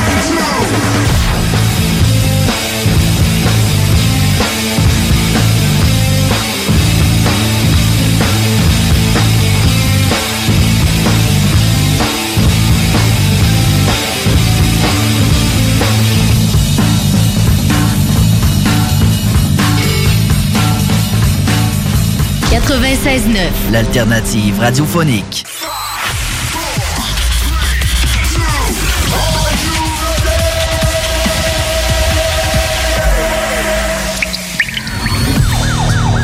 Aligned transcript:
96.9. 22.71 23.73
L'alternative 23.73 24.57
radiophonique. 24.61 25.43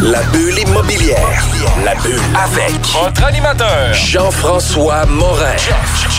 La 0.01 0.23
bulle 0.31 0.59
immobilière. 0.59 1.17
La 1.83 1.95
bulle 1.95 2.17
avec 2.41 2.79
votre 2.93 3.25
animateur, 3.25 3.93
Jean-François 3.93 5.05
Morin. 5.05 5.57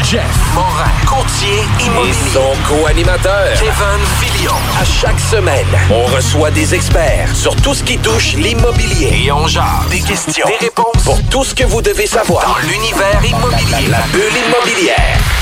Jeff, 0.05 0.23
Morin. 0.55 0.91
Courtier 1.39 1.61
et 2.09 2.13
son 2.33 2.53
co-animateur, 2.69 3.53
Kevin 3.55 4.05
Filion. 4.21 4.55
À 4.81 4.85
chaque 4.85 5.21
semaine, 5.21 5.67
on 5.89 6.05
reçoit 6.07 6.51
des 6.51 6.75
experts 6.75 7.29
sur 7.35 7.55
tout 7.55 7.75
ce 7.75 7.85
qui 7.85 7.97
touche 7.99 8.35
l'immobilier. 8.35 9.25
Et 9.25 9.31
on 9.31 9.47
jase. 9.47 9.89
Des 9.89 10.01
questions. 10.01 10.47
Des 10.47 10.67
réponses. 10.67 11.05
Pour 11.05 11.23
tout 11.31 11.45
ce 11.45 11.55
que 11.55 11.65
vous 11.65 11.81
devez 11.81 12.07
savoir. 12.07 12.45
Dans 12.45 12.69
l'univers 12.69 13.23
immobilier. 13.25 13.89
La, 13.89 13.99
la 13.99 14.07
bulle 14.09 14.33
immobilière. 14.49 15.38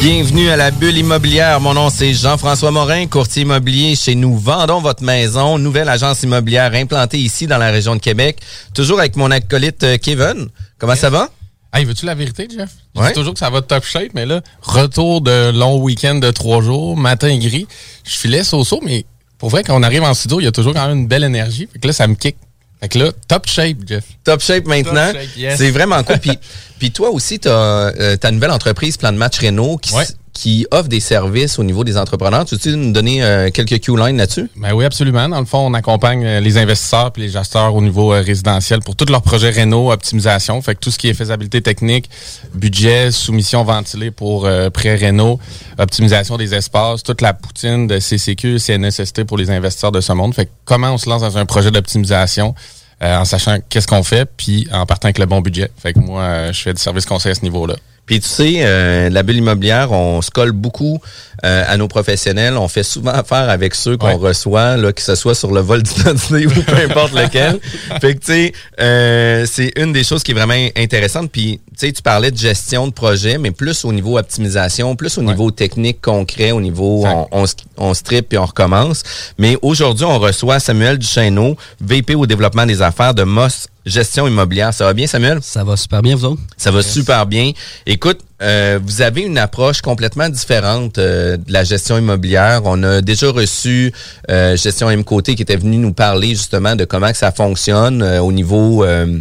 Bienvenue 0.00 0.48
à 0.48 0.56
la 0.56 0.70
bulle 0.70 0.96
immobilière. 0.96 1.60
Mon 1.60 1.74
nom 1.74 1.90
c'est 1.90 2.14
Jean-François 2.14 2.70
Morin, 2.70 3.06
courtier 3.06 3.42
immobilier 3.42 3.96
chez 3.96 4.14
nous. 4.14 4.36
Vendons 4.38 4.80
votre 4.80 5.02
maison, 5.02 5.58
nouvelle 5.58 5.88
agence 5.88 6.22
immobilière 6.22 6.72
implantée 6.74 7.18
ici 7.18 7.46
dans 7.48 7.58
la 7.58 7.70
région 7.70 7.96
de 7.96 8.00
Québec. 8.00 8.38
Toujours 8.74 9.00
avec 9.00 9.16
mon 9.16 9.30
acolyte 9.32 9.82
euh, 9.82 9.96
Kevin. 9.98 10.48
Comment 10.78 10.94
ça 10.94 11.10
va? 11.10 11.30
Hey, 11.72 11.84
veux-tu 11.84 12.06
la 12.06 12.14
vérité, 12.14 12.46
Jeff? 12.50 12.70
Je 12.94 13.00
Ouais. 13.00 13.08
dis 13.08 13.14
toujours 13.14 13.32
que 13.34 13.40
ça 13.40 13.50
va 13.50 13.60
top 13.60 13.84
shape, 13.84 14.12
mais 14.14 14.24
là, 14.24 14.40
retour 14.62 15.20
de 15.20 15.50
long 15.50 15.76
week-end 15.78 16.14
de 16.14 16.30
trois 16.30 16.62
jours, 16.62 16.96
matin 16.96 17.36
gris. 17.36 17.66
Je 18.04 18.16
filais 18.16 18.44
so-so, 18.44 18.80
mais 18.84 19.04
pour 19.36 19.50
vrai, 19.50 19.64
quand 19.64 19.78
on 19.78 19.82
arrive 19.82 20.04
en 20.04 20.14
studio, 20.14 20.40
il 20.40 20.44
y 20.44 20.48
a 20.48 20.52
toujours 20.52 20.74
quand 20.74 20.86
même 20.86 20.98
une 20.98 21.08
belle 21.08 21.24
énergie. 21.24 21.68
Fait 21.72 21.78
que 21.80 21.86
là, 21.88 21.92
ça 21.92 22.06
me 22.06 22.14
kick. 22.14 22.36
Fait 22.80 22.88
que 22.88 22.98
là, 22.98 23.10
top 23.26 23.46
shape, 23.48 23.78
Jeff. 23.86 24.04
Top 24.24 24.40
shape 24.40 24.66
maintenant. 24.66 25.12
Top 25.12 25.20
shape, 25.20 25.36
yes. 25.36 25.58
C'est 25.58 25.70
vraiment 25.70 26.02
cool. 26.04 26.18
Puis, 26.18 26.38
puis 26.78 26.90
toi 26.92 27.10
aussi, 27.10 27.40
tu 27.40 27.48
as 27.48 27.92
ta 28.20 28.30
nouvelle 28.30 28.52
entreprise 28.52 28.96
Plan 28.96 29.12
de 29.12 29.16
match 29.18 29.38
Renault 29.40 29.78
qui, 29.78 29.90
s- 29.90 29.96
Ouais. 29.96 30.06
Qui 30.38 30.68
offre 30.70 30.88
des 30.88 31.00
services 31.00 31.58
au 31.58 31.64
niveau 31.64 31.82
des 31.82 31.96
entrepreneurs. 31.98 32.44
Tu 32.44 32.54
veux 32.54 32.76
nous 32.76 32.92
donner 32.92 33.24
euh, 33.24 33.50
quelques 33.50 33.80
Q-lines 33.80 34.16
là-dessus? 34.16 34.48
Ben 34.54 34.72
oui, 34.72 34.84
absolument. 34.84 35.28
Dans 35.28 35.40
le 35.40 35.46
fond, 35.46 35.66
on 35.66 35.74
accompagne 35.74 36.24
euh, 36.24 36.38
les 36.38 36.58
investisseurs 36.58 37.10
et 37.16 37.20
les 37.22 37.28
gesteurs 37.28 37.74
au 37.74 37.82
niveau 37.82 38.12
euh, 38.12 38.20
résidentiel 38.20 38.78
pour 38.78 38.94
tous 38.94 39.06
leurs 39.06 39.22
projets 39.22 39.50
réno, 39.50 39.90
optimisation. 39.90 40.62
Fait 40.62 40.76
que 40.76 40.80
tout 40.80 40.92
ce 40.92 40.98
qui 40.98 41.08
est 41.08 41.14
faisabilité 41.14 41.60
technique, 41.60 42.08
budget, 42.54 43.10
soumission 43.10 43.64
ventilée 43.64 44.12
pour 44.12 44.46
euh, 44.46 44.70
prêt 44.70 44.94
réno, 44.94 45.40
optimisation 45.76 46.36
des 46.36 46.54
espaces, 46.54 47.02
toute 47.02 47.20
la 47.20 47.34
poutine 47.34 47.88
de 47.88 47.98
CCQ, 47.98 48.60
CNSST 48.60 49.24
pour 49.24 49.38
les 49.38 49.50
investisseurs 49.50 49.90
de 49.90 50.00
ce 50.00 50.12
monde. 50.12 50.36
Fait 50.36 50.46
que 50.46 50.50
comment 50.64 50.92
on 50.92 50.98
se 50.98 51.10
lance 51.10 51.22
dans 51.22 51.36
un 51.36 51.46
projet 51.46 51.72
d'optimisation 51.72 52.54
en 53.00 53.24
sachant 53.24 53.58
qu'est-ce 53.68 53.86
qu'on 53.86 54.02
fait, 54.02 54.28
puis 54.36 54.66
en 54.72 54.84
partant 54.84 55.06
avec 55.06 55.18
le 55.18 55.26
bon 55.26 55.40
budget. 55.40 55.70
Fait 55.80 55.92
que 55.92 56.00
moi, 56.00 56.50
je 56.50 56.60
fais 56.60 56.74
du 56.74 56.82
service 56.82 57.06
conseil 57.06 57.30
à 57.30 57.34
ce 57.36 57.42
niveau-là. 57.42 57.76
Puis 58.08 58.18
tu 58.20 58.28
sais, 58.28 58.54
euh, 58.62 59.08
la 59.10 59.22
bulle 59.22 59.36
immobilière, 59.36 59.92
on 59.92 60.20
se 60.22 60.30
colle 60.30 60.52
beaucoup 60.52 60.98
euh, 61.44 61.62
à 61.68 61.76
nos 61.76 61.86
professionnels. 61.88 62.56
On 62.56 62.66
fait 62.66 62.82
souvent 62.82 63.12
affaire 63.12 63.48
avec 63.50 63.74
ceux 63.74 63.96
qu'on 63.96 64.08
Ouais. 64.08 64.14
reçoit, 64.14 64.76
là, 64.78 64.92
que 64.92 65.02
ce 65.02 65.14
soit 65.14 65.34
sur 65.36 65.52
le 65.52 65.60
vol 65.60 65.82
d'identité 65.84 66.46
ou 66.46 66.50
peu 66.50 66.74
importe 66.76 67.12
lequel. 67.12 67.60
Fait 68.00 68.14
que 68.14 68.20
tu 68.20 68.32
sais, 68.32 68.52
euh, 68.80 69.46
c'est 69.48 69.70
une 69.76 69.92
des 69.92 70.02
choses 70.04 70.22
qui 70.22 70.30
est 70.32 70.34
vraiment 70.34 70.54
intéressante. 70.76 71.30
Puis 71.30 71.60
tu 71.78 71.86
sais, 71.86 71.92
tu 71.92 72.02
parlais 72.02 72.30
de 72.30 72.36
gestion 72.38 72.88
de 72.88 72.92
projet, 72.92 73.38
mais 73.38 73.50
plus 73.52 73.84
au 73.84 73.92
niveau 73.92 74.18
optimisation, 74.18 74.96
plus 74.96 75.16
au 75.18 75.22
niveau 75.22 75.50
technique 75.50 76.00
concret, 76.00 76.50
au 76.50 76.60
niveau 76.62 77.04
on, 77.30 77.44
on 77.76 77.94
strip 77.94 78.30
puis 78.30 78.38
on 78.38 78.46
recommence. 78.46 79.02
Mais 79.38 79.56
aujourd'hui, 79.62 80.06
on 80.06 80.18
reçoit 80.18 80.58
Samuel 80.60 80.96
Duchesneau, 80.98 81.56
VP 81.80 82.14
au 82.14 82.26
développement 82.26 82.64
des 82.66 82.80
affaires 82.82 83.12
de 83.14 83.22
Moss 83.22 83.68
Gestion 83.88 84.26
immobilière. 84.26 84.72
Ça 84.74 84.84
va 84.84 84.92
bien, 84.92 85.06
Samuel? 85.06 85.38
Ça 85.42 85.64
va 85.64 85.76
super 85.76 86.02
bien, 86.02 86.14
vous 86.16 86.24
autres? 86.26 86.40
Ça 86.56 86.70
va 86.70 86.82
super 86.82 87.26
bien. 87.26 87.52
Écoute, 87.86 88.20
euh, 88.42 88.78
vous 88.82 89.02
avez 89.02 89.22
une 89.22 89.38
approche 89.38 89.80
complètement 89.80 90.28
différente 90.28 90.98
euh, 90.98 91.36
de 91.36 91.52
la 91.52 91.64
gestion 91.64 91.98
immobilière. 91.98 92.62
On 92.64 92.82
a 92.82 93.00
déjà 93.00 93.30
reçu 93.30 93.92
euh, 94.30 94.56
Gestion 94.56 94.90
M 94.90 95.02
Côté 95.04 95.34
qui 95.34 95.42
était 95.42 95.56
venu 95.56 95.76
nous 95.78 95.92
parler 95.92 96.28
justement 96.28 96.76
de 96.76 96.84
comment 96.84 97.10
que 97.10 97.16
ça 97.16 97.32
fonctionne 97.32 98.02
euh, 98.02 98.20
au 98.20 98.30
niveau 98.30 98.84
euh, 98.84 99.20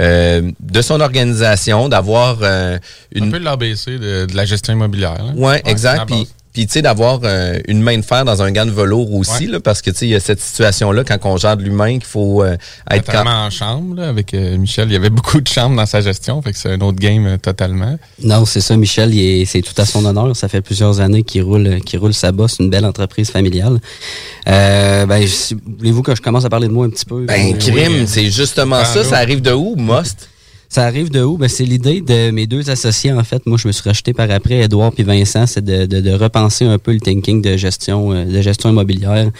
euh, 0.00 0.50
de 0.60 0.82
son 0.82 1.00
organisation, 1.00 1.88
d'avoir 1.88 2.38
euh, 2.42 2.76
Un 3.16 3.24
une... 3.24 3.30
peu 3.32 3.38
de 3.38 3.44
l'ABC 3.44 3.98
de, 3.98 4.26
de 4.26 4.36
la 4.36 4.44
gestion 4.44 4.72
immobilière. 4.74 5.14
là. 5.14 5.32
Ouais, 5.34 5.62
exact. 5.64 6.06
Puis. 6.06 6.28
Puis 6.52 6.66
tu 6.66 6.72
sais, 6.74 6.82
d'avoir 6.82 7.20
euh, 7.24 7.58
une 7.68 7.80
main 7.82 7.96
de 7.96 8.02
fer 8.02 8.24
dans 8.24 8.42
un 8.42 8.50
gant 8.50 8.66
de 8.66 8.70
velours 8.70 9.12
aussi, 9.14 9.46
Ouais. 9.46 9.52
là, 9.52 9.60
parce 9.60 9.82
que 9.82 9.90
tu 9.90 9.98
sais, 9.98 10.06
il 10.06 10.10
y 10.10 10.14
a 10.14 10.20
cette 10.20 10.40
situation-là 10.40 11.04
quand 11.04 11.18
on 11.24 11.36
gère 11.36 11.56
de 11.56 11.62
l'humain 11.62 11.94
qu'il 11.98 12.04
faut 12.04 12.42
euh, 12.42 12.56
être... 12.90 13.04
quand- 13.06 13.12
Totalement 13.12 13.44
en 13.46 13.50
chambre, 13.50 13.94
là, 13.96 14.08
avec 14.08 14.34
euh, 14.34 14.56
Michel. 14.56 14.88
Il 14.88 14.92
y 14.92 14.96
avait 14.96 15.10
beaucoup 15.10 15.40
de 15.40 15.46
chambres 15.48 15.76
dans 15.76 15.86
sa 15.86 16.00
gestion, 16.00 16.40
fait 16.42 16.52
que 16.52 16.58
c'est 16.58 16.70
un 16.72 16.80
autre 16.80 16.98
game 16.98 17.26
euh, 17.26 17.36
totalement. 17.36 17.98
Non, 18.22 18.44
c'est 18.44 18.60
ça, 18.60 18.76
Michel, 18.76 19.12
c'est 19.46 19.62
tout 19.62 19.80
à 19.80 19.84
son 19.86 20.04
honneur. 20.04 20.34
Ça 20.36 20.48
fait 20.48 20.60
plusieurs 20.62 21.00
années 21.00 21.22
qu'il 21.22 21.42
roule, 21.42 21.80
qu'il 21.84 21.98
roule 21.98 22.14
sa 22.14 22.32
bosse, 22.32 22.56
une 22.60 22.70
belle 22.70 22.84
entreprise 22.86 23.30
familiale. 23.30 23.78
Euh, 24.48 25.06
ben, 25.06 25.24
voulez-vous 25.78 26.02
que 26.02 26.14
je 26.14 26.22
commence 26.22 26.44
à 26.44 26.48
parler 26.50 26.68
de 26.68 26.72
moi 26.72 26.86
un 26.86 26.90
petit 26.90 27.04
peu? 27.04 27.24
Ben, 27.26 27.56
crime, 27.58 27.92
oui. 28.00 28.04
c'est 28.06 28.30
justement 28.30 28.76
Ah, 28.80 28.84
ça. 28.84 29.04
Ça 29.04 29.16
arrive 29.18 29.42
de 29.42 29.52
où, 29.52 29.74
Most? 29.76 30.28
Ça 30.68 30.84
arrive 30.84 31.10
de 31.10 31.22
où? 31.22 31.38
Ben, 31.38 31.48
c'est 31.48 31.64
l'idée 31.64 32.02
de 32.02 32.30
mes 32.30 32.46
deux 32.46 32.68
associés, 32.68 33.10
en 33.10 33.24
fait. 33.24 33.46
Moi, 33.46 33.56
je 33.56 33.68
me 33.68 33.72
suis 33.72 33.82
racheté 33.88 34.12
par 34.12 34.30
après, 34.30 34.56
Edouard 34.56 34.92
puis 34.92 35.02
Vincent, 35.02 35.46
c'est 35.46 35.64
de, 35.64 35.86
de, 35.86 36.00
de, 36.00 36.12
repenser 36.12 36.66
un 36.66 36.78
peu 36.78 36.92
le 36.92 37.00
thinking 37.00 37.40
de 37.40 37.56
gestion, 37.56 38.12
euh, 38.12 38.24
de 38.26 38.40
gestion 38.42 38.68
immobilière. 38.68 39.30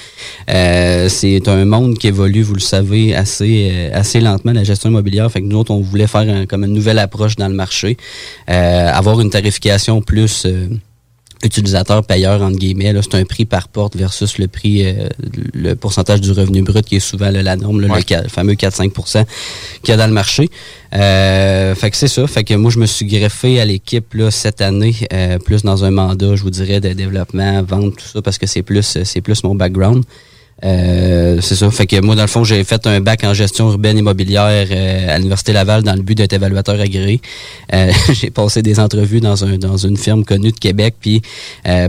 Euh, 0.48 1.08
c'est 1.10 1.46
un 1.48 1.66
monde 1.66 1.98
qui 1.98 2.06
évolue, 2.06 2.40
vous 2.40 2.54
le 2.54 2.60
savez, 2.60 3.14
assez, 3.14 3.70
euh, 3.70 3.90
assez 3.92 4.20
lentement, 4.20 4.52
la 4.52 4.64
gestion 4.64 4.88
immobilière. 4.88 5.30
Fait 5.30 5.42
que 5.42 5.46
nous 5.46 5.58
autres, 5.58 5.70
on 5.70 5.82
voulait 5.82 6.06
faire 6.06 6.46
comme 6.48 6.64
une 6.64 6.72
nouvelle 6.72 6.98
approche 6.98 7.36
dans 7.36 7.48
le 7.48 7.54
marché. 7.54 7.98
avoir 8.46 9.20
une 9.20 9.30
tarification 9.30 10.00
plus 10.00 10.46
utilisateur 11.42 12.04
payeur 12.04 12.42
entre 12.42 12.58
guillemets 12.58 12.92
là 12.92 13.00
c'est 13.02 13.16
un 13.16 13.24
prix 13.24 13.44
par 13.44 13.68
porte 13.68 13.96
versus 13.96 14.38
le 14.38 14.48
prix 14.48 14.84
euh, 14.84 15.08
le 15.54 15.74
pourcentage 15.74 16.20
du 16.20 16.32
revenu 16.32 16.62
brut 16.62 16.84
qui 16.84 16.96
est 16.96 17.00
souvent 17.00 17.30
la 17.30 17.56
norme 17.56 17.80
le, 17.80 17.88
fameux 18.28 18.54
4-5% 18.54 19.24
qu'il 19.82 19.90
y 19.90 19.92
a 19.92 19.96
dans 19.96 20.06
le 20.06 20.12
marché. 20.12 20.50
Euh, 20.94 21.74
fait 21.74 21.90
que 21.90 21.96
c'est 21.96 22.08
ça. 22.08 22.26
Fait 22.26 22.44
que 22.44 22.54
moi 22.54 22.70
je 22.70 22.78
me 22.78 22.86
suis 22.86 23.06
greffé 23.06 23.60
à 23.60 23.64
l'équipe 23.64 24.14
là 24.14 24.30
cette 24.30 24.60
année 24.60 24.94
euh, 25.12 25.38
plus 25.38 25.62
dans 25.62 25.84
un 25.84 25.90
mandat 25.90 26.34
je 26.34 26.42
vous 26.42 26.50
dirais 26.50 26.80
de 26.80 26.92
développement 26.92 27.62
vente 27.62 27.96
tout 27.96 28.06
ça 28.12 28.22
parce 28.22 28.38
que 28.38 28.46
c'est 28.46 28.62
plus 28.62 28.98
c'est 29.04 29.20
plus 29.20 29.44
mon 29.44 29.54
background 29.54 30.04
euh, 30.64 31.40
c'est 31.40 31.54
ça. 31.54 31.70
Fait 31.70 31.86
que 31.86 32.00
moi, 32.00 32.16
dans 32.16 32.22
le 32.22 32.28
fond, 32.28 32.44
j'ai 32.44 32.62
fait 32.64 32.86
un 32.86 33.00
bac 33.00 33.22
en 33.24 33.34
gestion 33.34 33.70
urbaine 33.70 33.96
immobilière 33.98 34.66
euh, 34.70 35.14
à 35.14 35.18
l'Université 35.18 35.52
Laval 35.52 35.82
dans 35.82 35.94
le 35.94 36.02
but 36.02 36.16
d'être 36.16 36.32
évaluateur 36.32 36.80
agréé. 36.80 37.20
Euh, 37.72 37.92
j'ai 38.12 38.30
passé 38.30 38.62
des 38.62 38.80
entrevues 38.80 39.20
dans, 39.20 39.44
un, 39.44 39.58
dans 39.58 39.76
une 39.76 39.96
firme 39.96 40.24
connue 40.24 40.52
de 40.52 40.58
Québec. 40.58 40.96
Puis, 41.00 41.22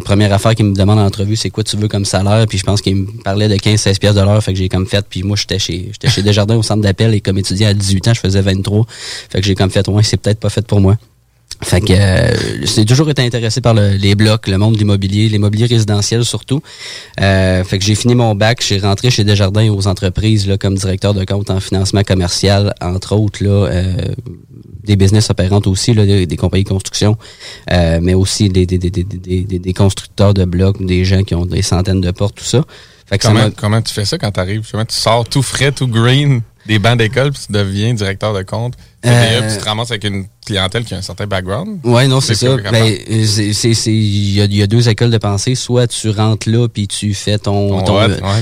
première 0.06 0.34
affaire 0.34 0.56
qu'il 0.56 0.66
me 0.66 0.76
demande 0.76 1.00
en 1.00 1.06
entrevue, 1.06 1.36
c'est 1.36 1.50
quoi 1.50 1.64
tu 1.64 1.78
veux 1.78 1.88
comme 1.88 2.06
salaire? 2.06 2.46
Puis 2.48 2.58
je 2.58 2.64
pense 2.64 2.82
qu'il 2.82 2.96
me 2.96 3.24
parlait 3.24 3.48
de 3.48 3.56
15-16 3.56 4.00
pièces 4.00 4.16
de 4.16 4.22
l'heure. 4.22 4.44
Fait 4.44 4.54
que 4.54 4.60
j'ai 4.60 4.70
comme 4.70 4.86
fait. 4.86 5.06
Puis 5.10 5.24
moi, 5.24 5.36
j'étais 5.38 5.60
chez 5.60 5.90
j'étais 5.92 6.10
chez 6.10 6.22
Desjardins 6.22 6.58
au 6.58 6.64
centre 6.64 6.82
d'appel 6.82 7.14
et 7.14 7.22
comme 7.22 7.38
étudiant 7.38 7.70
à 7.70 7.74
18 7.74 8.10
ans, 8.10 8.14
je 8.14 8.20
faisais 8.20 8.42
23. 8.42 8.86
Fait 9.30 9.42
que 9.42 9.46
j'ai 9.46 9.56
comme 9.56 9.72
fait, 9.72 9.88
ouais, 9.88 10.04
c'est 10.04 10.18
peut-être 10.18 10.40
pas 10.40 10.50
fait 10.50 10.66
pour 10.66 10.80
moi. 10.80 10.98
Fait 11.62 11.82
que 11.82 11.92
euh, 11.92 12.34
j'ai 12.64 12.86
toujours 12.86 13.10
été 13.10 13.22
intéressé 13.22 13.60
par 13.60 13.74
les 13.74 14.16
blocs, 14.16 14.48
le 14.48 14.58
monde 14.58 14.76
de 14.76 14.80
l'immobilier, 14.80 15.28
l'immobilier 15.28 15.66
résidentiel 15.66 16.24
surtout. 16.24 16.62
Euh, 17.20 17.66
fait 17.66 17.80
que 17.80 17.84
j'ai 17.84 17.96
fini 17.96 18.16
mon 18.16 18.34
bac, 18.34 18.64
j'ai 18.66 18.80
rentré 18.80 19.10
chez 19.10 19.26
Desjardins 19.26 19.70
aux 19.70 19.86
entreprises 19.86 20.48
là, 20.48 20.58
comme 20.58 20.76
directeur 20.76 21.14
de 21.14 21.26
compte 21.26 21.50
en 21.50 21.60
financement 21.60 22.04
commercial, 22.04 22.74
entre 22.80 23.14
autres 23.14 23.44
là, 23.44 23.68
euh, 23.68 23.94
des 24.86 24.96
business 24.96 25.30
opérantes 25.30 25.68
aussi, 25.68 25.94
là, 25.94 26.06
des, 26.06 26.38
compagnies 26.38 26.64
de 26.64 26.70
construction, 26.70 27.18
euh, 27.72 28.00
mais 28.02 28.14
aussi 28.14 28.48
des, 28.50 28.66
des, 28.66 28.78
des, 28.78 28.90
des, 28.90 29.44
des 29.44 29.74
constructeurs 29.74 30.34
de 30.34 30.46
blocs, 30.46 30.84
des 30.84 31.04
gens 31.04 31.24
qui 31.24 31.36
ont 31.36 31.46
des 31.46 31.62
centaines 31.62 32.02
de 32.02 32.12
portes, 32.12 32.36
tout 32.36 32.46
ça. 32.46 32.64
Fait 33.06 33.18
que 33.18 33.28
comment, 33.28 33.50
comment 33.52 33.82
tu 33.82 33.94
fais 33.94 34.06
ça 34.06 34.18
quand 34.18 34.32
tu 34.32 34.40
arrives? 34.40 34.62
tu 34.62 34.96
sors 34.96 35.28
tout 35.28 35.42
frais, 35.42 35.72
tout 35.72 35.88
green? 35.88 36.42
Des 36.70 36.78
bancs 36.78 37.00
d'école, 37.00 37.32
puis 37.32 37.42
tu 37.48 37.52
deviens 37.52 37.96
directeur 37.96 38.32
de 38.32 38.44
compte. 38.44 38.76
Euh, 39.04 39.42
puis 39.42 39.54
tu 39.54 39.60
te 39.60 39.66
ramasses 39.66 39.90
avec 39.90 40.04
une 40.04 40.26
clientèle 40.46 40.84
qui 40.84 40.94
a 40.94 40.98
un 40.98 41.02
certain 41.02 41.26
background. 41.26 41.80
Oui, 41.84 42.08
non, 42.08 42.22
c'est 42.22 42.36
ça. 42.36 42.58
Ben, 42.58 42.86
il 42.86 44.34
y, 44.36 44.62
a 44.62 44.68
deux 44.68 44.88
écoles 44.88 45.10
de 45.10 45.18
pensée. 45.18 45.56
Soit 45.56 45.88
tu 45.88 46.10
rentres 46.12 46.48
là, 46.48 46.68
puis 46.68 46.88
tu 46.88 47.16
fais 47.16 47.40
ton, 47.40 47.82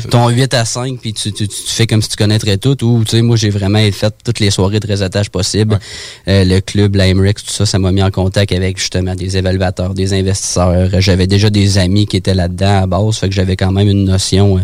ton, 0.09 0.27
8 0.27 0.53
à 0.55 0.65
5, 0.65 0.99
puis 0.99 1.13
tu, 1.13 1.31
tu, 1.31 1.47
fais 1.67 1.87
comme 1.87 2.01
si 2.01 2.09
tu 2.09 2.17
connaîtrais 2.17 2.57
tout. 2.57 2.83
Ou, 2.83 3.05
tu 3.05 3.11
sais, 3.11 3.21
moi, 3.21 3.37
j'ai 3.37 3.49
vraiment 3.49 3.79
fait 3.93 4.13
toutes 4.25 4.39
les 4.39 4.51
soirées 4.51 4.81
de 4.81 4.87
réseautage 4.87 5.29
possibles. 5.29 5.79
Euh, 6.27 6.43
le 6.43 6.59
club, 6.59 6.95
l'IMREX, 6.95 7.45
tout 7.45 7.53
ça, 7.53 7.65
ça 7.65 7.79
m'a 7.79 7.93
mis 7.93 8.03
en 8.03 8.11
contact 8.11 8.51
avec, 8.51 8.77
justement, 8.77 9.15
des 9.15 9.37
évaluateurs, 9.37 9.93
des 9.93 10.13
investisseurs. 10.13 10.89
J'avais 10.99 11.27
déjà 11.27 11.49
des 11.49 11.77
amis 11.77 12.07
qui 12.07 12.17
étaient 12.17 12.35
là-dedans 12.35 12.83
à 12.83 12.87
base, 12.87 13.17
fait 13.19 13.29
que 13.29 13.35
j'avais 13.35 13.55
quand 13.55 13.71
même 13.71 13.87
une 13.87 14.03
notion... 14.03 14.57
Euh, 14.57 14.61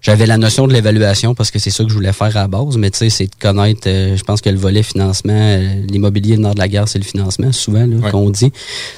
j'avais 0.00 0.26
la 0.26 0.38
notion 0.38 0.66
de 0.66 0.72
l'évaluation 0.72 1.34
parce 1.34 1.50
que 1.50 1.58
c'est 1.58 1.70
ça 1.70 1.84
que 1.84 1.90
je 1.90 1.94
voulais 1.94 2.12
faire 2.12 2.34
à 2.36 2.48
base, 2.48 2.76
mais 2.76 2.90
tu 2.90 2.98
sais, 2.98 3.10
c'est 3.10 3.26
de 3.26 3.34
connaître, 3.38 3.82
euh, 3.86 4.16
je 4.16 4.24
pense 4.24 4.40
que 4.40 4.48
le 4.48 4.56
volet 4.56 4.82
financement, 4.82 5.32
euh, 5.34 5.74
l'immobilier 5.88 6.36
le 6.36 6.42
nord 6.42 6.54
de 6.54 6.60
la 6.60 6.68
guerre, 6.68 6.88
c'est 6.88 6.98
le 6.98 7.04
financement, 7.04 7.52
souvent, 7.52 7.86
là, 7.86 8.10
qu'on 8.10 8.30
dit. 8.30 8.50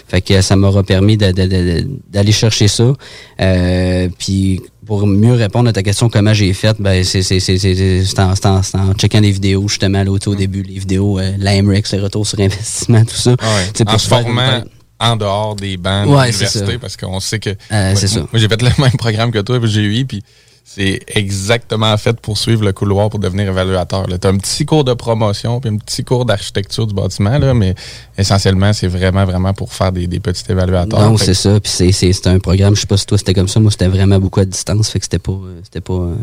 Fait 0.06 0.20
que 0.20 0.40
ça 0.42 0.54
m'aura 0.54 0.82
permis 0.84 1.16
d'aller 1.16 2.32
chercher 2.32 2.68
ça. 2.68 2.92
Euh, 3.40 4.08
puis 4.18 4.60
pour 4.86 5.06
mieux 5.06 5.32
répondre 5.32 5.68
à 5.68 5.72
ta 5.72 5.82
question, 5.82 6.08
comment 6.08 6.34
j'ai 6.34 6.52
fait, 6.52 6.76
ben 6.80 7.02
c'est 7.04 8.18
en, 8.18 8.32
en, 8.32 8.60
en, 8.74 8.94
checkant 8.94 9.20
des 9.20 9.30
vidéos, 9.32 9.66
justement, 9.66 10.04
là, 10.04 10.10
au 10.10 10.16
mm. 10.16 10.36
début, 10.36 10.62
les 10.62 10.78
vidéos, 10.78 11.18
euh, 11.18 11.32
l'AMREX, 11.38 11.92
les 11.92 12.00
retours 12.00 12.26
sur 12.26 12.38
investissement, 12.38 13.04
tout 13.04 13.16
ça. 13.16 13.34
Ah 13.40 13.84
pour 13.84 14.00
se 14.00 14.08
formant 14.08 14.62
en 15.00 15.16
dehors 15.16 15.56
des 15.56 15.76
bancs 15.76 16.06
de 16.06 16.12
l'université, 16.12 16.78
parce 16.78 16.96
qu'on 16.96 17.18
sait 17.18 17.40
que... 17.40 17.50
c'est 17.70 18.06
ça. 18.06 18.20
Moi, 18.20 18.28
j'ai 18.36 18.46
fait 18.46 18.62
le 18.62 18.68
même 18.78 18.92
programme 18.92 19.32
que 19.32 19.40
toi, 19.40 19.58
j'ai 19.64 19.82
eu, 19.82 20.04
puis 20.06 20.22
c'est 20.64 21.00
exactement 21.08 21.94
fait 21.96 22.18
pour 22.20 22.38
suivre 22.38 22.64
le 22.64 22.72
couloir 22.72 23.10
pour 23.10 23.18
devenir 23.18 23.48
évaluateur. 23.48 24.06
Tu 24.06 24.26
as 24.26 24.30
un 24.30 24.38
petit 24.38 24.64
cours 24.64 24.84
de 24.84 24.94
promotion 24.94 25.60
puis 25.60 25.70
un 25.70 25.76
petit 25.76 26.04
cours 26.04 26.24
d'architecture 26.24 26.86
du 26.86 26.94
bâtiment, 26.94 27.36
là, 27.38 27.52
mais 27.52 27.74
essentiellement, 28.16 28.72
c'est 28.72 28.86
vraiment, 28.86 29.24
vraiment 29.24 29.52
pour 29.52 29.72
faire 29.72 29.92
des, 29.92 30.06
petits 30.20 30.44
évaluateurs. 30.48 31.10
Non, 31.10 31.16
c'est 31.16 31.34
ça. 31.34 31.58
Puis 31.60 31.92
c'est 31.92 32.26
un 32.26 32.38
programme, 32.38 32.74
je 32.76 32.82
sais 32.82 32.86
pas 32.86 32.96
si 32.96 33.06
toi 33.06 33.18
c'était 33.18 33.34
comme 33.34 33.48
ça, 33.48 33.60
moi 33.60 33.70
c'était 33.70 33.88
vraiment 33.88 34.18
beaucoup 34.18 34.40
à 34.40 34.44
distance, 34.44 34.90
fait 34.90 34.98
que 35.00 35.04
c'était 35.04 35.18
pas 35.18 35.38
c'était 35.64 35.80
pas 35.80 35.94
euh, 35.94 36.14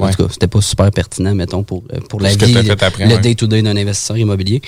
en 0.00 0.10
tout 0.10 0.24
cas, 0.24 0.32
c'était 0.32 0.48
pas 0.48 0.60
super 0.60 0.90
pertinent, 0.90 1.34
mettons, 1.34 1.62
pour, 1.62 1.84
euh, 1.92 2.00
pour 2.08 2.20
la 2.20 2.34
vie, 2.34 2.52
le 2.52 3.18
day-to-day 3.18 3.62
d'un 3.62 3.76
investisseur 3.76 4.16
immobilier. 4.16 4.60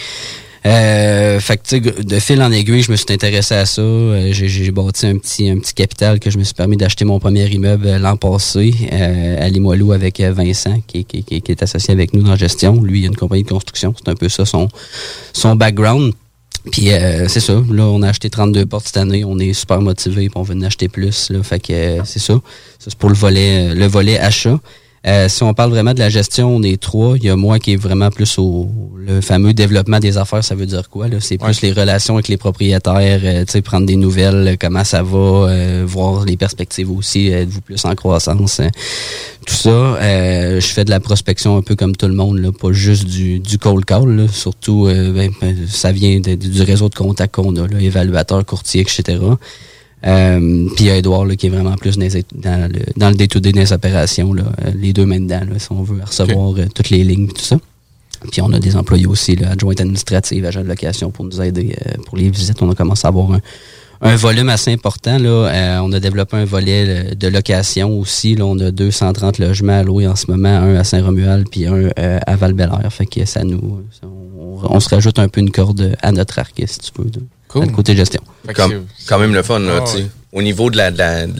Euh, 0.66 1.38
fait 1.38 1.58
que, 1.58 2.02
de 2.02 2.18
fil 2.18 2.42
en 2.42 2.50
aiguille, 2.50 2.82
je 2.82 2.90
me 2.90 2.96
suis 2.96 3.06
intéressé 3.10 3.54
à 3.54 3.66
ça. 3.66 3.82
Euh, 3.82 4.32
j'ai 4.32 4.70
bâti 4.72 5.06
un 5.06 5.16
petit, 5.16 5.48
un 5.48 5.58
petit 5.58 5.74
capital 5.74 6.18
que 6.18 6.28
je 6.28 6.38
me 6.38 6.44
suis 6.44 6.54
permis 6.54 6.76
d'acheter 6.76 7.04
mon 7.04 7.20
premier 7.20 7.46
immeuble 7.46 7.86
euh, 7.86 7.98
l'an 7.98 8.16
passé 8.16 8.74
euh, 8.92 9.44
à 9.46 9.48
Limoilou 9.48 9.92
avec 9.92 10.20
Vincent, 10.20 10.80
qui, 10.86 11.04
qui, 11.04 11.22
qui, 11.22 11.52
est 11.52 11.62
associé 11.62 11.92
avec 11.92 12.14
nous 12.14 12.22
dans 12.22 12.30
la 12.30 12.36
gestion. 12.36 12.82
Lui, 12.82 13.00
il 13.00 13.04
a 13.04 13.06
une 13.08 13.16
compagnie 13.16 13.44
de 13.44 13.48
construction. 13.48 13.94
C'est 13.96 14.10
un 14.10 14.16
peu 14.16 14.28
ça 14.28 14.44
son, 14.44 14.68
son 15.32 15.54
background. 15.54 16.12
Puis 16.72 16.88
c'est 17.28 17.38
ça. 17.38 17.62
Là, 17.70 17.84
on 17.84 18.02
a 18.02 18.08
acheté 18.08 18.28
32 18.28 18.66
portes 18.66 18.86
cette 18.86 18.96
année. 18.96 19.24
On 19.24 19.38
est 19.38 19.52
super 19.52 19.80
motivé. 19.80 20.28
on 20.34 20.42
veut 20.42 20.56
en 20.56 20.62
acheter 20.62 20.88
plus. 20.88 21.30
Là, 21.30 21.40
fait 21.44 21.60
que 21.60 21.98
c'est 22.04 22.18
ça. 22.18 22.34
Ça, 22.80 22.86
c'est 22.88 22.96
pour 22.96 23.08
le 23.08 23.14
volet, 23.14 23.72
le 23.72 23.86
volet 23.86 24.18
achat. 24.18 24.58
Euh, 25.06 25.28
si 25.28 25.42
on 25.42 25.54
parle 25.54 25.70
vraiment 25.70 25.94
de 25.94 25.98
la 25.98 26.08
gestion 26.08 26.58
des 26.60 26.76
trois, 26.78 27.16
il 27.16 27.24
y 27.24 27.30
a 27.30 27.36
moi 27.36 27.58
qui 27.58 27.72
est 27.74 27.76
vraiment 27.76 28.10
plus 28.10 28.38
au 28.38 28.68
le 29.06 29.20
fameux 29.20 29.54
développement 29.54 30.00
des 30.00 30.18
affaires, 30.18 30.42
ça 30.42 30.54
veut 30.54 30.66
dire 30.66 30.90
quoi? 30.90 31.06
C'est 31.20 31.38
plus 31.38 31.62
les 31.62 31.72
relations 31.72 32.14
avec 32.14 32.28
les 32.28 32.36
propriétaires, 32.36 33.20
euh, 33.22 33.60
prendre 33.62 33.86
des 33.86 33.96
nouvelles, 33.96 34.48
euh, 34.48 34.56
comment 34.60 34.84
ça 34.84 35.02
va, 35.02 35.18
euh, 35.48 35.84
voir 35.86 36.24
les 36.24 36.36
perspectives 36.36 36.90
aussi, 36.90 37.28
êtes-vous 37.28 37.60
plus 37.60 37.84
en 37.84 37.94
croissance, 37.94 38.60
hein? 38.60 38.68
tout 39.46 39.54
ça. 39.54 39.96
je 40.00 40.66
fais 40.66 40.84
de 40.84 40.90
la 40.90 40.98
prospection 40.98 41.56
un 41.56 41.62
peu 41.62 41.76
comme 41.76 41.94
tout 41.94 42.08
le 42.08 42.14
monde, 42.14 42.38
là, 42.38 42.50
pas 42.50 42.72
juste 42.72 43.04
du, 43.04 43.38
du 43.38 43.58
cold 43.58 43.84
call, 43.84 44.26
surtout 44.32 44.86
ben, 44.86 45.30
ben, 45.40 45.56
ça 45.68 45.92
vient 45.92 46.18
du 46.18 46.62
réseau 46.62 46.88
de 46.88 46.94
contacts 46.96 47.36
qu'on 47.36 47.54
a, 47.56 47.68
là, 47.68 47.80
évaluateur, 47.80 48.44
courtier, 48.44 48.80
etc. 48.80 49.18
Euh, 50.06 50.68
puis 50.76 50.84
il 50.84 50.86
y 50.86 50.90
a 50.90 50.96
Edouard 50.96 51.24
là, 51.24 51.34
qui 51.36 51.46
est 51.46 51.50
vraiment 51.50 51.74
plus 51.76 51.98
dans, 51.98 52.72
le, 52.72 52.80
dans 52.96 53.08
le 53.08 53.16
day-to-day 53.16 53.52
des 53.52 53.72
opérations, 53.72 54.32
là, 54.32 54.44
euh, 54.64 54.70
les 54.74 54.92
deux 54.92 55.06
mains 55.06 55.20
dedans, 55.20 55.40
là, 55.40 55.58
si 55.58 55.66
on 55.70 55.82
veut 55.82 56.02
recevoir 56.04 56.54
euh, 56.56 56.66
toutes 56.72 56.90
les 56.90 57.02
lignes 57.02 57.28
tout 57.28 57.42
ça. 57.42 57.58
Puis 58.30 58.40
on 58.40 58.52
a 58.52 58.60
des 58.60 58.76
employés 58.76 59.06
aussi, 59.06 59.36
là, 59.36 59.50
adjointes 59.50 59.80
administratives, 59.80 60.44
agents 60.44 60.62
de 60.62 60.68
location 60.68 61.10
pour 61.10 61.24
nous 61.24 61.40
aider 61.42 61.76
pour 62.06 62.16
les 62.16 62.30
visites. 62.30 62.62
On 62.62 62.70
a 62.70 62.74
commencé 62.74 63.06
à 63.06 63.08
avoir 63.08 63.30
un, 63.32 63.40
un 64.00 64.16
volume 64.16 64.48
assez 64.48 64.72
important. 64.72 65.18
Là. 65.18 65.80
on 65.82 65.92
a 65.92 66.00
développé 66.00 66.38
un 66.38 66.46
volet 66.46 67.14
de 67.14 67.28
location 67.28 67.98
aussi. 67.98 68.34
Là. 68.34 68.46
On 68.46 68.58
a 68.58 68.70
230 68.70 69.38
logements 69.38 69.80
à 69.80 69.82
louer 69.82 70.06
en 70.06 70.16
ce 70.16 70.30
moment, 70.30 70.48
un 70.48 70.76
à 70.76 70.84
Saint-Romuald 70.84 71.48
puis 71.50 71.66
un 71.66 71.90
à 71.96 72.36
val 72.36 72.54
Fait 72.90 73.06
que 73.06 73.24
ça 73.26 73.44
nous. 73.44 73.82
on, 74.62 74.80
se 74.80 74.88
rajoute 74.88 75.18
un 75.18 75.28
peu 75.28 75.42
une 75.42 75.50
corde 75.50 75.94
à 76.00 76.10
notre 76.10 76.38
arc, 76.38 76.54
si 76.66 76.78
tu 76.78 76.90
veux 76.98 77.10
côté 77.64 77.96
gestion. 77.96 78.22
Comme, 78.54 78.86
quand 79.08 79.18
même 79.18 79.34
le 79.34 79.42
fun, 79.42 79.58
là, 79.58 79.84
ah, 79.84 79.98
Au 80.32 80.42
niveau 80.42 80.70
de 80.70 80.78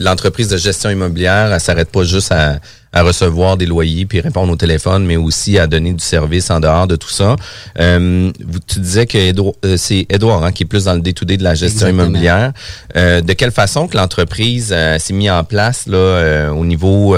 l'entreprise 0.03 0.47
de, 0.49 0.57
gestion 0.57 0.89
immobilière, 0.89 1.51
elle 1.53 1.59
s'arrête 1.59 1.89
pas 1.89 2.03
juste 2.03 2.31
à, 2.31 2.59
recevoir 2.95 3.57
des 3.57 3.67
loyers 3.67 4.07
puis 4.07 4.21
répondre 4.21 4.51
au 4.51 4.55
téléphone, 4.55 5.05
mais 5.05 5.17
aussi 5.17 5.59
à 5.59 5.67
donner 5.67 5.93
du 5.93 6.03
service 6.03 6.49
en 6.49 6.59
dehors 6.59 6.87
de 6.87 6.95
tout 6.95 7.11
ça. 7.11 7.35
Euh, 7.79 8.31
tu 8.65 8.79
disais 8.79 9.05
que 9.05 9.19
euh, 9.65 9.77
c'est 9.77 10.07
Edouard 10.09 10.43
hein, 10.43 10.51
qui 10.51 10.63
est 10.63 10.65
plus 10.65 10.85
dans 10.85 10.95
le 10.95 11.01
day-to-day 11.01 11.37
de 11.37 11.43
la 11.43 11.53
gestion 11.53 11.87
immobilière. 11.87 12.53
Euh, 12.95 13.21
de 13.21 13.33
quelle 13.33 13.51
façon 13.51 13.87
que 13.87 13.95
l'entreprise 13.95 14.75
s'est 14.97 15.13
mise 15.13 15.29
en 15.29 15.43
place 15.43 15.85
là 15.85 16.49
au 16.51 16.65
niveau 16.65 17.15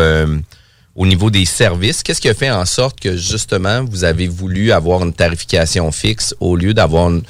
au 1.00 1.06
niveau 1.06 1.29
des 1.29 1.46
services, 1.46 2.03
qu'est-ce 2.03 2.20
qui 2.20 2.27
a 2.27 2.34
fait 2.34 2.51
en 2.51 2.65
sorte 2.65 3.00
que 3.00 3.15
justement 3.15 3.86
vous 3.86 4.03
avez 4.03 4.27
voulu 4.27 4.74
avoir 4.74 5.01
une 5.01 5.13
tarification 5.13 5.89
fixe 5.94 6.36
au 6.41 6.58
lieu 6.58 6.74
d'avoir 6.74 7.10
une 7.10 7.22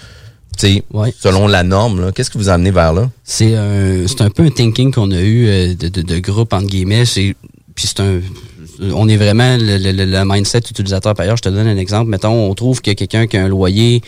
selon 0.59 1.47
la 1.47 1.63
norme. 1.63 2.11
Qu'est-ce 2.13 2.29
que 2.29 2.37
vous 2.37 2.49
amenez 2.49 2.71
vers 2.71 2.93
là? 2.93 3.09
C'est 3.23 3.55
un, 3.55 4.05
un 4.05 4.29
peu 4.29 4.43
un 4.43 4.49
thinking 4.49 4.93
qu'on 4.93 5.11
a 5.11 5.21
eu 5.21 5.47
euh, 5.47 5.75
de, 5.75 5.87
de, 5.87 6.01
de, 6.01 6.19
groupe, 6.19 6.53
entre 6.53 6.67
guillemets. 6.67 7.03
Puis 7.79 7.88
c'est 7.88 8.01
un 8.01 8.19
on 8.81 9.07
est 9.09 9.17
vraiment 9.17 9.57
le, 9.59 10.24
mindset 10.25 10.59
utilisateur 10.69 11.13
payeur. 11.13 11.38
Je 11.38 11.41
te 11.41 11.50
donne 11.50 11.67
un 11.67 11.77
exemple. 11.77 12.09
Mettons, 12.09 12.50
on 12.50 12.53
trouve 12.53 12.81
que 12.81 12.91
quelqu'un 12.91 13.27
qui 13.27 13.38
a 13.38 13.43
un 13.43 13.48
loyer 13.48 14.01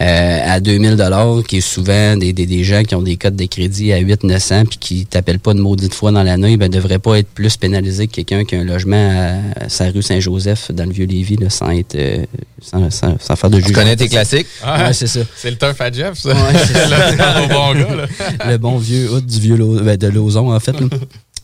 euh, 0.00 0.38
à 0.44 0.60
2000 0.60 0.96
dollars, 0.96 1.42
qui 1.46 1.58
est 1.58 1.60
souvent 1.60 2.16
des, 2.16 2.32
des, 2.32 2.64
gens 2.64 2.82
qui 2.82 2.94
ont 2.94 3.02
des 3.02 3.16
codes 3.16 3.36
de 3.36 3.46
crédit 3.46 3.92
à 3.92 3.98
8 3.98 4.24
900 4.24 4.64
puis 4.66 4.78
qui 4.78 5.06
t'appellent 5.06 5.40
pas 5.40 5.54
de 5.54 5.60
maudite 5.60 5.94
fois 5.94 6.12
dans 6.12 6.22
l'année, 6.22 6.56
ben 6.56 6.70
devrait 6.70 6.98
pas 6.98 7.18
être 7.18 7.28
plus 7.28 7.56
pénalisé 7.56 8.06
que 8.06 8.14
quelqu'un 8.14 8.44
qui 8.44 8.54
a 8.56 8.60
un 8.60 8.64
logement 8.64 9.40
à, 9.56 9.68
sa 9.68 9.90
rue 9.90 10.02
Saint-Joseph 10.02 10.70
dans 10.70 10.84
le 10.84 10.92
Vieux-Lévis 10.92 11.38
sans 11.48 11.70
être 11.70 11.96
euh, 11.96 12.24
sans, 12.60 12.90
sans, 12.90 13.36
faire 13.36 13.50
de 13.50 13.56
jugement. 13.56 13.68
Tu 13.68 13.74
connais 13.74 13.96
tes 13.96 14.08
classiques? 14.08 14.46
ouais, 14.64 14.92
c'est 14.92 15.06
ça. 15.06 15.20
C'est 15.36 15.50
le 15.50 15.56
turf 15.56 15.80
à 15.80 15.90
Jeff, 15.90 16.18
ça. 16.18 16.30
Ouais, 16.30 16.58
c'est 16.66 16.74
le, 16.88 17.48
bon 17.48 17.74
gars, 17.74 17.96
là. 17.96 18.50
le 18.50 18.58
bon 18.58 18.78
vieux 18.78 19.10
hood 19.10 19.26
du 19.26 19.40
vieux 19.40 19.56
ben, 19.56 19.96
de 19.96 20.08
Lauson, 20.08 20.52
en 20.52 20.60
fait. 20.60 20.76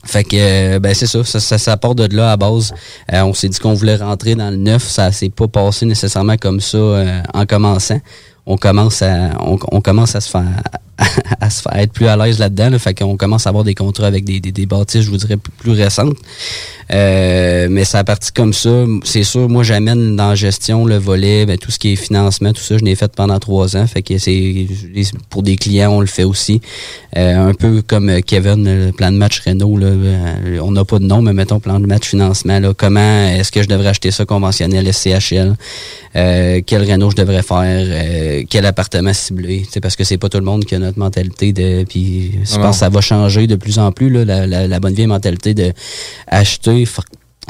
Fait 0.09 0.25
que 0.25 0.37
euh, 0.37 0.79
ben 0.79 0.95
c'est 0.95 1.07
ça, 1.07 1.23
ça, 1.23 1.59
ça, 1.59 1.77
part 1.77 1.95
de 1.95 2.09
là 2.17 2.33
à 2.33 2.37
base. 2.39 2.73
Euh, 3.13 3.21
on 3.25 3.35
s'est 3.35 3.51
dit 3.51 3.59
qu'on 3.59 3.75
voulait 3.75 3.97
rentrer 3.97 4.35
dans 4.35 4.49
le 4.49 4.57
neuf, 4.57 4.83
ça 4.85 5.13
s'est 5.13 5.29
pas 5.29 5.49
passé 5.49 5.85
nécessairement 5.85 6.39
comme 6.39 6.61
ça 6.61 6.79
euh, 6.79 7.21
en 7.35 7.45
commençant. 7.45 8.01
On 8.51 8.57
commence 8.57 9.03
à 9.03 9.31
on, 9.41 9.81
commence 9.83 10.17
à 10.17 10.21
se 10.23 10.31
faire 10.31 10.63
à 11.41 11.51
se 11.51 11.63
faire 11.63 11.77
être 11.77 11.93
plus 11.93 12.07
à 12.07 12.17
l'aise 12.17 12.39
là-dedans. 12.39 12.71
Là, 12.71 12.79
fait 12.79 12.95
qu'on 12.95 13.17
commence 13.17 13.47
à 13.47 13.51
avoir 13.51 13.65
des 13.65 13.75
contrats 13.75 14.07
avec 14.07 14.25
des, 14.25 14.41
des, 14.41 14.67
bâtisses, 14.67 15.03
je 15.03 15.11
vous 15.11 15.17
dirais, 15.17 15.37
plus, 15.37 15.73
récentes. 15.73 16.17
Euh, 16.93 17.69
mais 17.71 17.85
ça 17.85 17.99
a 18.01 18.05
parti 18.05 18.33
comme 18.33 18.53
ça. 18.53 18.85
C'est 19.05 19.23
sûr, 19.23 19.49
moi, 19.49 19.63
j'amène 19.63 20.17
dans 20.17 20.31
la 20.31 20.35
gestion 20.35 20.85
le 20.87 20.97
volet, 20.97 21.47
ben, 21.47 21.59
tout 21.59 21.71
ce 21.71 21.79
qui 21.79 21.93
est 21.93 21.97
financement, 21.97 22.53
tout 22.53 22.63
ça, 22.63 22.79
je 22.79 22.85
l'ai 22.85 22.95
fait 22.95 23.13
pendant 23.15 23.39
trois 23.39 23.77
ans. 23.77 23.87
Fait 23.87 24.03
que 24.03 24.19
c'est 24.19 24.67
pour 25.31 25.43
des 25.43 25.57
clients, 25.57 25.93
on 25.93 26.01
le 26.01 26.07
fait 26.07 26.25
aussi. 26.25 26.61
Euh, 27.17 27.49
un 27.49 27.55
peu 27.55 27.83
comme 27.83 28.21
Kevin, 28.23 28.87
le 28.87 28.93
plan 28.93 29.13
de 29.13 29.17
match 29.17 29.41
Renault. 29.41 29.79
Euh, 29.81 30.59
on 30.63 30.73
n'a 30.73 30.85
pas 30.85 30.99
de 30.99 31.05
nom, 31.05 31.23
mais 31.23 31.33
mettons 31.33 31.61
plan 31.61 31.79
de 31.79 31.87
match 31.87 32.09
financement. 32.09 32.61
Comment 32.77 33.29
est-ce 33.29 33.53
que 33.53 33.63
je 33.63 33.69
devrais 33.69 33.89
acheter 33.89 34.11
ça 34.11 34.25
conventionnel 34.25 34.93
SCHL? 34.93 35.55
Quel 36.15 36.91
Renault 36.91 37.11
je 37.11 37.17
devrais 37.17 37.43
faire? 37.43 38.38
Quel 38.43 38.67
appartement 38.67 39.13
ciblé? 39.13 39.67
parce 39.81 39.97
que 39.97 40.05
c'est 40.05 40.19
pas 40.19 40.29
tout 40.29 40.39
le 40.39 40.45
monde 40.45 40.65
qui 40.65 40.75
a 40.75 40.79
notre 40.79 40.99
mentalité 40.99 41.53
de. 41.53 41.85
Puis 41.85 42.33
je 42.45 42.57
pense 42.57 42.77
que 42.77 42.81
ça 42.81 42.89
va 42.89 43.01
changer 43.01 43.47
de 43.47 43.57
plus 43.57 43.79
en 43.79 43.93
plus, 43.93 44.11
là, 44.11 44.25
la, 44.25 44.47
la, 44.47 44.67
la 44.67 44.81
bonne 44.81 44.95
vieille 44.95 45.07
mentalité 45.07 45.55
de 45.55 45.73
acheter 46.27 46.85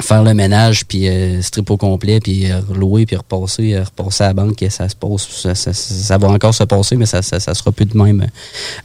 faire 0.01 0.23
le 0.23 0.33
ménage 0.33 0.85
puis 0.85 1.07
euh, 1.07 1.41
strip 1.41 1.69
au 1.71 1.77
complet 1.77 2.19
puis 2.19 2.49
euh, 2.49 2.61
louer 2.73 3.05
puis 3.05 3.15
repasser 3.15 3.73
euh, 3.73 3.83
repasser 3.83 4.23
à 4.23 4.27
la 4.27 4.33
banque 4.33 4.61
et 4.61 4.69
ça 4.69 4.87
se 4.87 4.95
passe 4.95 5.27
ça, 5.29 5.55
ça, 5.55 6.17
va 6.17 6.29
encore 6.29 6.53
se 6.53 6.63
passer 6.63 6.95
mais 6.95 7.05
ça, 7.05 7.21
ça, 7.21 7.39
sera 7.39 7.71
plus 7.71 7.85
de 7.85 7.97
même 7.97 8.27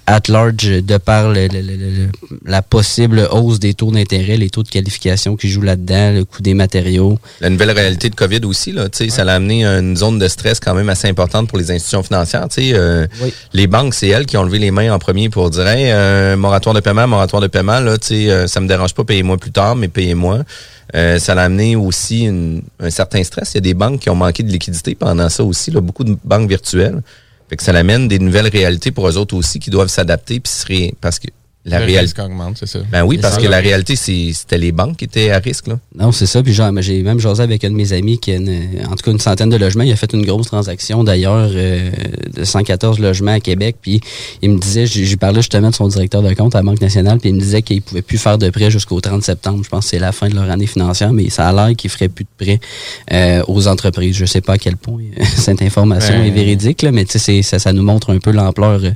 at 0.07 0.23
large 0.29 0.57
de 0.57 0.97
par 0.99 1.33
la 2.45 2.63
possible 2.63 3.29
hausse 3.31 3.61
des 3.61 3.75
taux 3.75 3.93
d'intérêt 3.93 4.37
les 4.37 4.51
taux 4.51 4.63
de 4.63 4.69
qualification 4.69 5.37
qui 5.37 5.49
jouent 5.49 5.63
là-dedans 5.63 6.13
le 6.13 6.25
coût 6.25 6.43
des 6.43 6.55
matériaux. 6.55 7.19
La 7.41 7.51
nouvelle 7.51 7.71
réalité 7.71 8.11
de 8.11 8.15
Covid 8.15 8.41
aussi 8.45 8.73
là 8.73 8.89
tu 8.89 9.05
sais 9.05 9.11
ça 9.11 9.23
a 9.23 9.35
amené 9.35 9.65
une 9.65 9.97
zone 9.97 10.19
de 10.19 10.27
stress 10.27 10.59
quand 10.59 10.75
même 10.75 10.89
assez 10.89 11.09
importante 11.09 11.49
pour 11.49 11.59
les 11.59 11.71
institutions 11.71 12.03
financières 12.03 12.49
tu 12.49 12.73
sais 12.73 13.09
les 13.53 13.67
banques 13.67 13.95
c'est 13.95 14.09
elles 14.09 14.27
qui 14.27 14.37
ont 14.37 14.45
levé 14.45 14.59
les 14.59 14.73
mains 14.73 14.93
en 14.93 14.99
premier 14.99 15.29
pour 15.29 15.51
dire 15.51 15.67
hey, 15.69 16.37
moratoire 16.37 16.75
de 16.75 16.81
paiement 16.81 17.07
moratoire 17.07 17.41
de 17.41 17.47
paiement 17.47 17.79
là 17.79 17.99
tu 17.99 18.09
sais 18.09 18.49
ça 18.49 18.61
me 18.61 18.67
dérange 18.67 18.95
pas 18.95 19.05
payez-moi 19.05 19.37
plus 19.37 19.53
tard 19.53 19.77
mais 19.77 19.89
payez-moi 19.89 20.41
euh, 20.95 21.19
ça 21.19 21.33
a 21.33 21.43
amené 21.43 21.77
aussi 21.77 22.29
un 22.79 22.91
certain 22.91 23.23
stress. 23.25 23.53
Il 23.53 23.57
y 23.57 23.59
a 23.59 23.61
des 23.63 23.75
banques 23.75 24.01
qui 24.01 24.11
ont 24.11 24.15
manqué 24.15 24.43
de 24.43 24.51
liquidité 24.51 24.95
pendant 24.95 25.29
ça 25.29 25.43
aussi, 25.43 25.71
beaucoup 25.71 26.05
de 26.05 26.17
banques 26.25 26.49
virtuelles. 26.49 27.03
Ça 27.59 27.73
amène 27.73 28.09
des 28.09 28.19
nouvelles 28.19 28.49
réalités 28.49 28.91
pour 28.91 29.09
eux 29.09 29.17
autres 29.17 29.37
aussi 29.37 29.61
qui 29.61 29.71
doivent 29.71 29.89
s'adapter 29.89 30.41
puis 30.41 30.93
parce 31.01 31.19
que 31.19 31.29
la 31.67 31.79
réalité 31.79 32.21
augmente, 32.21 32.59
c'est 32.59 32.67
ça. 32.67 32.81
Ben 32.93 33.05
oui, 33.05 33.17
parce 33.17 33.39
que 33.39 33.47
la 33.47 33.59
réalité, 33.59 33.97
c'était 33.97 34.59
les 34.59 34.71
banques 34.71 34.99
qui 34.99 35.07
étaient 35.07 35.31
à 35.31 35.39
risque. 35.39 35.69
Là. 35.69 35.79
Non, 35.99 36.13
c'est 36.13 36.27
ça. 36.27 36.43
Puis 36.43 36.53
j'ai 36.53 37.03
même 37.03 37.21
jasé 37.21 37.43
avec 37.43 37.65
un 37.65 37.71
de 37.71 37.75
mes 37.75 37.95
amis 37.95 38.19
qui 38.19 38.33
a 38.33 38.37
en 38.39 38.97
tout 38.97 39.05
cas 39.05 39.11
une 39.11 39.19
centaine 39.19 39.49
de 39.49 39.57
logements. 39.57 39.85
Il 39.85 39.93
a 39.93 39.97
fait 39.97 40.13
une 40.13 40.27
grosse 40.27 40.49
transaction 40.49 41.05
d'ailleurs 41.05 41.51
euh, 41.55 41.91
de 42.35 42.45
114 42.45 42.99
logements 42.99 43.33
à 43.33 43.41
Québec. 43.41 43.77
Puis 43.81 44.01
il 44.43 44.51
me 44.51 44.59
disait, 44.59 44.85
j'ai 44.87 45.17
parlé 45.17 45.37
justement 45.37 45.71
de 45.71 45.75
son 45.75 45.89
directeur 45.89 46.23
de 46.23 46.35
compte 46.35 46.55
à 46.55 46.59
la 46.59 46.65
Banque 46.65 46.83
nationale, 46.83 47.19
puis 47.19 47.31
il 47.31 47.35
me 47.35 47.41
disait 47.41 47.63
qu'il 47.63 47.81
pouvait 47.81 48.03
plus 48.03 48.19
faire 48.19 48.37
de 48.37 48.51
prêts 48.51 48.71
jusqu'au 48.71 49.01
30 49.01 49.23
septembre. 49.23 49.65
Je 49.65 49.69
pense 49.71 49.85
que 49.85 49.91
c'est 49.91 49.99
la 49.99 50.13
fin 50.13 50.29
de 50.29 50.35
leur 50.35 50.51
année 50.51 50.67
financière, 50.67 51.15
mais 51.15 51.31
ça 51.31 51.49
a 51.49 51.53
l'air 51.53 51.75
qu'il 51.77 51.89
ferait 51.89 52.09
plus 52.09 52.25
de 52.25 52.45
prêts 52.45 52.61
euh, 53.13 53.43
aux 53.49 53.69
entreprises. 53.69 54.17
Je 54.17 54.27
sais 54.27 54.43
pas 54.43 54.55
à 54.55 54.59
quel 54.59 54.77
point 54.77 55.05
cette 55.37 55.63
information 55.63 56.23
est 56.23 56.31
véridique, 56.31 56.83
là, 56.83 56.93
mais 56.93 57.07
ça, 57.07 57.59
ça 57.59 57.73
nous 57.73 57.83
montre 57.83 58.13
un 58.13 58.19
peu 58.19 58.33
l'ampleur. 58.33 58.81
Euh, 58.85 58.91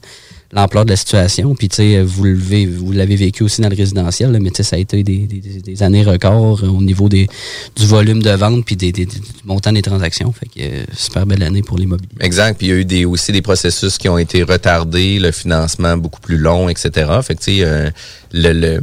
l'ampleur 0.52 0.84
de 0.84 0.90
la 0.90 0.96
situation. 0.96 1.54
Puis, 1.54 1.68
tu 1.68 1.76
sais, 1.76 2.02
vous 2.02 2.24
l'avez, 2.24 2.66
vous 2.66 2.92
l'avez 2.92 3.16
vécu 3.16 3.42
aussi 3.42 3.60
dans 3.60 3.68
le 3.68 3.76
résidentiel, 3.76 4.36
mais 4.40 4.50
tu 4.50 4.56
sais, 4.56 4.62
ça 4.62 4.76
a 4.76 4.78
été 4.78 5.02
des, 5.02 5.26
des, 5.26 5.82
années 5.82 6.04
records 6.04 6.62
au 6.62 6.82
niveau 6.82 7.08
des, 7.08 7.28
du 7.76 7.86
volume 7.86 8.22
de 8.22 8.30
vente 8.30 8.64
puis 8.64 8.76
des, 8.76 8.92
du 8.92 9.06
montant 9.44 9.72
des 9.72 9.82
transactions. 9.82 10.32
Fait 10.32 10.46
que 10.46 10.60
euh, 10.60 10.84
super 10.94 11.26
belle 11.26 11.42
année 11.42 11.62
pour 11.62 11.78
l'immobilier. 11.78 12.08
Exact. 12.20 12.58
Puis, 12.58 12.68
il 12.68 12.70
y 12.70 12.72
a 12.72 12.76
eu 12.76 12.84
des, 12.84 13.04
aussi 13.04 13.32
des 13.32 13.42
processus 13.42 13.98
qui 13.98 14.08
ont 14.08 14.18
été 14.18 14.42
retardés, 14.42 15.18
le 15.18 15.32
financement 15.32 15.96
beaucoup 15.96 16.20
plus 16.20 16.38
long, 16.38 16.68
etc. 16.68 17.10
Fait 17.22 17.34
que, 17.34 17.42
tu 17.42 17.56
sais, 17.56 17.64
euh, 17.64 17.90
le, 18.32 18.52
le 18.52 18.80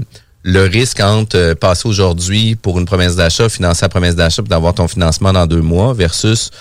le 0.48 0.68
risque 0.68 1.00
entre 1.00 1.38
euh, 1.38 1.56
passer 1.56 1.90
aujourd'hui 1.90 2.56
pour 2.56 2.78
une 2.78 2.86
promesse 2.86 3.16
d'achat, 3.16 3.50
financer 3.50 3.82
la 3.82 3.90
promesse 3.90 4.16
d'achat, 4.16 4.44
puis 4.44 4.50
d'avoir 4.50 4.76
ton 4.76 4.88
financement 4.88 5.34
dans 5.34 5.48
deux 5.48 5.62
mois 5.62 5.94
versus 5.96 6.52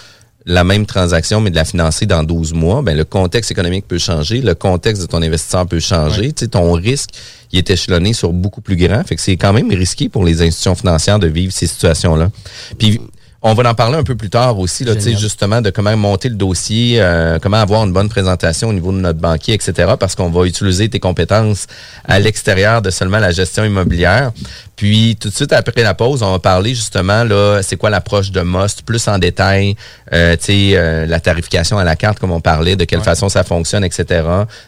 la 0.46 0.64
même 0.64 0.84
transaction, 0.84 1.40
mais 1.40 1.50
de 1.50 1.56
la 1.56 1.64
financer 1.64 2.06
dans 2.06 2.22
12 2.22 2.52
mois, 2.52 2.82
ben, 2.82 2.96
le 2.96 3.04
contexte 3.04 3.50
économique 3.50 3.88
peut 3.88 3.98
changer, 3.98 4.40
le 4.42 4.54
contexte 4.54 5.02
de 5.02 5.06
ton 5.06 5.22
investisseur 5.22 5.66
peut 5.66 5.80
changer. 5.80 6.32
Tu 6.32 6.44
sais, 6.44 6.48
ton 6.48 6.72
risque, 6.72 7.10
il 7.52 7.58
est 7.58 7.70
échelonné 7.70 8.12
sur 8.12 8.32
beaucoup 8.32 8.60
plus 8.60 8.76
grand. 8.76 9.02
Fait 9.04 9.16
que 9.16 9.22
c'est 9.22 9.36
quand 9.36 9.52
même 9.52 9.70
risqué 9.70 10.08
pour 10.08 10.24
les 10.24 10.42
institutions 10.42 10.74
financières 10.74 11.18
de 11.18 11.28
vivre 11.28 11.52
ces 11.52 11.66
situations-là. 11.66 12.30
Puis 12.78 13.00
on 13.46 13.52
va 13.52 13.70
en 13.70 13.74
parler 13.74 13.98
un 13.98 14.04
peu 14.04 14.16
plus 14.16 14.30
tard 14.30 14.58
aussi, 14.58 14.84
là, 14.84 14.98
justement, 14.98 15.60
de 15.60 15.68
comment 15.68 15.94
monter 15.98 16.30
le 16.30 16.34
dossier, 16.34 16.96
euh, 16.98 17.38
comment 17.38 17.58
avoir 17.58 17.84
une 17.84 17.92
bonne 17.92 18.08
présentation 18.08 18.70
au 18.70 18.72
niveau 18.72 18.90
de 18.90 18.96
notre 18.96 19.18
banquier, 19.18 19.52
etc. 19.52 19.94
Parce 20.00 20.14
qu'on 20.14 20.30
va 20.30 20.46
utiliser 20.46 20.88
tes 20.88 20.98
compétences 20.98 21.66
à 22.06 22.18
l'extérieur 22.18 22.80
de 22.80 22.88
seulement 22.88 23.18
la 23.18 23.32
gestion 23.32 23.62
immobilière. 23.62 24.32
Puis 24.76 25.16
tout 25.21 25.28
de 25.28 25.35
suite 25.35 25.52
après 25.52 25.83
la 25.83 25.95
pause, 25.95 26.23
on 26.23 26.33
va 26.33 26.38
parler 26.38 26.75
justement 26.75 27.25
là, 27.25 27.61
c'est 27.62 27.76
quoi 27.76 27.90
l'approche 27.90 28.31
de 28.31 28.40
Most, 28.40 28.83
plus 28.83 29.07
en 29.09 29.19
détail, 29.19 29.76
euh, 30.12 30.37
tu 30.37 30.45
sais, 30.45 30.71
euh, 30.75 31.07
la 31.07 31.21
tarification 31.21 31.78
à 31.78 31.85
la 31.85 31.97
carte 31.97 32.19
comme 32.19 32.33
on 32.33 32.40
parlait, 32.40 32.76
de 32.76 32.85
quelle 32.85 33.02
façon 33.02 33.28
ça 33.28 33.45
fonctionne, 33.45 33.85
etc. 33.85 34.23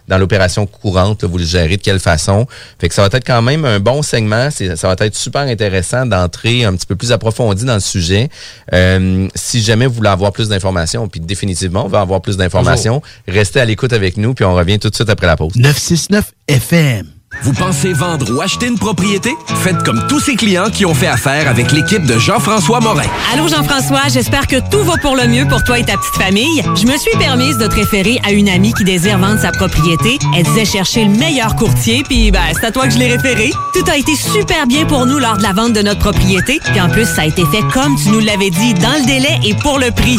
Dans 0.09 0.19
l'opération 0.19 0.67
courante, 0.67 1.25
vous 1.25 1.39
le 1.39 1.45
gérez 1.45 1.77
de 1.77 1.83
quelle 1.83 2.01
façon. 2.01 2.47
Fait 2.79 2.89
que 2.89 2.95
ça 2.95 3.03
va 3.03 3.09
être 3.17 3.27
quand 3.27 3.43
même 3.43 3.65
un 3.65 3.81
bon 3.81 4.03
segment. 4.03 4.49
Ça 4.51 4.89
va 4.89 4.97
être 5.01 5.17
super 5.17 5.43
intéressant 5.43 6.07
d'entrer 6.07 6.65
un 6.65 6.75
petit 6.75 6.87
peu 6.87 6.97
plus 6.97 7.13
approfondi 7.13 7.65
dans 7.65 7.75
le 7.75 7.81
sujet. 7.81 8.29
Euh, 8.73 9.29
si 9.35 9.63
jamais 9.63 9.87
vous 9.87 9.95
voulez 9.95 10.09
avoir 10.09 10.33
plus 10.33 10.49
d'informations, 10.49 11.09
puis 11.09 11.21
définitivement 11.21 11.85
on 11.85 11.89
va 11.89 12.01
avoir 12.01 12.21
plus 12.21 12.37
d'informations, 12.37 13.03
restez 13.27 13.61
à 13.61 13.65
l'écoute 13.65 13.93
avec 13.93 14.17
nous, 14.17 14.35
puis 14.35 14.45
on 14.45 14.55
revient 14.55 14.79
tout 14.79 14.91
de 14.91 14.95
suite 14.95 15.11
après 15.11 15.27
la 15.27 15.37
pause. 15.37 15.55
969 15.57 16.33
FM. 16.49 17.16
Vous 17.43 17.53
pensez 17.53 17.93
vendre 17.93 18.33
ou 18.33 18.41
acheter 18.41 18.67
une 18.67 18.79
propriété? 18.79 19.35
Faites 19.63 19.83
comme 19.83 20.07
tous 20.09 20.21
ces 20.21 20.37
clients 20.37 20.71
qui 20.71 20.87
ont 20.87 20.95
fait 20.95 21.09
affaire 21.09 21.49
avec 21.49 21.73
l'équipe 21.73 22.05
de 22.07 22.19
Jean-François 22.19 22.79
Morin. 22.79 23.03
Allô 23.33 23.49
Jean-François, 23.49 24.03
j'espère 24.09 24.47
que 24.47 24.57
tout 24.71 24.83
va 24.85 24.97
pour 24.99 25.17
le 25.17 25.27
mieux 25.27 25.47
pour 25.49 25.65
toi 25.65 25.79
et 25.79 25.85
ta 25.85 25.97
petite 25.97 26.15
famille. 26.15 26.63
Je 26.77 26.87
me 26.87 26.97
suis 26.97 27.17
permise 27.19 27.59
de 27.59 27.67
te 27.67 27.75
référer 27.75 28.21
à 28.25 28.31
une 28.31 28.49
amie 28.49 28.73
qui 28.75 28.85
désire 28.85 29.19
vendre 29.19 29.41
sa 29.41 29.51
propriété. 29.51 30.19
Elle 30.37 30.45
disait 30.45 30.65
chercher 30.65 31.05
le 31.05 31.11
meilleur 31.11 31.57
courtier, 31.57 32.05
puis 32.05 32.31
ben, 32.31 32.43
c'est 32.55 32.67
à 32.67 32.71
toi 32.71 32.87
que 32.87 32.95
je 32.95 32.99
l'ai 32.99 33.13
référé. 33.13 33.51
Tout 33.75 33.85
a 33.91 33.97
été 33.97 34.15
super 34.15 34.69
bien 34.69 34.87
pour 34.87 35.05
nous 35.07 35.19
lors 35.19 35.37
de 35.37 35.43
la 35.43 35.53
vente 35.53 35.73
de 35.73 35.83
notre 35.83 36.01
propriété. 36.01 36.61
Puis 36.65 36.81
en 36.81 36.89
plus, 36.89 37.07
ça 37.07 37.23
a 37.23 37.27
été 37.27 37.45
fait 37.47 37.63
comme 37.73 37.97
tu 37.97 38.11
nous 38.11 38.21
l'avais 38.21 38.51
dit, 38.51 38.75
dans 38.75 38.99
le 39.01 39.05
délai 39.05 39.41
et 39.45 39.55
pour 39.55 39.81
le 39.81 39.91
prix. 39.91 40.19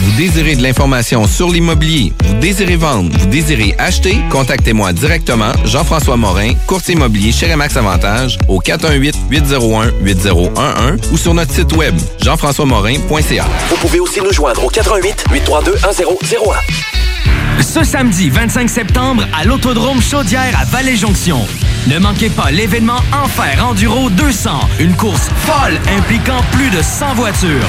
Vous 0.00 0.12
désirez 0.16 0.56
de 0.56 0.62
l'information 0.62 1.26
sur 1.26 1.48
l'immobilier, 1.48 2.12
vous 2.24 2.34
désirez 2.34 2.76
vendre, 2.76 3.10
vous 3.18 3.26
désirez 3.26 3.74
acheter, 3.78 4.16
contactez-moi 4.30 4.92
directement, 4.92 5.52
Jean-François 5.64 6.16
Morin, 6.16 6.54
courtier 6.66 6.94
immobilier 6.94 7.32
chez 7.32 7.50
Remax 7.52 7.76
Avantage, 7.76 8.38
au 8.48 8.60
418-801-8011 8.60 11.12
ou 11.12 11.18
sur 11.18 11.34
notre 11.34 11.52
site 11.52 11.76
web, 11.76 11.94
jean-françois-morin.ca. 12.22 13.44
Vous 13.68 13.76
pouvez 13.76 14.00
aussi 14.00 14.20
nous 14.20 14.32
joindre 14.32 14.64
au 14.64 14.68
418 14.68 15.26
832 15.30 15.72
1001. 15.72 17.62
Ce 17.62 17.84
samedi 17.84 18.30
25 18.30 18.68
septembre 18.68 19.24
à 19.38 19.44
l'Autodrome 19.44 20.00
Chaudière 20.00 20.58
à 20.58 20.64
Vallée-Jonction. 20.64 21.46
Ne 21.86 21.98
manquez 21.98 22.30
pas 22.30 22.50
l'événement 22.50 22.98
Enfer 23.12 23.64
Enduro 23.64 24.10
200, 24.10 24.50
une 24.80 24.94
course 24.94 25.28
folle 25.44 25.78
impliquant 25.96 26.42
plus 26.52 26.70
de 26.70 26.82
100 26.82 27.14
voitures. 27.14 27.68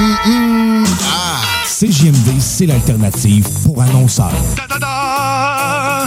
Ah, 0.00 1.40
CJMD, 1.66 2.40
c'est 2.40 2.66
l'alternative 2.66 3.48
pour 3.64 3.82
annonceurs. 3.82 4.30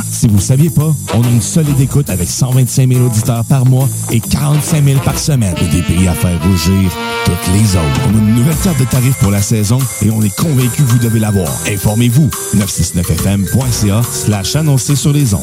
Si 0.10 0.28
vous 0.28 0.36
ne 0.36 0.42
saviez 0.42 0.70
pas, 0.70 0.94
on 1.14 1.24
a 1.24 1.28
une 1.28 1.42
solide 1.42 1.80
écoute 1.80 2.10
avec 2.10 2.30
125 2.30 2.94
000 2.94 3.06
auditeurs 3.06 3.44
par 3.44 3.66
mois 3.66 3.90
et 4.12 4.20
45 4.20 4.84
000 4.84 5.00
par 5.02 5.18
semaine 5.18 5.56
et 5.62 5.68
des 5.68 5.82
pays 5.82 6.08
à 6.08 6.14
faire 6.14 6.42
rougir 6.44 6.92
toutes 7.26 7.54
les 7.54 7.76
autres. 7.76 8.02
On 8.08 8.16
a 8.16 8.20
une 8.20 8.36
nouvelle 8.36 8.56
carte 8.58 8.80
de 8.80 8.86
tarifs 8.86 9.18
pour 9.20 9.32
la 9.32 9.42
saison 9.42 9.80
et 10.02 10.10
on 10.12 10.22
est 10.22 10.36
convaincu 10.36 10.84
que 10.84 10.90
vous 10.90 11.00
devez 11.00 11.20
l'avoir. 11.20 11.50
Informez-vous. 11.68 12.30
969fm.ca 12.56 14.02
slash 14.04 14.56
annoncer 14.56 14.96
sur 14.96 15.12
les 15.12 15.34
ondes. 15.34 15.42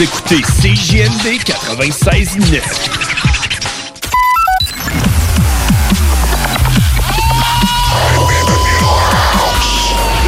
Vous 0.00 0.06
écoutez 0.06 0.40
CJMD 0.40 1.42
96.9. 1.44 2.62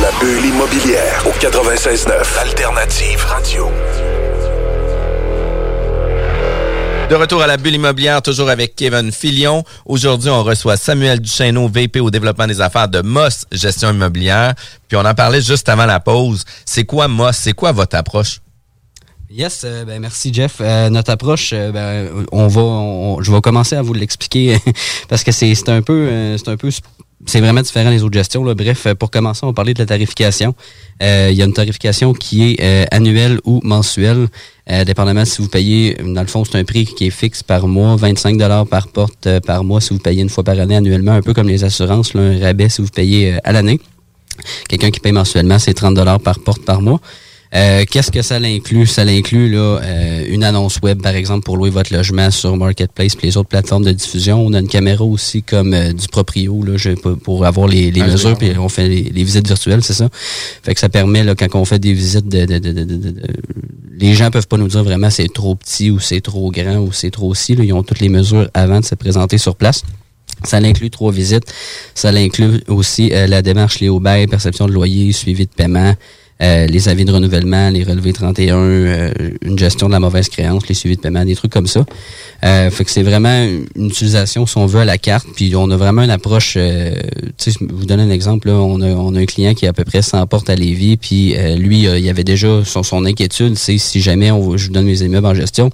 La 0.03 0.11
bulle 0.21 0.45
immobilière 0.45 1.25
au 1.25 1.31
96.9. 1.31 2.39
Alternative 2.39 3.25
Radio. 3.25 3.71
De 7.09 7.15
retour 7.15 7.41
à 7.41 7.47
la 7.47 7.57
bulle 7.57 7.77
immobilière, 7.77 8.21
toujours 8.21 8.51
avec 8.51 8.77
Kevin 8.77 9.11
Filion. 9.11 9.65
Aujourd'hui, 9.87 10.29
on 10.29 10.43
reçoit 10.43 10.77
Samuel 10.77 11.19
Duchesneau, 11.21 11.69
VP 11.69 12.01
au 12.01 12.11
développement 12.11 12.47
des 12.47 12.61
affaires 12.61 12.89
de 12.89 13.01
Moss 13.01 13.47
Gestion 13.51 13.91
immobilière. 13.95 14.53
Puis 14.87 14.99
on 14.99 15.05
en 15.07 15.15
parlait 15.15 15.41
juste 15.41 15.71
avant 15.71 15.87
la 15.87 15.99
pause. 15.99 16.45
C'est 16.67 16.85
quoi 16.85 17.09
Moss? 17.09 17.39
C'est 17.39 17.55
quoi 17.55 17.73
votre 17.73 17.97
approche? 17.97 18.42
Yes, 19.35 19.63
euh, 19.65 19.87
ben 19.87 19.99
merci 19.99 20.31
Jeff. 20.31 20.59
Euh, 20.61 20.91
notre 20.91 21.11
approche, 21.11 21.53
euh, 21.55 21.73
ben, 21.73 22.27
on 22.33 22.49
va, 22.49 23.23
je 23.23 23.33
vais 23.33 23.41
commencer 23.41 23.75
à 23.75 23.81
vous 23.81 23.95
l'expliquer 23.95 24.59
parce 25.09 25.25
que 25.25 25.33
c'est 25.33 25.57
un 25.71 25.81
peu, 25.81 26.37
c'est 26.37 26.49
un 26.49 26.59
peu, 26.59 26.69
c'est 27.25 27.41
vraiment 27.41 27.63
différent 27.63 27.91
des 27.91 28.03
autres 28.03 28.13
gestions. 28.13 28.45
Là. 28.45 28.55
Bref, 28.55 28.87
pour 28.99 29.11
commencer, 29.11 29.41
on 29.45 29.47
va 29.47 29.53
parler 29.55 29.73
de 29.73 29.79
la 29.79 29.87
tarification. 29.87 30.55
Il 31.01 31.33
y 31.33 31.41
a 31.41 31.47
une 31.47 31.55
tarification 31.55 32.13
qui 32.13 32.43
est 32.45 32.93
annuelle 32.93 33.41
ou 33.45 33.61
mensuelle, 33.63 34.29
dépendamment 34.85 35.25
si 35.25 35.41
vous 35.41 35.49
payez. 35.49 35.95
Dans 35.95 36.21
le 36.21 36.27
fond, 36.27 36.45
c'est 36.45 36.59
un 36.59 36.65
prix 36.65 36.85
qui 36.85 37.07
est 37.07 37.11
fixe 37.11 37.43
par 37.43 37.67
mois, 37.67 37.97
25 37.97 38.37
dollars 38.37 38.67
par 38.67 38.89
porte 38.89 39.41
par 39.41 39.65
mois 39.65 39.81
si 39.81 39.95
vous 39.95 39.99
payez 39.99 40.21
une 40.21 40.29
fois 40.29 40.45
par 40.45 40.59
année 40.59 40.77
annuellement, 40.77 41.13
un 41.13 41.23
peu 41.23 41.33
comme 41.33 41.49
les 41.49 41.65
assurances, 41.65 42.13
là, 42.13 42.21
un 42.21 42.39
rabais 42.39 42.69
si 42.69 42.83
vous 42.83 42.89
payez 42.89 43.39
à 43.45 43.53
l'année. 43.53 43.81
Quelqu'un 44.69 44.91
qui 44.91 45.01
paye 45.01 45.13
mensuellement, 45.13 45.59
c'est 45.59 45.75
30 45.75 45.95
dollars 45.95 46.21
par 46.21 46.39
porte 46.39 46.65
par 46.65 46.83
mois. 46.83 47.01
Euh, 47.55 47.85
qu'est-ce 47.91 48.11
que 48.11 48.23
ça 48.23 48.39
l'inclut? 48.39 48.87
Ça 48.87 49.05
l'inclut 49.05 49.51
là, 49.51 49.81
euh, 49.83 50.25
une 50.27 50.43
annonce 50.43 50.79
web, 50.83 51.03
par 51.03 51.15
exemple, 51.15 51.45
pour 51.45 51.59
louer 51.59 51.69
votre 51.69 51.93
logement 51.93 52.31
sur 52.31 52.57
Marketplace 52.57 53.13
et 53.23 53.27
les 53.27 53.37
autres 53.37 53.51
plateformes 53.51 53.85
de 53.85 53.93
diffusion. 53.93 54.41
On 54.41 54.55
a 54.55 54.61
une 54.61 54.69
caméra 54.69 55.05
aussi 55.05 55.43
comme 55.43 55.75
euh, 55.75 55.93
du 55.93 56.09
proprio 56.09 56.63
là, 56.65 56.77
pour 57.23 57.45
avoir 57.45 57.69
les, 57.69 57.91
les 57.91 58.03
mesures, 58.03 58.39
puis 58.39 58.53
on 58.59 58.71
fait 58.71 58.89
les, 58.89 59.23
visites 59.23 59.47
virtuelles, 59.47 59.83
c'est 59.83 59.93
ça? 59.93 60.09
Fait 60.63 60.73
que 60.73 60.81
ça 60.81 60.89
permet, 60.89 61.25
là, 61.25 61.35
quand 61.35 61.55
on 61.55 61.67
fait 61.67 61.79
des 61.79 61.93
visites, 61.93 62.27
de, 62.27 62.47
de, 62.47 62.59
de, 62.59 62.73
de 62.73 63.15
les 63.99 64.15
gens 64.15 64.31
peuvent 64.31 64.49
pas 64.49 64.57
nous 64.57 64.69
dire 64.69 64.83
vraiment 64.83 65.11
c'est 65.11 65.33
trop 65.33 65.55
petit 65.55 65.91
ou 65.91 66.01
c'est 66.01 66.23
trop 66.23 66.51
grand 66.51 66.79
ou 66.79 66.93
c'est 66.93 67.11
trop 67.11 67.35
si. 67.35 67.53
Ils 67.53 67.73
ont 67.73 67.83
toutes 67.83 68.01
les 68.01 68.09
mesures 68.09 68.49
avant 68.55 68.81
de 68.81 68.85
se 68.85 68.95
présenter 68.95 69.37
sur 69.37 69.57
place. 69.57 69.85
Ça 70.43 70.59
l'inclut 70.59 70.91
trois 70.91 71.13
visites. 71.13 71.45
Ça 71.95 72.11
l'inclut 72.11 72.63
aussi 72.67 73.11
la 73.11 73.43
démarche 73.43 73.79
Léo 73.79 74.01
Bay, 74.01 74.27
perception 74.27 74.67
de 74.67 74.73
loyer, 74.73 75.13
suivi 75.13 75.45
de 75.45 75.53
paiement. 75.53 75.95
Euh, 76.43 76.67
les 76.67 76.89
avis 76.89 77.05
de 77.05 77.13
renouvellement, 77.13 77.71
les 77.71 77.85
relevés 77.85 78.13
31, 78.13 78.57
euh, 78.57 79.11
une 79.43 79.59
gestion 79.59 79.87
de 79.87 79.93
la 79.93 80.01
mauvaise 80.01 80.29
créance, 80.29 80.67
les 80.69 80.75
suivis 80.75 80.97
de 80.97 81.01
paiement, 81.01 81.25
des 81.25 81.37
trucs 81.37 81.53
comme 81.53 81.69
ça. 81.69 81.85
Euh, 82.45 82.71
fait 82.71 82.85
que 82.85 82.91
c'est 82.91 83.05
vraiment 83.05 83.47
une 83.77 83.87
utilisation, 83.87 84.45
si 84.47 84.59
on 84.59 84.67
veut, 84.67 84.81
à 84.81 84.85
la 84.85 84.99
carte. 84.99 85.27
Puis 85.37 85.55
on 85.55 85.71
a 85.71 85.77
vraiment 85.77 86.03
une 86.03 86.11
approche. 86.11 86.55
Euh, 86.57 86.95
tu 87.39 87.53
sais, 87.53 87.59
vous 87.61 87.87
donner 87.87 88.03
un 88.03 88.11
exemple. 88.11 88.49
Là, 88.49 88.55
on, 88.55 88.81
a, 88.81 88.89
on 88.89 89.15
a 89.15 89.21
un 89.21 89.27
client 89.27 89.55
qui 89.55 89.67
a 89.67 89.71
à 89.71 89.73
peu 89.73 89.85
près 89.85 90.03
100 90.03 90.27
portes 90.27 90.51
à 90.51 90.57
Lévis. 90.57 90.97
Puis 90.97 91.37
lui, 91.57 91.83
il 91.83 92.09
avait 92.09 92.25
déjà 92.25 92.65
son, 92.65 92.83
son 92.83 93.05
inquiétude. 93.05 93.57
C'est 93.57 93.79
si 93.79 94.01
jamais 94.01 94.33
on, 94.33 94.57
je 94.57 94.67
vous 94.67 94.73
donne 94.73 94.87
mes 94.87 95.03
immeubles 95.03 95.27
en 95.27 95.35
gestion, 95.35 95.71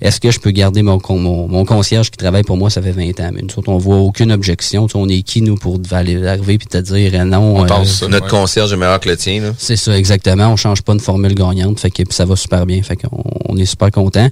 est-ce 0.00 0.18
que 0.18 0.30
je 0.30 0.40
peux 0.40 0.50
garder 0.50 0.80
mon, 0.82 0.98
mon, 1.10 1.48
mon, 1.48 1.64
concierge 1.66 2.10
qui 2.10 2.16
travaille 2.16 2.44
pour 2.44 2.56
moi, 2.56 2.70
ça 2.70 2.80
fait 2.80 2.92
20 2.92 3.20
ans. 3.20 3.30
Mais 3.34 3.42
nous 3.42 3.58
autres, 3.58 3.68
on 3.68 3.78
voit 3.78 3.96
aucune 3.96 4.32
objection. 4.32 4.86
on 4.94 5.08
est 5.10 5.20
qui, 5.22 5.42
nous, 5.42 5.56
pour 5.56 5.78
arriver 5.90 6.56
puis 6.56 6.66
te 6.66 6.78
dire 6.78 7.26
non. 7.26 7.58
On 7.58 7.66
pense 7.66 8.02
notre 8.02 8.28
concierge 8.28 8.72
est 8.72 8.76
meilleur 8.76 9.00
que 9.00 9.10
le 9.10 9.16
tien. 9.16 9.54
C'est 9.58 9.76
ça, 9.76 9.92
exactement. 9.92 10.05
On 10.38 10.56
change 10.56 10.82
pas 10.82 10.92
une 10.92 11.00
formule 11.00 11.34
gagnante, 11.34 11.80
fait 11.80 11.90
que 11.90 12.02
ça 12.10 12.24
va 12.24 12.36
super 12.36 12.66
bien. 12.66 12.82
Fait 12.82 12.96
qu'on 12.96 13.22
on 13.48 13.56
est 13.56 13.64
super 13.64 13.90
content. 13.90 14.28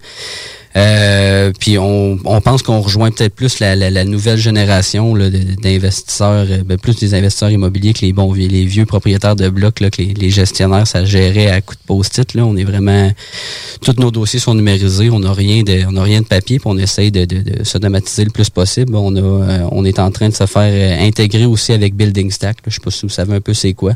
Euh, 0.77 1.53
puis 1.61 1.79
on, 1.79 2.19
on 2.25 2.41
pense 2.41 2.63
qu'on 2.63 2.81
rejoint 2.81 3.13
peut-être 3.13 3.35
plus 3.35 3.61
la, 3.61 3.77
la, 3.77 4.05
nouvelle 4.05 4.39
génération 4.39 5.15
d'investisseurs, 5.15 6.47
euh, 6.51 6.65
ben, 6.65 6.77
plus 6.79 6.97
des 6.97 7.15
investisseurs 7.15 7.51
immobiliers 7.51 7.93
que 7.93 8.01
les 8.01 8.13
bons 8.13 8.33
les 8.33 8.65
vieux 8.65 8.85
propriétaires 8.85 9.37
de 9.37 9.49
blocs, 9.49 9.79
là, 9.79 9.91
que 9.91 10.03
les, 10.03 10.31
gestionnaires, 10.31 10.87
ça 10.89 11.05
gérait 11.05 11.49
à 11.49 11.61
coup 11.61 11.77
de 11.77 11.81
post-it. 11.87 12.35
Là. 12.35 12.45
On 12.45 12.57
est 12.57 12.65
vraiment 12.65 13.13
tous 13.83 13.95
nos 14.01 14.11
dossiers 14.11 14.41
sont 14.41 14.55
numérisés, 14.55 15.11
on 15.11 15.21
n'a 15.21 15.33
rien 15.33 15.63
de 15.63 15.85
on 15.89 15.97
a 15.97 16.03
rien 16.03 16.23
de 16.23 16.27
papier, 16.27 16.59
puis 16.59 16.69
on 16.69 16.77
essaye 16.77 17.13
de, 17.13 17.25
de, 17.25 17.43
de 17.43 17.63
s'automatiser 17.63 18.25
le 18.25 18.31
plus 18.31 18.51
possible. 18.51 18.97
On 18.97 19.15
a 19.15 19.21
euh, 19.21 19.69
on 19.71 19.85
est 19.85 20.01
en 20.01 20.11
train 20.11 20.29
de 20.29 20.35
se 20.35 20.47
faire 20.47 21.01
intégrer 21.01 21.47
aussi 21.47 21.73
avec 21.73 21.95
Building 21.95 22.33
Stack. 22.33 22.57
Je 22.67 22.75
sais 22.75 22.81
pas 22.83 22.91
si 22.91 23.03
vous 23.03 23.11
savez 23.11 23.35
un 23.35 23.41
peu 23.41 23.55
c'est 23.55 23.75
quoi. 23.75 23.93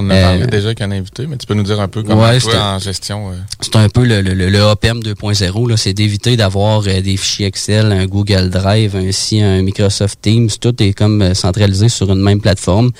On 0.00 0.10
a 0.10 0.20
parlé 0.20 0.42
euh, 0.42 0.46
déjà 0.46 0.66
avec 0.66 0.80
un 0.80 0.90
invité, 0.90 1.26
mais 1.26 1.36
tu 1.36 1.46
peux 1.46 1.54
nous 1.54 1.62
dire 1.62 1.80
un 1.80 1.88
peu 1.88 2.02
comment 2.02 2.22
ouais, 2.22 2.38
toi, 2.38 2.74
en 2.74 2.78
gestion. 2.78 3.30
Euh? 3.30 3.34
C'est 3.60 3.76
un 3.76 3.88
peu 3.88 4.04
le, 4.04 4.22
le, 4.22 4.34
le 4.34 4.60
OPM 4.62 5.00
2.0. 5.00 5.76
C'est 5.76 5.92
d'éviter 5.92 6.36
d'avoir 6.36 6.82
euh, 6.86 7.00
des 7.00 7.16
fichiers 7.16 7.46
Excel, 7.46 7.92
un 7.92 8.06
Google 8.06 8.50
Drive, 8.50 8.96
ainsi 8.96 9.42
un 9.42 9.62
Microsoft 9.62 10.20
Teams. 10.22 10.48
Tout 10.60 10.82
est 10.82 10.92
comme 10.92 11.34
centralisé 11.34 11.88
sur 11.88 12.10
une 12.10 12.22
même 12.22 12.40
plateforme. 12.40 12.90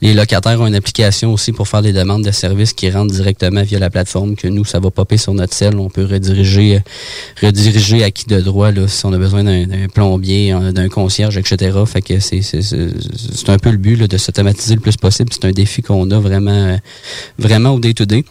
Les 0.00 0.14
locataires 0.14 0.60
ont 0.60 0.66
une 0.66 0.74
application 0.74 1.32
aussi 1.32 1.52
pour 1.52 1.68
faire 1.68 1.82
des 1.82 1.92
demandes 1.92 2.24
de 2.24 2.30
services 2.30 2.72
qui 2.72 2.90
rentrent 2.90 3.14
directement 3.14 3.62
via 3.62 3.78
la 3.78 3.90
plateforme. 3.90 4.34
Que 4.34 4.48
nous, 4.48 4.64
ça 4.64 4.80
va 4.80 4.90
popper 4.90 5.18
sur 5.18 5.34
notre 5.34 5.54
cell. 5.54 5.76
On 5.76 5.88
peut 5.88 6.04
rediriger, 6.04 6.82
rediriger 7.42 8.02
à 8.02 8.10
qui 8.10 8.26
de 8.26 8.40
droit 8.40 8.72
là, 8.72 8.88
si 8.88 9.06
on 9.06 9.12
a 9.12 9.18
besoin 9.18 9.44
d'un 9.44 9.88
plombier, 9.92 10.54
d'un 10.72 10.88
concierge, 10.88 11.36
etc. 11.36 11.78
Fait 11.86 12.02
que 12.02 12.18
c'est 12.20 13.48
un 13.48 13.58
peu 13.58 13.70
le 13.70 13.76
but 13.76 13.96
là, 13.96 14.06
de 14.06 14.16
s'automatiser 14.16 14.74
le 14.74 14.80
plus 14.80 14.96
possible. 14.96 15.30
C'est 15.32 15.44
un 15.44 15.52
défi 15.52 15.82
qu'on 15.82 16.10
a 16.10 16.18
vraiment, 16.18 16.39
vraiment 17.38 17.70
au 17.70 17.80
day-to-day. 17.80 18.24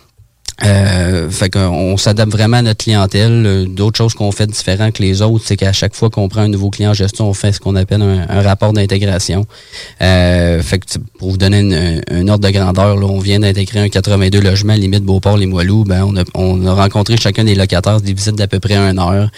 Euh, 0.66 1.30
fait 1.30 1.50
qu'on 1.50 1.96
s'adapte 1.98 2.32
vraiment 2.32 2.58
à 2.58 2.62
notre 2.62 2.84
clientèle. 2.84 3.68
D'autres 3.70 3.98
choses 3.98 4.14
qu'on 4.14 4.32
fait 4.32 4.48
différent 4.48 4.92
que 4.92 5.02
les 5.02 5.22
autres, 5.22 5.44
c'est 5.46 5.56
qu'à 5.56 5.72
chaque 5.72 5.96
fois 5.96 6.10
qu'on 6.10 6.28
prend 6.28 6.42
un 6.42 6.48
nouveau 6.50 6.70
client 6.70 6.92
en 6.92 6.94
gestion, 6.94 7.30
on 7.30 7.34
fait 7.34 7.54
ce 7.54 7.60
qu'on 7.60 7.76
appelle 7.76 8.02
un, 8.02 8.42
rapport 8.42 8.74
d'intégration. 8.74 9.46
Euh, 10.02 10.62
fait 10.62 10.80
que 10.80 10.86
pour 11.18 11.32
vous 11.32 11.38
donner 11.38 11.60
une, 11.60 12.30
ordre 12.30 12.46
de 12.46 12.52
grandeur, 12.52 12.98
là, 12.98 13.06
on 13.06 13.20
vient 13.20 13.40
d'intégrer 13.40 13.80
un 13.80 13.90
82 13.90 14.40
logements 14.42 14.74
limite 14.74 15.04
Beauport-les-Moilous. 15.04 15.86
Ben, 15.86 16.04
on 16.04 16.18
a, 16.18 16.24
on 16.34 16.66
a 16.66 16.74
rencontré 16.74 17.16
chacun 17.18 17.44
des 17.44 17.56
locataires 17.56 18.02
des 18.02 18.14
visites 18.14 18.36
d'à 18.36 18.48
peu 18.48 18.60
près 18.60 18.76
une 18.76 19.00
heure. 19.00 19.30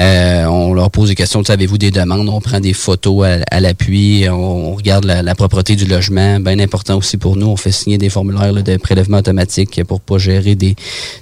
Euh, 0.00 0.44
on 0.46 0.74
leur 0.74 0.90
pose 0.90 1.08
des 1.08 1.14
questions, 1.14 1.42
avez-vous 1.42 1.78
des 1.78 1.90
demandes? 1.90 2.28
On 2.28 2.40
prend 2.40 2.58
des 2.58 2.72
photos 2.72 3.26
à, 3.50 3.60
l'appui, 3.60 4.26
on, 4.28 4.74
regarde 4.74 5.04
la, 5.04 5.34
propreté 5.34 5.76
du 5.76 5.86
logement. 5.86 6.40
Bien 6.40 6.58
important 6.58 6.96
aussi 6.96 7.16
pour 7.16 7.36
nous, 7.36 7.46
on 7.46 7.56
fait 7.56 7.70
signer 7.70 7.98
des 7.98 8.08
formulaires 8.08 8.52
de 8.52 8.76
prélèvement 8.76 9.18
automatique 9.18 9.82
pour 9.84 10.00
pas 10.00 10.18
gérer 10.18 10.56
des, 10.56 10.74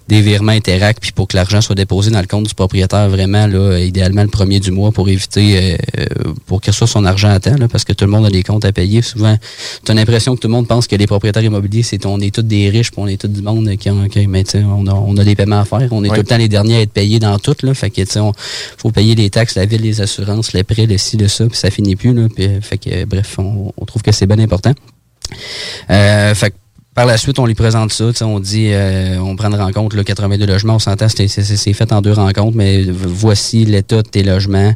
des 0.08 0.22
virements 0.22 0.52
interact, 0.52 1.00
puis 1.00 1.12
pour 1.12 1.28
que 1.28 1.36
l'argent 1.36 1.60
soit 1.60 1.74
déposé 1.74 2.10
dans 2.10 2.20
le 2.20 2.26
compte 2.26 2.46
du 2.46 2.54
propriétaire 2.54 3.08
vraiment, 3.08 3.46
là, 3.46 3.78
idéalement 3.78 4.22
le 4.22 4.28
premier 4.28 4.60
du 4.60 4.70
mois 4.70 4.90
pour 4.90 5.08
éviter, 5.08 5.76
euh, 5.98 6.06
pour 6.46 6.60
qu'il 6.60 6.72
soit 6.72 6.86
son 6.86 7.04
argent 7.04 7.28
à 7.28 7.40
temps, 7.40 7.56
parce 7.70 7.84
que 7.84 7.92
tout 7.92 8.04
le 8.04 8.10
monde 8.10 8.26
a 8.26 8.30
des 8.30 8.42
comptes 8.42 8.64
à 8.64 8.72
payer. 8.72 9.02
Souvent, 9.02 9.36
tu 9.84 9.92
as 9.92 9.94
l'impression 9.94 10.34
que 10.34 10.40
tout 10.40 10.48
le 10.48 10.54
monde 10.54 10.66
pense 10.66 10.86
que 10.86 10.96
les 10.96 11.06
propriétaires 11.06 11.44
immobiliers, 11.44 11.82
c'est 11.82 12.04
on 12.06 12.18
est 12.20 12.34
tous 12.34 12.42
des 12.42 12.70
riches, 12.70 12.90
puis 12.90 13.02
on 13.02 13.06
est 13.06 13.20
tous 13.20 13.28
du 13.28 13.42
monde 13.42 13.76
qui 13.76 13.90
ont, 13.90 14.06
mais 14.28 14.44
on 14.54 14.86
a, 14.86 14.92
on 14.92 15.16
a 15.18 15.24
des 15.24 15.34
paiements 15.34 15.60
à 15.60 15.64
faire. 15.64 15.88
On 15.90 16.02
est 16.04 16.08
tout 16.08 16.14
le 16.14 16.24
temps 16.24 16.38
les 16.38 16.48
derniers 16.48 16.76
à 16.76 16.80
être 16.80 16.92
payés 16.92 17.18
dans 17.18 17.38
tout, 17.38 17.56
là. 17.62 17.74
Fait 17.74 17.90
que, 17.90 18.02
on, 18.18 18.32
faut 18.78 18.90
payer 18.90 19.14
les 19.14 19.30
taxes, 19.30 19.56
la 19.56 19.66
ville, 19.66 19.82
les 19.82 20.00
assurances, 20.00 20.52
les 20.52 20.64
prêts, 20.64 20.86
le 20.86 20.98
ci, 20.98 21.16
le 21.16 21.28
ça, 21.28 21.46
puis 21.46 21.56
ça 21.56 21.70
finit 21.70 21.96
plus. 21.96 22.12
Là, 22.12 22.28
puis, 22.34 22.48
fait 22.60 22.78
que, 22.78 23.04
bref, 23.04 23.38
on, 23.38 23.72
trouve 23.86 24.02
que 24.02 24.12
c'est 24.12 24.26
bien 24.26 24.38
important. 24.38 24.72
Euh, 25.90 26.34
fait 26.34 26.54
par 26.94 27.06
la 27.06 27.16
suite, 27.16 27.38
on 27.38 27.46
lui 27.46 27.54
présente 27.54 27.90
ça. 27.90 28.10
On 28.26 28.38
dit, 28.38 28.68
euh, 28.72 29.18
on 29.18 29.34
prend 29.34 29.48
une 29.48 29.60
rencontre, 29.60 29.96
le 29.96 30.04
82 30.04 30.44
logements. 30.44 30.74
On 30.74 30.78
s'entend, 30.78 31.08
c'est 31.08 31.72
fait 31.72 31.92
en 31.92 32.02
deux 32.02 32.12
rencontres, 32.12 32.54
mais 32.54 32.82
voici 32.82 33.64
l'état 33.64 34.02
de 34.02 34.08
tes 34.08 34.22
logements. 34.22 34.74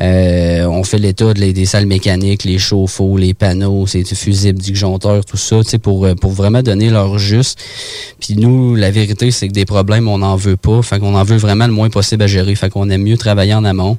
Euh, 0.00 0.64
on 0.64 0.82
fait 0.82 0.98
l'état 0.98 1.34
des 1.34 1.66
salles 1.66 1.84
mécaniques, 1.84 2.44
les 2.44 2.58
chauffe-eau, 2.58 3.18
les 3.18 3.34
panneaux, 3.34 3.86
c'est 3.86 4.02
fusibles, 4.14 4.58
disjoncteurs, 4.58 5.26
tout 5.26 5.36
ça, 5.36 5.56
pour, 5.82 6.06
euh, 6.06 6.14
pour 6.14 6.30
vraiment 6.30 6.62
donner 6.62 6.88
leur 6.88 7.18
juste. 7.18 7.60
Puis 8.18 8.36
nous, 8.36 8.74
la 8.74 8.90
vérité, 8.90 9.30
c'est 9.30 9.48
que 9.48 9.52
des 9.52 9.66
problèmes, 9.66 10.08
on 10.08 10.18
n'en 10.18 10.36
veut 10.36 10.56
pas. 10.56 10.80
Fait 10.80 10.98
qu'on 10.98 11.14
en 11.14 11.24
veut 11.24 11.36
vraiment 11.36 11.66
le 11.66 11.74
moins 11.74 11.90
possible 11.90 12.22
à 12.22 12.26
gérer. 12.26 12.54
Fait 12.54 12.70
qu'on 12.70 12.88
aime 12.88 13.02
mieux 13.02 13.18
travailler 13.18 13.52
en 13.52 13.64
amont. 13.64 13.98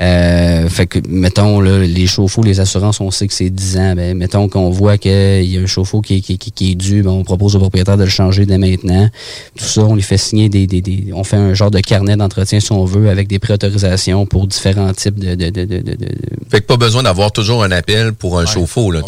Euh, 0.00 0.68
fait 0.68 0.86
que, 0.86 0.98
mettons, 1.08 1.60
là, 1.60 1.78
les 1.78 2.06
chauffe-eau, 2.06 2.42
les 2.42 2.58
assurances, 2.60 3.00
on 3.02 3.10
sait 3.10 3.28
que 3.28 3.34
c'est 3.34 3.50
10 3.50 3.76
ans. 3.76 3.94
Ben, 3.94 4.16
mettons 4.16 4.48
qu'on 4.48 4.70
voit 4.70 4.96
qu'il 4.96 5.44
y 5.44 5.58
a 5.58 5.60
un 5.60 5.66
chauffe-eau 5.66 6.00
qui, 6.00 6.22
qui, 6.22 6.38
qui, 6.38 6.72
est 6.72 6.74
dû, 6.74 7.02
ben, 7.02 7.10
on 7.10 7.22
propose 7.22 7.54
au 7.56 7.58
propriétaire 7.58 7.98
de 7.98 8.04
le 8.04 8.10
changer 8.10 8.46
dès 8.46 8.56
maintenant. 8.56 9.10
Tout 9.58 9.64
ça, 9.64 9.82
on 9.82 9.94
lui 9.94 10.02
fait 10.02 10.16
signer 10.16 10.48
des, 10.48 10.66
des, 10.66 10.80
des 10.80 11.08
on 11.14 11.22
fait 11.22 11.36
un 11.36 11.52
genre 11.52 11.70
de 11.70 11.80
carnet 11.80 12.16
d'entretien, 12.16 12.60
si 12.60 12.72
on 12.72 12.86
veut, 12.86 13.10
avec 13.10 13.28
des 13.28 13.38
préautorisations 13.38 14.24
pour 14.24 14.46
différents 14.46 14.92
types 14.94 15.18
de, 15.18 15.34
de, 15.34 15.50
de, 15.50 15.64
de, 15.64 15.96
Fait 16.50 16.62
que 16.62 16.66
pas 16.66 16.78
besoin 16.78 17.02
d'avoir 17.02 17.30
toujours 17.30 17.62
un 17.62 17.70
appel 17.70 18.14
pour 18.14 18.38
un 18.38 18.46
chauffe-eau, 18.46 18.90
là. 18.90 19.02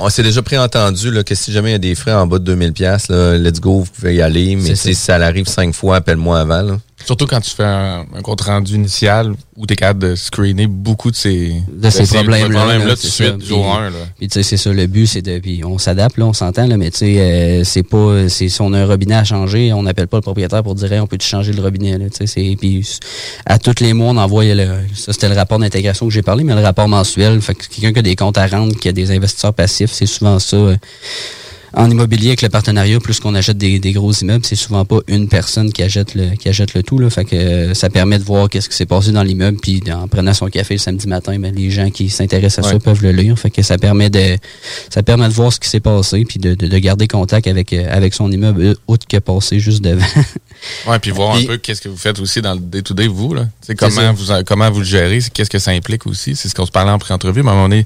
on, 0.00 0.08
s'est 0.10 0.22
déjà 0.22 0.42
préentendu, 0.42 1.10
là, 1.10 1.24
que 1.24 1.34
si 1.34 1.50
jamais 1.50 1.70
il 1.70 1.72
y 1.72 1.76
a 1.76 1.78
des 1.78 1.94
frais 1.94 2.12
en 2.12 2.26
bas 2.26 2.38
de 2.38 2.44
2000 2.44 2.72
pièces 2.74 3.08
là, 3.08 3.38
let's 3.38 3.60
go, 3.60 3.80
vous 3.80 3.90
pouvez 3.90 4.16
y 4.16 4.22
aller. 4.22 4.56
Mais 4.56 4.74
si 4.74 4.94
ça 4.94 5.16
arrive 5.16 5.46
cinq 5.46 5.74
fois, 5.74 5.96
appelle-moi 5.96 6.40
avant, 6.40 6.62
là. 6.62 6.78
Surtout 7.06 7.26
quand 7.26 7.40
tu 7.40 7.50
fais 7.50 7.62
un, 7.62 8.04
compte 8.24 8.40
rendu 8.40 8.74
initial 8.74 9.32
où 9.56 9.64
tu 9.64 9.74
es 9.74 9.76
capable 9.76 10.00
de 10.00 10.16
screener 10.16 10.66
beaucoup 10.66 11.12
de 11.12 11.16
ces, 11.16 11.54
de 11.72 11.88
ces 11.88 12.04
problèmes-là. 12.04 12.96
tout 12.96 13.02
de 13.02 13.06
suite, 13.06 13.44
jour 13.44 13.72
1. 13.72 13.92
Puis 14.18 14.26
tu 14.26 14.34
sais, 14.34 14.42
c'est 14.42 14.56
ça, 14.56 14.72
le 14.72 14.86
but, 14.88 15.06
c'est 15.06 15.22
de. 15.22 15.38
Puis 15.38 15.62
on 15.64 15.78
s'adapte, 15.78 16.18
là, 16.18 16.26
on 16.26 16.32
s'entend, 16.32 16.66
là, 16.66 16.76
mais 16.76 16.90
tu 16.90 16.98
sais, 16.98 17.20
euh, 17.20 17.64
c'est 17.64 17.84
pas. 17.84 18.28
Si 18.28 18.52
on 18.58 18.72
a 18.72 18.80
un 18.80 18.86
robinet 18.86 19.14
à 19.14 19.22
changer, 19.22 19.72
on 19.72 19.84
n'appelle 19.84 20.08
pas 20.08 20.16
le 20.16 20.22
propriétaire 20.22 20.64
pour 20.64 20.74
dire 20.74 20.90
on 21.00 21.06
peut 21.06 21.16
changer 21.20 21.52
le 21.52 21.62
robinet. 21.62 21.96
Là, 21.96 22.06
puis 22.58 22.84
à 23.46 23.58
tous 23.60 23.80
les 23.80 23.92
mois, 23.92 24.08
on 24.08 24.16
envoie 24.16 24.44
le. 24.44 24.66
Ça, 24.94 25.12
c'était 25.12 25.28
le 25.28 25.36
rapport 25.36 25.60
d'intégration 25.60 26.08
que 26.08 26.12
j'ai 26.12 26.22
parlé, 26.22 26.42
mais 26.42 26.56
le 26.56 26.62
rapport 26.62 26.88
mensuel. 26.88 27.40
Fait 27.40 27.54
que 27.54 27.68
quelqu'un 27.68 27.92
qui 27.92 27.98
a 28.00 28.02
des 28.02 28.16
comptes 28.16 28.38
à 28.38 28.48
rendre, 28.48 28.74
qui 28.74 28.88
a 28.88 28.92
des 28.92 29.12
investisseurs 29.12 29.54
passifs, 29.54 29.92
c'est 29.92 30.06
souvent 30.06 30.40
ça. 30.40 30.56
Euh, 30.56 30.76
en 31.76 31.90
immobilier 31.90 32.28
avec 32.28 32.40
le 32.40 32.48
partenariat, 32.48 32.98
plus 33.00 33.20
qu'on 33.20 33.34
achète 33.34 33.58
des, 33.58 33.78
gros 33.92 34.10
immeubles, 34.12 34.46
c'est 34.46 34.56
souvent 34.56 34.86
pas 34.86 34.98
une 35.08 35.28
personne 35.28 35.70
qui 35.70 35.82
achète 35.82 36.14
le 36.14 36.30
qui 36.36 36.48
achète 36.48 36.72
le 36.72 36.82
tout 36.82 36.98
là. 36.98 37.10
Fait 37.10 37.26
que 37.26 37.36
euh, 37.36 37.74
ça 37.74 37.90
permet 37.90 38.18
de 38.18 38.24
voir 38.24 38.48
qu'est-ce 38.48 38.70
qui 38.70 38.76
s'est 38.76 38.86
passé 38.86 39.12
dans 39.12 39.22
l'immeuble, 39.22 39.58
puis 39.60 39.82
en 39.92 40.08
prenant 40.08 40.32
son 40.32 40.48
café 40.48 40.74
le 40.74 40.78
samedi 40.78 41.06
matin, 41.06 41.38
ben, 41.38 41.54
les 41.54 41.70
gens 41.70 41.90
qui 41.90 42.08
s'intéressent 42.08 42.66
à 42.66 42.70
ça 42.70 42.78
peuvent 42.78 43.02
le 43.02 43.12
lire. 43.12 43.38
Fait 43.38 43.50
que 43.50 43.60
ça 43.60 43.76
permet 43.76 44.08
de 44.08 44.38
ça 44.88 45.02
permet 45.02 45.28
de 45.28 45.34
voir 45.34 45.52
ce 45.52 45.60
qui 45.60 45.68
s'est 45.68 45.80
passé, 45.80 46.24
puis 46.24 46.38
de, 46.38 46.54
de, 46.54 46.78
garder 46.78 47.08
contact 47.08 47.46
avec 47.46 47.74
euh, 47.74 47.86
avec 47.90 48.14
son 48.14 48.32
immeuble 48.32 48.76
autre 48.86 49.06
que 49.06 49.18
passer 49.18 49.60
juste 49.60 49.82
devant. 49.82 50.06
ouais, 50.88 50.98
puis 50.98 51.10
voir 51.10 51.36
un 51.36 51.44
peu 51.44 51.58
qu'est-ce 51.58 51.82
que 51.82 51.90
vous 51.90 51.98
faites 51.98 52.18
aussi 52.20 52.40
dans 52.40 52.54
le 52.54 52.60
day-to-day, 52.60 53.06
vous 53.06 53.34
là. 53.34 53.48
comment 53.76 54.14
vous 54.14 54.32
comment 54.46 54.70
vous 54.70 54.80
le 54.80 54.86
gérez, 54.86 55.18
qu'est-ce 55.34 55.50
que 55.50 55.58
ça 55.58 55.72
implique 55.72 56.06
aussi? 56.06 56.36
C'est 56.36 56.48
ce 56.48 56.54
qu'on 56.54 56.66
se 56.66 56.70
parlait 56.70 56.92
en 56.92 56.98
pré-entrevue, 56.98 57.42
mais 57.42 57.50
à 57.50 57.52
un 57.52 57.56
moment 57.56 57.68
donné 57.68 57.84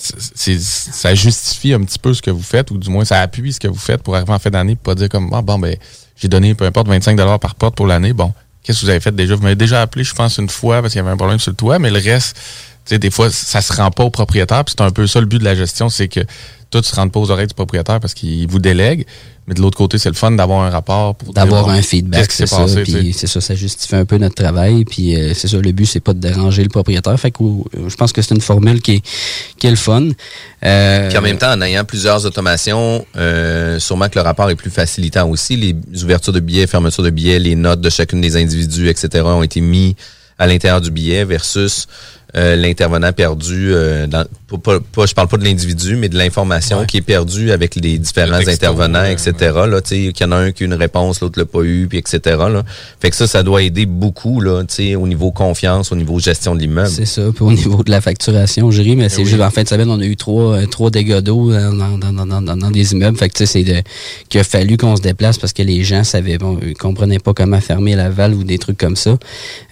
ça 0.00 1.14
justifie 1.14 1.74
un 1.74 1.80
petit 1.80 1.98
peu 1.98 2.14
ce 2.14 2.22
que 2.22 2.30
vous 2.30 2.42
faites, 2.42 2.70
ou 2.70 2.78
du 2.78 2.88
moins 2.90 3.04
ça 3.04 3.20
appuie 3.20 3.52
ce 3.52 3.60
que 3.60 3.68
vous 3.68 3.78
faites 3.78 4.02
pour 4.02 4.16
arriver 4.16 4.32
en 4.32 4.38
fin 4.38 4.50
d'année, 4.50 4.76
pas 4.76 4.94
dire 4.94 5.08
comme 5.08 5.30
ah, 5.32 5.42
bon 5.42 5.58
ben 5.58 5.76
j'ai 6.16 6.28
donné 6.28 6.54
peu 6.54 6.64
importe 6.64 6.88
25 6.88 7.16
par 7.38 7.54
porte 7.54 7.74
pour 7.74 7.86
l'année. 7.86 8.12
Bon, 8.12 8.32
qu'est-ce 8.62 8.80
que 8.80 8.84
vous 8.86 8.90
avez 8.90 9.00
fait 9.00 9.14
déjà? 9.14 9.34
Vous 9.34 9.42
m'avez 9.42 9.54
déjà 9.54 9.80
appelé, 9.82 10.04
je 10.04 10.14
pense, 10.14 10.38
une 10.38 10.48
fois 10.48 10.80
parce 10.80 10.92
qu'il 10.92 11.00
y 11.00 11.02
avait 11.02 11.12
un 11.12 11.16
problème 11.16 11.38
sur 11.38 11.50
le 11.50 11.56
toit, 11.56 11.78
mais 11.78 11.90
le 11.90 11.98
reste, 11.98 12.36
tu 12.84 12.94
sais, 12.94 12.98
des 12.98 13.10
fois, 13.10 13.30
ça 13.30 13.62
se 13.62 13.72
rend 13.72 13.90
pas 13.90 14.04
au 14.04 14.10
propriétaire. 14.10 14.64
C'est 14.66 14.80
un 14.80 14.90
peu 14.90 15.06
ça 15.06 15.20
le 15.20 15.26
but 15.26 15.38
de 15.38 15.44
la 15.44 15.54
gestion, 15.54 15.88
c'est 15.88 16.08
que 16.08 16.20
tout 16.70 16.82
se 16.82 16.94
rende 16.94 17.12
pas 17.12 17.20
aux 17.20 17.30
oreilles 17.30 17.46
du 17.46 17.54
propriétaire 17.54 18.00
parce 18.00 18.14
qu'il 18.14 18.46
vous 18.48 18.58
délègue. 18.58 19.06
Mais 19.46 19.54
de 19.54 19.62
l'autre 19.62 19.76
côté, 19.76 19.98
c'est 19.98 20.08
le 20.08 20.14
fun 20.14 20.30
d'avoir 20.30 20.60
un 20.60 20.70
rapport 20.70 21.16
pour 21.16 21.34
d'avoir 21.34 21.68
un 21.68 21.82
feedback. 21.82 22.30
C'est 22.30 22.46
ça. 22.46 22.64
Puis 22.84 23.12
c'est 23.12 23.26
ça, 23.26 23.40
ça 23.40 23.56
justifie 23.56 23.96
un 23.96 24.04
peu 24.04 24.16
notre 24.16 24.36
travail. 24.36 24.84
Puis 24.84 25.16
euh, 25.16 25.34
c'est 25.34 25.48
ça, 25.48 25.56
le 25.56 25.72
but, 25.72 25.86
c'est 25.86 25.98
pas 25.98 26.12
de 26.12 26.20
déranger 26.20 26.62
le 26.62 26.68
propriétaire. 26.68 27.18
Fait 27.18 27.32
que 27.32 27.42
euh, 27.42 27.88
je 27.88 27.96
pense 27.96 28.12
que 28.12 28.22
c'est 28.22 28.34
une 28.34 28.40
formule 28.40 28.80
qui 28.80 28.96
est, 28.96 29.02
qui 29.58 29.66
est 29.66 29.70
le 29.70 29.76
fun. 29.76 30.10
Euh, 30.64 31.08
puis 31.08 31.18
en 31.18 31.22
même 31.22 31.38
temps, 31.38 31.52
en 31.52 31.60
ayant 31.62 31.84
plusieurs 31.84 32.24
automations, 32.26 33.04
sûrement 33.78 34.08
que 34.08 34.18
le 34.18 34.22
rapport 34.22 34.48
est 34.50 34.56
plus 34.56 34.70
facilitant 34.70 35.28
aussi. 35.28 35.56
Les 35.56 36.04
ouvertures 36.04 36.32
de 36.32 36.40
billets, 36.40 36.68
fermetures 36.68 37.02
de 37.02 37.10
billets, 37.10 37.40
les 37.40 37.56
notes 37.56 37.80
de 37.80 37.90
chacune 37.90 38.20
des 38.20 38.36
individus, 38.36 38.88
etc. 38.88 39.24
ont 39.24 39.42
été 39.42 39.60
mis 39.60 39.96
à 40.38 40.46
l'intérieur 40.46 40.80
du 40.80 40.90
billet 40.90 41.24
versus 41.24 41.86
euh, 42.36 42.54
l'intervenant 42.54 43.12
perdu 43.12 43.72
euh, 43.72 44.06
dans 44.06 44.24
pas, 44.62 44.78
pas, 44.80 45.06
je 45.06 45.14
parle 45.14 45.28
pas 45.28 45.36
de 45.36 45.44
l'individu 45.44 45.96
mais 45.96 46.08
de 46.08 46.16
l'information 46.16 46.84
qui 46.84 46.98
est 46.98 47.02
perdue 47.02 47.50
avec 47.52 47.74
les 47.76 47.98
différents 47.98 48.46
intervenants 48.46 49.04
etc 49.04 49.34
là 49.68 49.80
tu 49.80 49.88
sais 50.06 50.12
qu'il 50.12 50.26
y 50.26 50.28
en 50.28 50.32
a 50.32 50.36
un 50.36 50.52
qui 50.52 50.64
a 50.64 50.66
une 50.66 50.74
réponse 50.74 51.20
l'autre 51.20 51.38
l'a 51.38 51.44
pas 51.44 51.62
eu 51.62 51.86
puis 51.88 51.98
etc 51.98 52.20
là. 52.26 52.62
Fait 53.00 53.10
que 53.10 53.16
ça 53.16 53.26
ça 53.26 53.42
doit 53.42 53.62
aider 53.62 53.86
beaucoup 53.86 54.40
là 54.40 54.62
tu 54.62 54.74
sais 54.74 54.94
au 54.96 55.06
niveau 55.06 55.30
confiance 55.30 55.92
au 55.92 55.96
niveau 55.96 56.18
gestion 56.18 56.54
de 56.54 56.60
l'immeuble. 56.60 56.88
C'est 56.88 57.04
ça 57.04 57.22
puis 57.34 57.44
au 57.44 57.52
niveau 57.52 57.82
de 57.82 57.90
la 57.90 58.00
facturation 58.00 58.70
je 58.70 58.82
mais 58.94 59.08
c'est 59.08 59.24
juste 59.24 59.40
en 59.40 59.50
fin 59.50 59.62
de 59.62 59.68
semaine 59.68 59.90
on 59.90 60.00
a 60.00 60.04
eu 60.04 60.16
trois 60.16 60.56
euh, 60.56 60.66
trois 60.66 60.90
dégâts 60.90 61.20
d'eau 61.20 61.52
dans, 61.52 61.98
dans, 61.98 62.26
dans, 62.26 62.42
dans, 62.56 62.70
des 62.70 62.92
immeubles. 62.92 63.16
Fait 63.16 63.28
que 63.28 63.34
tu 63.34 63.46
sais 63.46 63.64
c'est 63.64 63.64
de 63.64 63.82
qu'il 64.28 64.40
a 64.40 64.44
fallu 64.44 64.76
qu'on 64.76 64.96
se 64.96 65.02
déplace 65.02 65.38
parce 65.38 65.52
que 65.52 65.62
les 65.62 65.84
gens 65.84 66.04
savaient 66.04 66.38
bon 66.38 66.58
ils 66.62 66.74
comprenaient 66.74 67.18
pas 67.18 67.34
comment 67.34 67.60
fermer 67.60 67.94
la 67.94 68.10
valve 68.10 68.38
ou 68.38 68.44
des 68.44 68.58
trucs 68.58 68.78
comme 68.78 68.96
ça. 68.96 69.16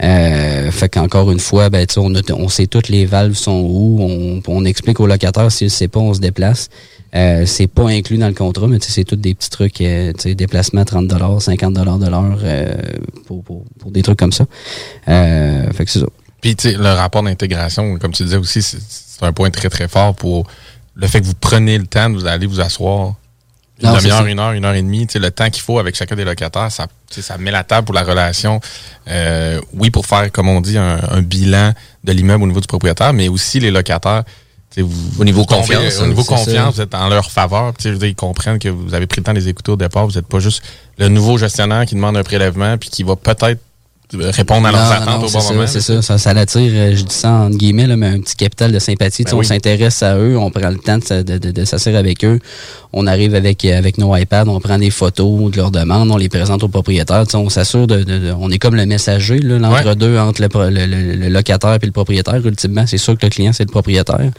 Euh, 0.02 0.70
fait 0.70 0.88
qu'encore 0.88 1.30
une 1.30 1.40
fois 1.40 1.68
ben 1.70 1.86
tu 1.86 1.94
sais 1.94 2.00
on 2.00 2.14
a 2.14 2.20
on 2.32 2.47
sait 2.48 2.66
toutes 2.66 2.88
les 2.88 3.06
valves 3.06 3.34
sont 3.34 3.60
où. 3.68 4.42
On, 4.46 4.64
explique 4.64 5.00
au 5.00 5.06
locataire 5.06 5.50
s'il 5.50 5.66
ne 5.66 5.70
sait 5.70 5.88
pas, 5.88 6.00
on 6.00 6.14
se 6.14 6.20
déplace. 6.20 6.68
Euh, 7.14 7.46
c'est 7.46 7.66
pas 7.66 7.88
inclus 7.88 8.18
dans 8.18 8.28
le 8.28 8.34
contrat, 8.34 8.66
mais 8.66 8.78
c'est 8.80 9.04
tous 9.04 9.16
des 9.16 9.34
petits 9.34 9.50
trucs, 9.50 9.80
euh, 9.80 10.12
déplacement 10.34 10.84
30 10.84 11.40
50 11.40 11.74
de 11.74 12.10
l'heure 12.10 12.38
euh, 12.42 12.74
pour, 13.26 13.64
des 13.86 14.02
trucs 14.02 14.18
comme 14.18 14.32
ça. 14.32 14.44
Euh, 15.08 15.70
fait 15.72 15.84
que 15.84 15.90
c'est 15.90 16.00
ça. 16.00 16.06
Puis 16.40 16.56
le 16.64 16.94
rapport 16.94 17.22
d'intégration, 17.22 17.98
comme 17.98 18.12
tu 18.12 18.24
disais 18.24 18.36
aussi, 18.36 18.62
c'est 18.62 19.22
un 19.22 19.32
point 19.32 19.50
très 19.50 19.68
très 19.68 19.88
fort 19.88 20.14
pour 20.14 20.46
le 20.94 21.06
fait 21.06 21.20
que 21.20 21.26
vous 21.26 21.34
prenez 21.34 21.78
le 21.78 21.86
temps 21.86 22.10
de 22.10 22.16
vous 22.16 22.26
aller 22.26 22.46
vous 22.46 22.60
asseoir 22.60 23.14
une 23.82 23.92
demi-heure, 23.92 24.26
une 24.26 24.40
heure, 24.40 24.52
une 24.52 24.64
heure 24.64 24.74
et 24.74 24.82
demie, 24.82 25.06
le 25.14 25.30
temps 25.30 25.50
qu'il 25.50 25.62
faut 25.62 25.78
avec 25.78 25.94
chacun 25.94 26.16
des 26.16 26.24
locataires, 26.24 26.70
ça, 26.70 26.86
ça 27.10 27.38
met 27.38 27.50
la 27.50 27.64
table 27.64 27.84
pour 27.84 27.94
la 27.94 28.02
relation. 28.02 28.60
Euh, 29.08 29.60
oui, 29.72 29.90
pour 29.90 30.06
faire, 30.06 30.30
comme 30.32 30.48
on 30.48 30.60
dit, 30.60 30.78
un, 30.78 31.22
bilan 31.22 31.72
de 32.04 32.12
l'immeuble 32.12 32.44
au 32.44 32.46
niveau 32.46 32.60
du 32.60 32.66
propriétaire, 32.66 33.12
mais 33.12 33.28
aussi 33.28 33.60
les 33.60 33.70
locataires. 33.70 34.24
Vous, 34.76 35.20
au 35.20 35.24
niveau 35.24 35.44
confiance. 35.44 35.98
Au 36.00 36.06
niveau 36.06 36.22
confiance, 36.22 36.76
vous 36.76 36.80
êtes 36.82 36.94
en 36.94 37.08
leur 37.08 37.32
faveur. 37.32 37.72
Je 37.82 37.88
veux 37.88 37.98
dire, 37.98 38.08
ils 38.08 38.14
comprennent 38.14 38.60
que 38.60 38.68
vous 38.68 38.94
avez 38.94 39.06
pris 39.08 39.20
le 39.20 39.24
temps 39.24 39.32
de 39.32 39.38
les 39.38 39.48
écouter 39.48 39.72
au 39.72 39.76
départ. 39.76 40.06
Vous 40.06 40.12
n'êtes 40.12 40.26
pas 40.26 40.38
juste 40.38 40.62
le 40.98 41.08
nouveau 41.08 41.36
gestionnaire 41.36 41.84
qui 41.84 41.96
demande 41.96 42.16
un 42.16 42.22
prélèvement 42.22 42.76
puis 42.78 42.88
qui 42.88 43.02
va 43.02 43.16
peut-être 43.16 43.58
répondre 44.14 44.66
à 44.66 44.72
leurs 44.72 44.92
attentes 44.92 45.24
au 45.24 45.30
bon 45.30 45.42
moment. 45.52 45.66
C'est 45.66 45.80
ça, 45.80 46.00
ça, 46.02 46.18
ça 46.18 46.34
l'attire, 46.34 46.70
euh, 46.72 46.96
je 46.96 47.02
dis 47.02 47.14
ça 47.14 47.30
en 47.30 47.50
guillemets, 47.50 47.86
là, 47.86 47.96
mais 47.96 48.06
un 48.06 48.20
petit 48.20 48.36
capital 48.36 48.72
de 48.72 48.78
sympathie. 48.78 49.24
Ben 49.24 49.34
on 49.34 49.42
s'intéresse 49.42 50.02
à 50.02 50.16
eux, 50.16 50.36
on 50.38 50.50
prend 50.50 50.70
le 50.70 50.78
temps 50.78 50.98
de, 50.98 51.22
de, 51.22 51.50
de, 51.50 51.64
s'asseoir 51.64 51.96
avec 51.96 52.24
eux. 52.24 52.38
On 52.92 53.06
arrive 53.06 53.34
avec, 53.34 53.64
avec 53.64 53.98
nos 53.98 54.16
iPads, 54.16 54.48
on 54.48 54.60
prend 54.60 54.78
des 54.78 54.90
photos 54.90 55.50
de 55.50 55.56
leurs 55.56 55.70
demandes, 55.70 56.10
on 56.10 56.16
les 56.16 56.30
présente 56.30 56.62
aux 56.62 56.68
propriétaires. 56.68 57.24
on 57.34 57.50
s'assure 57.50 57.86
de, 57.86 58.32
On 58.38 58.50
est 58.50 58.58
comme 58.58 58.76
le 58.76 58.86
messager, 58.86 59.38
l'entre-deux 59.40 60.16
entre 60.16 60.42
le, 60.42 60.86
le, 60.86 61.28
locataire 61.28 61.78
et 61.82 61.86
le 61.86 61.92
propriétaire. 61.92 62.44
Ultimement, 62.44 62.86
c'est 62.86 62.98
sûr 62.98 63.16
que 63.18 63.26
le 63.26 63.30
client, 63.30 63.52
c'est 63.52 63.64
le 63.64 63.70
propriétaire. 63.70 64.30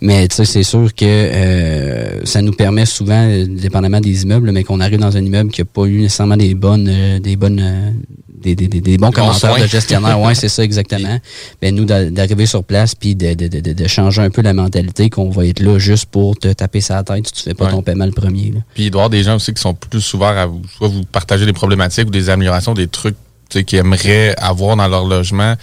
Mais 0.00 0.26
c'est 0.30 0.62
sûr 0.62 0.92
que 0.94 1.04
euh, 1.04 2.24
ça 2.24 2.42
nous 2.42 2.52
permet 2.52 2.86
souvent, 2.86 3.24
euh, 3.28 3.46
dépendamment 3.46 4.00
des 4.00 4.24
immeubles, 4.24 4.50
mais 4.50 4.64
qu'on 4.64 4.80
arrive 4.80 4.98
dans 4.98 5.16
un 5.16 5.24
immeuble 5.24 5.50
qui 5.50 5.60
n'a 5.60 5.66
pas 5.66 5.84
eu 5.84 6.00
nécessairement 6.00 6.36
des 6.36 6.54
bonnes, 6.54 7.20
des 7.20 7.36
bonnes 7.36 7.94
des, 8.42 8.54
des, 8.54 8.68
des, 8.68 8.98
bons 8.98 9.10
commentaires 9.10 9.58
de 9.58 9.66
gestionnaire. 9.66 10.20
ouais, 10.20 10.34
c'est 10.34 10.48
ça 10.48 10.62
exactement. 10.62 11.18
Ben 11.60 11.74
nous 11.74 11.84
d'arriver 11.84 12.46
sur 12.46 12.64
place 12.64 12.94
puis 12.94 13.14
de, 13.14 13.34
de, 13.34 13.48
de, 13.48 13.72
de, 13.72 13.86
changer 13.86 14.22
un 14.22 14.30
peu 14.30 14.42
la 14.42 14.52
mentalité 14.52 15.10
qu'on 15.10 15.30
va 15.30 15.46
être 15.46 15.60
là 15.60 15.78
juste 15.78 16.06
pour 16.06 16.36
te 16.36 16.52
taper 16.52 16.80
sa 16.80 17.02
tête 17.02 17.26
si 17.26 17.32
tu 17.32 17.42
fais 17.42 17.54
pas 17.54 17.68
ton 17.70 17.82
paiement 17.82 18.06
le 18.06 18.12
premier. 18.12 18.52
Là. 18.52 18.60
Puis 18.74 18.84
il 18.84 18.90
doit 18.90 19.00
y 19.00 19.02
avoir 19.02 19.10
des 19.10 19.22
gens 19.22 19.36
aussi 19.36 19.52
qui 19.52 19.60
sont 19.60 19.74
plus 19.74 20.14
ouverts 20.14 20.38
à 20.38 20.46
vous, 20.46 20.62
soit 20.76 20.88
vous 20.88 21.04
partager 21.04 21.46
des 21.46 21.52
problématiques 21.52 22.08
ou 22.08 22.10
des 22.10 22.30
améliorations, 22.30 22.74
des 22.74 22.88
trucs 22.88 23.16
qu'ils 23.48 23.78
aimeraient 23.78 24.34
avoir 24.38 24.76
dans 24.76 24.88
leur 24.88 25.06
logement. 25.06 25.54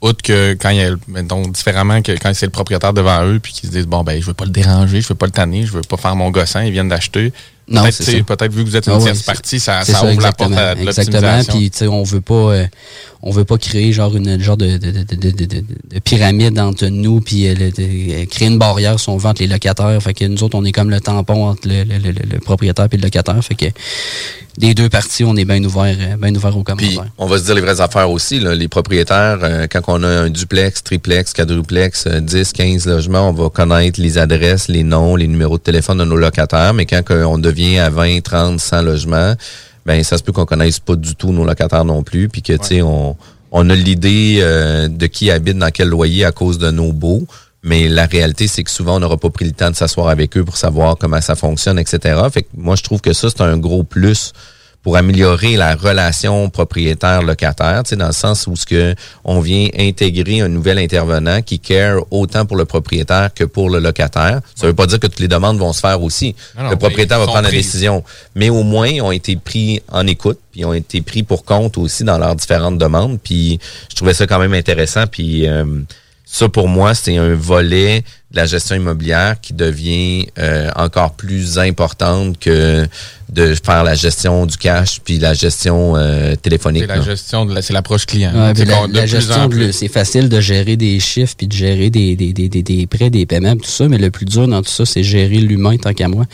Outre 0.00 0.22
que 0.22 0.52
quand 0.52 0.68
il 0.68 0.76
y 0.76 0.82
a, 0.82 0.94
mettons, 1.08 1.48
différemment 1.48 2.02
que 2.02 2.12
quand 2.12 2.34
c'est 2.34 2.46
le 2.46 2.52
propriétaire 2.52 2.92
devant 2.92 3.24
eux, 3.24 3.38
puis 3.38 3.52
qu'ils 3.54 3.70
se 3.70 3.74
disent, 3.74 3.86
bon, 3.86 4.04
ben, 4.04 4.20
je 4.20 4.26
veux 4.26 4.34
pas 4.34 4.44
le 4.44 4.50
déranger, 4.50 5.00
je 5.00 5.08
veux 5.08 5.14
pas 5.14 5.26
le 5.26 5.32
tanner, 5.32 5.64
je 5.64 5.72
veux 5.72 5.80
pas 5.80 5.96
faire 5.96 6.14
mon 6.14 6.30
gossin, 6.30 6.62
ils 6.62 6.72
viennent 6.72 6.90
d'acheter. 6.90 7.32
Peut-être, 7.66 8.26
peut-être 8.26 8.52
vu 8.52 8.64
que 8.64 8.68
vous 8.68 8.76
êtes 8.76 8.86
une 8.86 8.94
ah 8.94 8.98
tierce 8.98 9.22
partie, 9.22 9.58
ça, 9.58 9.84
ça, 9.84 10.04
ouvre 10.04 10.20
la 10.20 10.32
porte 10.32 10.52
à 10.52 10.74
de 10.74 10.82
Exactement. 10.82 11.42
Puis, 11.48 11.70
tu 11.70 11.78
sais, 11.78 11.88
on 11.88 12.02
veut 12.02 12.20
pas, 12.20 12.34
euh, 12.34 12.66
on 13.22 13.30
veut 13.30 13.46
pas 13.46 13.56
créer 13.56 13.90
genre 13.92 14.14
une 14.14 14.38
genre 14.38 14.58
de, 14.58 14.76
de, 14.76 14.90
de, 14.90 15.30
de, 15.30 15.44
de 15.46 15.98
pyramide 16.00 16.58
entre 16.58 16.86
nous, 16.86 17.20
puis 17.20 17.48
euh, 17.48 18.26
créer 18.26 18.48
une 18.48 18.58
barrière 18.58 19.00
si 19.00 19.08
on 19.08 19.16
vend 19.16 19.30
entre 19.30 19.40
les 19.40 19.48
locataires. 19.48 19.98
Fait 20.02 20.12
que 20.12 20.26
nous 20.26 20.42
autres, 20.42 20.58
on 20.58 20.64
est 20.64 20.72
comme 20.72 20.90
le 20.90 21.00
tampon 21.00 21.46
entre 21.46 21.66
le, 21.66 21.84
le, 21.84 21.98
le, 21.98 22.38
propriétaire 22.40 22.86
et 22.92 22.96
le 22.96 23.02
locataire. 23.02 23.42
Fait 23.42 23.54
que 23.54 23.66
des 24.58 24.74
deux 24.74 24.90
parties, 24.90 25.24
on 25.24 25.34
est 25.36 25.46
bien 25.46 25.64
ouvert, 25.64 25.96
euh, 25.98 26.16
bien 26.18 26.34
ouvert 26.34 26.56
aux 26.56 26.62
commentaires. 26.62 27.00
Puis, 27.00 27.10
on 27.16 27.26
va 27.26 27.38
se 27.38 27.44
dire 27.44 27.54
les 27.54 27.62
vraies 27.62 27.80
affaires 27.80 28.10
aussi. 28.10 28.40
Là. 28.40 28.54
Les 28.54 28.68
propriétaires, 28.68 29.38
quand 29.70 29.80
on 29.88 30.02
a 30.02 30.08
un 30.08 30.28
duplex, 30.28 30.82
triplex, 30.82 31.32
quadruplex, 31.32 32.06
10, 32.06 32.52
15 32.52 32.86
logements, 32.86 33.30
on 33.30 33.32
va 33.32 33.48
connaître 33.48 34.00
les 34.02 34.18
adresses, 34.18 34.68
les 34.68 34.82
noms, 34.84 35.16
les 35.16 35.28
numéros 35.28 35.56
de 35.56 35.62
téléphone 35.62 35.96
de 35.96 36.04
nos 36.04 36.16
locataires. 36.16 36.74
Mais 36.74 36.84
quand 36.84 37.02
on 37.10 37.38
devient 37.38 37.53
à 37.78 37.90
20, 37.90 38.20
30, 38.22 38.60
100 38.60 38.82
logements, 38.82 39.34
ben 39.86 40.02
ça 40.02 40.18
se 40.18 40.22
peut 40.22 40.32
qu'on 40.32 40.46
connaisse 40.46 40.80
pas 40.80 40.96
du 40.96 41.14
tout 41.14 41.32
nos 41.32 41.44
locataires 41.44 41.84
non 41.84 42.02
plus, 42.02 42.28
puis 42.28 42.42
que 42.42 42.54
tu 42.54 42.64
sais 42.64 42.82
on, 42.82 43.16
on 43.56 43.70
a 43.70 43.74
l'idée 43.74 44.38
euh, 44.40 44.88
de 44.88 45.06
qui 45.06 45.30
habite 45.30 45.58
dans 45.58 45.70
quel 45.70 45.88
loyer 45.88 46.24
à 46.24 46.32
cause 46.32 46.58
de 46.58 46.70
nos 46.70 46.92
baux. 46.92 47.26
Mais 47.62 47.88
la 47.88 48.04
réalité, 48.04 48.46
c'est 48.46 48.62
que 48.62 48.70
souvent, 48.70 48.96
on 48.96 49.00
n'aura 49.00 49.16
pas 49.16 49.30
pris 49.30 49.46
le 49.46 49.52
temps 49.52 49.70
de 49.70 49.76
s'asseoir 49.76 50.08
avec 50.08 50.36
eux 50.36 50.44
pour 50.44 50.58
savoir 50.58 50.98
comment 50.98 51.20
ça 51.20 51.34
fonctionne, 51.34 51.78
etc. 51.78 52.20
Fait 52.30 52.42
que 52.42 52.48
moi, 52.54 52.76
je 52.76 52.82
trouve 52.82 53.00
que 53.00 53.14
ça, 53.14 53.30
c'est 53.30 53.40
un 53.40 53.56
gros 53.56 53.84
plus 53.84 54.32
pour 54.84 54.98
améliorer 54.98 55.56
la 55.56 55.74
relation 55.74 56.50
propriétaire-locataire, 56.50 57.82
tu 57.84 57.90
sais, 57.90 57.96
dans 57.96 58.08
le 58.08 58.12
sens 58.12 58.46
où 58.46 58.54
ce 58.54 58.66
que 58.66 58.94
on 59.24 59.40
vient 59.40 59.68
intégrer 59.78 60.42
un 60.42 60.48
nouvel 60.48 60.78
intervenant 60.78 61.40
qui 61.40 61.58
care 61.58 62.00
autant 62.10 62.44
pour 62.44 62.58
le 62.58 62.66
propriétaire 62.66 63.32
que 63.34 63.44
pour 63.44 63.70
le 63.70 63.78
locataire. 63.78 64.40
Ça 64.54 64.66
veut 64.66 64.74
pas 64.74 64.86
dire 64.86 65.00
que 65.00 65.06
toutes 65.06 65.20
les 65.20 65.28
demandes 65.28 65.58
vont 65.58 65.72
se 65.72 65.80
faire 65.80 66.02
aussi. 66.02 66.36
le 66.58 66.76
propriétaire 66.76 67.18
va 67.18 67.24
prendre 67.24 67.44
la 67.44 67.50
décision, 67.50 68.04
mais 68.34 68.50
au 68.50 68.62
moins 68.62 68.88
ils 68.88 69.00
ont 69.00 69.10
été 69.10 69.36
pris 69.36 69.80
en 69.90 70.06
écoute, 70.06 70.38
puis 70.52 70.66
ont 70.66 70.74
été 70.74 71.00
pris 71.00 71.22
pour 71.22 71.46
compte 71.46 71.78
aussi 71.78 72.04
dans 72.04 72.18
leurs 72.18 72.36
différentes 72.36 72.76
demandes. 72.76 73.18
Puis 73.24 73.58
je 73.88 73.96
trouvais 73.96 74.14
ça 74.14 74.26
quand 74.26 74.38
même 74.38 74.52
intéressant. 74.52 75.06
Puis 75.06 75.48
euh, 75.48 75.64
ça 76.26 76.50
pour 76.50 76.68
moi 76.68 76.94
c'est 76.94 77.16
un 77.16 77.34
volet 77.34 78.04
de 78.32 78.36
la 78.36 78.44
gestion 78.44 78.76
immobilière 78.76 79.40
qui 79.40 79.54
devient 79.54 80.26
euh, 80.38 80.70
encore 80.76 81.12
plus 81.12 81.58
importante 81.58 82.38
que 82.38 82.86
de 83.34 83.54
faire 83.62 83.82
la 83.82 83.94
gestion 83.94 84.46
du 84.46 84.56
cash 84.56 85.00
puis 85.04 85.18
la 85.18 85.34
gestion 85.34 85.96
euh, 85.96 86.36
téléphonique. 86.36 86.84
C'est 86.86 86.96
la 86.96 87.02
gestion, 87.02 87.48
c'est 87.60 87.72
l'approche 87.72 88.06
client. 88.06 88.32
la, 88.32 89.06
gestion, 89.06 89.50
c'est 89.72 89.88
facile 89.88 90.28
de 90.28 90.40
gérer 90.40 90.76
des 90.76 91.00
chiffres 91.00 91.34
puis 91.36 91.48
de 91.48 91.52
gérer 91.52 91.90
des, 91.90 92.14
des, 92.14 92.32
des, 92.32 92.48
des, 92.48 92.86
prêts, 92.86 93.10
des 93.10 93.26
paiements, 93.26 93.56
tout 93.56 93.64
ça, 93.64 93.88
mais 93.88 93.98
le 93.98 94.10
plus 94.10 94.26
dur 94.26 94.46
dans 94.46 94.62
tout 94.62 94.70
ça, 94.70 94.86
c'est 94.86 95.02
gérer 95.02 95.38
l'humain 95.38 95.76
tant 95.76 95.92
qu'à 95.92 96.08
moi. 96.08 96.24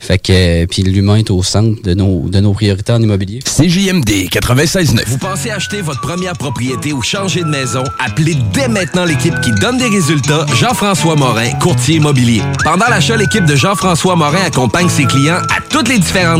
Fait 0.00 0.18
que 0.18 0.64
puis 0.66 0.82
l'humain 0.82 1.16
est 1.16 1.30
au 1.30 1.42
centre 1.42 1.80
de 1.82 1.94
nos 1.94 2.28
de 2.28 2.40
nos 2.40 2.52
priorités 2.52 2.92
en 2.92 3.00
immobilier. 3.00 3.40
CJMD 3.44 4.28
96.9. 4.30 5.02
Vous 5.06 5.18
pensez 5.18 5.50
acheter 5.50 5.82
votre 5.82 6.00
première 6.00 6.34
propriété 6.34 6.92
ou 6.92 7.02
changer 7.02 7.42
de 7.42 7.48
maison? 7.48 7.84
Appelez 8.04 8.36
dès 8.52 8.68
maintenant 8.68 9.04
l'équipe 9.04 9.38
qui 9.40 9.52
donne 9.52 9.78
des 9.78 9.88
résultats. 9.88 10.46
Jean-François 10.54 11.14
Morin, 11.14 11.52
courtier 11.60 11.96
immobilier. 11.96 12.42
Pendant 12.64 12.86
l'achat, 12.88 13.16
l'équipe 13.16 13.44
de 13.44 13.54
Jean-François 13.54 14.16
Morin 14.16 14.42
accompagne 14.46 14.88
ses 14.88 15.04
clients 15.04 15.40
à 15.56 15.60
toutes 15.68 15.88
les 15.88 15.98
différentes 15.98 16.39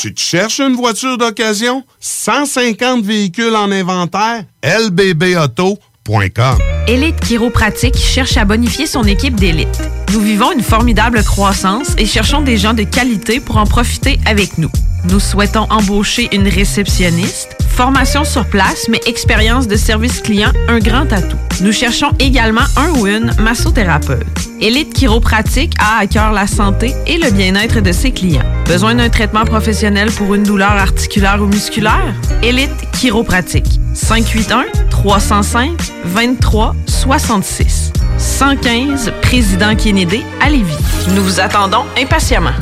Tu 0.00 0.14
te 0.14 0.20
cherches 0.20 0.60
une 0.60 0.76
voiture 0.76 1.18
d'occasion? 1.18 1.82
150 1.98 3.04
véhicules 3.04 3.56
en 3.56 3.72
inventaire? 3.72 4.44
lbbauto.com 4.62 6.58
Elite 6.86 7.18
Chiropratique 7.18 7.96
cherche 7.96 8.36
à 8.36 8.44
bonifier 8.44 8.86
son 8.86 9.02
équipe 9.02 9.34
d'élite. 9.34 9.80
Nous 10.12 10.20
vivons 10.20 10.52
une 10.52 10.62
formidable 10.62 11.22
croissance 11.22 11.94
et 11.98 12.06
cherchons 12.06 12.40
des 12.40 12.56
gens 12.56 12.72
de 12.72 12.82
qualité 12.82 13.40
pour 13.40 13.58
en 13.58 13.66
profiter 13.66 14.18
avec 14.24 14.56
nous. 14.56 14.70
Nous 15.10 15.20
souhaitons 15.20 15.66
embaucher 15.70 16.34
une 16.34 16.48
réceptionniste, 16.48 17.56
formation 17.68 18.24
sur 18.24 18.46
place, 18.46 18.86
mais 18.88 19.00
expérience 19.06 19.68
de 19.68 19.76
service 19.76 20.20
client, 20.20 20.50
un 20.66 20.78
grand 20.78 21.12
atout. 21.12 21.36
Nous 21.60 21.72
cherchons 21.72 22.10
également 22.18 22.64
un 22.76 22.90
ou 22.98 23.06
une 23.06 23.32
massothérapeute. 23.38 24.26
Élite 24.60 24.94
Chiropratique 24.94 25.74
a 25.78 25.98
à 26.00 26.06
cœur 26.06 26.32
la 26.32 26.46
santé 26.46 26.94
et 27.06 27.18
le 27.18 27.30
bien-être 27.30 27.80
de 27.80 27.92
ses 27.92 28.10
clients. 28.10 28.42
Besoin 28.66 28.94
d'un 28.94 29.10
traitement 29.10 29.44
professionnel 29.44 30.10
pour 30.10 30.34
une 30.34 30.42
douleur 30.42 30.72
articulaire 30.72 31.40
ou 31.42 31.46
musculaire? 31.46 32.14
Élite 32.42 32.90
Chiropratique. 32.92 33.78
581 33.94 34.64
305 34.90 35.70
23 36.04 36.74
66. 36.86 37.92
115 38.28 39.10
Président 39.22 39.74
Kennedy 39.74 40.22
à 40.40 40.50
Lévis. 40.50 40.76
Nous 41.14 41.24
vous 41.24 41.40
attendons 41.40 41.84
impatiemment. 41.98 42.52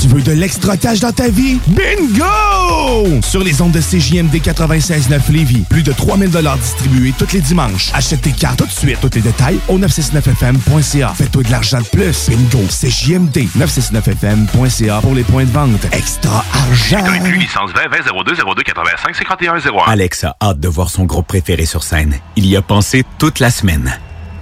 Tu 0.00 0.08
veux 0.08 0.22
de 0.22 0.32
l'extra 0.32 0.76
cash 0.76 1.00
dans 1.00 1.12
ta 1.12 1.28
vie? 1.28 1.60
Bingo! 1.68 3.20
Sur 3.22 3.44
les 3.44 3.60
ondes 3.60 3.72
de 3.72 3.80
CJMD 3.80 4.34
96.9 4.36 5.30
Lévis, 5.30 5.64
plus 5.68 5.82
de 5.82 5.92
3000 5.92 6.30
distribués 6.60 7.12
tous 7.16 7.32
les 7.34 7.40
dimanches. 7.40 7.90
Achète 7.94 8.22
tes 8.22 8.32
cartes 8.32 8.58
tout 8.58 8.66
de 8.66 8.70
suite. 8.70 8.98
Tous 9.00 9.10
les 9.14 9.20
détails 9.20 9.58
au 9.68 9.78
969FM.ca. 9.78 11.12
Fais-toi 11.14 11.42
de 11.42 11.50
l'argent 11.50 11.78
de 11.78 11.84
plus. 11.86 12.28
Bingo! 12.28 12.64
CJMD 12.68 13.48
969FM.ca 13.58 15.00
pour 15.02 15.14
les 15.14 15.24
points 15.24 15.44
de 15.44 15.50
vente. 15.50 15.86
Extra 15.92 16.44
argent! 16.52 17.04
licence 17.38 17.70
20 17.72 17.88
20 17.90 18.24
02 18.24 18.34
02 18.56 18.62
85 18.62 19.14
51 19.14 19.58
01. 19.58 19.60
Alex 19.86 20.24
a 20.24 20.36
hâte 20.42 20.58
de 20.58 20.68
voir 20.68 20.90
son 20.90 21.04
groupe 21.04 21.26
préféré 21.26 21.66
sur 21.66 21.82
scène. 21.84 22.14
Il 22.34 22.46
y 22.46 22.56
a 22.56 22.62
pensé 22.62 23.04
toute 23.18 23.40
la 23.40 23.50
semaine. 23.50 23.98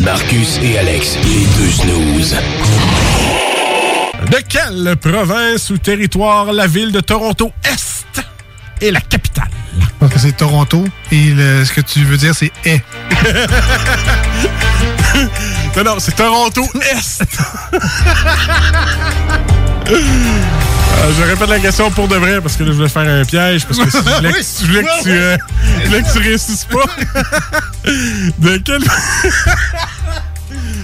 Marcus 0.00 0.58
et 0.62 0.78
Alex, 0.78 1.16
les 1.24 1.46
deux 1.56 1.70
snooze. 1.70 2.36
De 4.30 4.38
quelle 4.48 4.96
province 4.96 5.70
ou 5.70 5.78
territoire 5.78 6.52
la 6.52 6.66
ville 6.66 6.92
de 6.92 7.00
Toronto 7.00 7.52
Est 7.64 8.22
est 8.80 8.90
la 8.90 9.00
capitale? 9.00 9.48
Donc 10.00 10.12
c'est 10.16 10.36
Toronto 10.36 10.84
et 11.12 11.30
ce 11.64 11.72
que 11.72 11.80
tu 11.80 12.04
veux 12.04 12.16
dire 12.16 12.34
c'est 12.34 12.50
est. 12.64 12.82
non, 15.76 15.84
non, 15.84 15.96
c'est 15.98 16.16
Toronto 16.16 16.66
Est. 16.92 17.22
Euh, 20.94 21.12
je 21.18 21.22
répète 21.22 21.48
la 21.48 21.60
question 21.60 21.90
pour 21.90 22.08
de 22.08 22.16
vrai 22.16 22.40
parce 22.40 22.56
que 22.56 22.62
là, 22.62 22.70
je 22.70 22.76
voulais 22.76 22.88
faire 22.88 23.02
un 23.02 23.24
piège 23.24 23.66
parce 23.66 23.78
que 23.78 23.90
si 23.90 23.98
je 23.98 24.02
voulais, 24.02 24.32
que, 24.32 24.38
je 24.60 24.66
voulais 24.66 24.84
que 24.84 25.02
tu, 25.02 25.10
euh, 25.10 25.36
je 25.82 25.86
voulais 25.88 26.02
que 26.02 26.12
tu 26.12 26.18
réussisses 26.18 26.66
pas. 26.66 26.84
De 28.38 28.56
quel. 28.58 28.82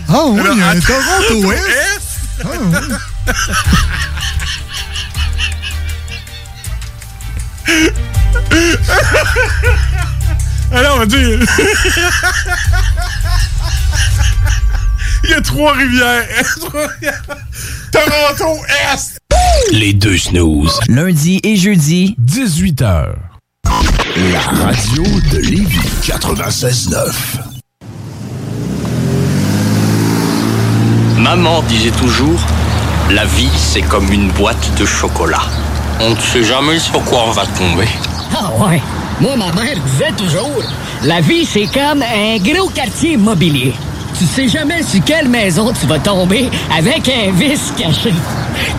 Oh 0.09 0.33
oui, 0.33 0.40
Alors, 0.40 0.55
il 0.55 0.59
y 0.59 0.62
a 0.62 0.68
un 0.68 0.81
Toronto 0.81 1.35
Ouest. 1.46 1.68
Est. 1.68 2.44
Ah, 2.44 2.49
oui. 7.68 7.88
Alors, 10.73 10.96
on 10.96 10.99
va 11.01 11.07
dire. 11.07 11.38
Il 15.25 15.31
y 15.31 15.35
a 15.35 15.40
trois 15.40 15.75
rivières. 15.75 16.27
Toronto 17.92 18.64
Est. 18.92 19.20
Les 19.72 19.92
deux 19.92 20.16
snooze. 20.16 20.79
Lundi 20.88 21.40
et 21.44 21.57
jeudi, 21.57 22.16
18h. 22.24 23.14
La 24.33 24.40
radio 24.40 25.03
de 25.33 25.38
Lévis 25.38 25.79
96.9. 26.03 27.12
Maman 31.18 31.62
disait 31.62 31.90
toujours, 31.92 32.40
la 33.11 33.24
vie 33.24 33.50
c'est 33.57 33.83
comme 33.83 34.11
une 34.12 34.31
boîte 34.33 34.70
de 34.79 34.85
chocolat. 34.85 35.42
On 36.00 36.11
ne 36.11 36.20
sait 36.20 36.44
jamais 36.44 36.79
sur 36.79 37.03
quoi 37.05 37.24
on 37.29 37.33
va 37.33 37.46
tomber. 37.46 37.88
Ah 38.35 38.50
ouais. 38.64 38.81
Moi, 39.20 39.37
ma 39.37 39.53
mère 39.53 39.76
disait 39.85 40.12
toujours, 40.16 40.62
la 41.05 41.20
vie, 41.20 41.44
c'est 41.44 41.66
comme 41.66 42.03
un 42.03 42.38
gros 42.38 42.70
quartier 42.70 43.12
immobilier. 43.12 43.74
Tu 44.18 44.24
sais 44.24 44.48
jamais 44.48 44.83
sur 44.83 45.05
quelle 45.05 45.29
maison 45.29 45.72
tu 45.79 45.87
vas 45.87 45.98
tomber 45.98 46.48
avec 46.74 47.07
un 47.09 47.31
vice 47.33 47.70
caché. 47.76 48.14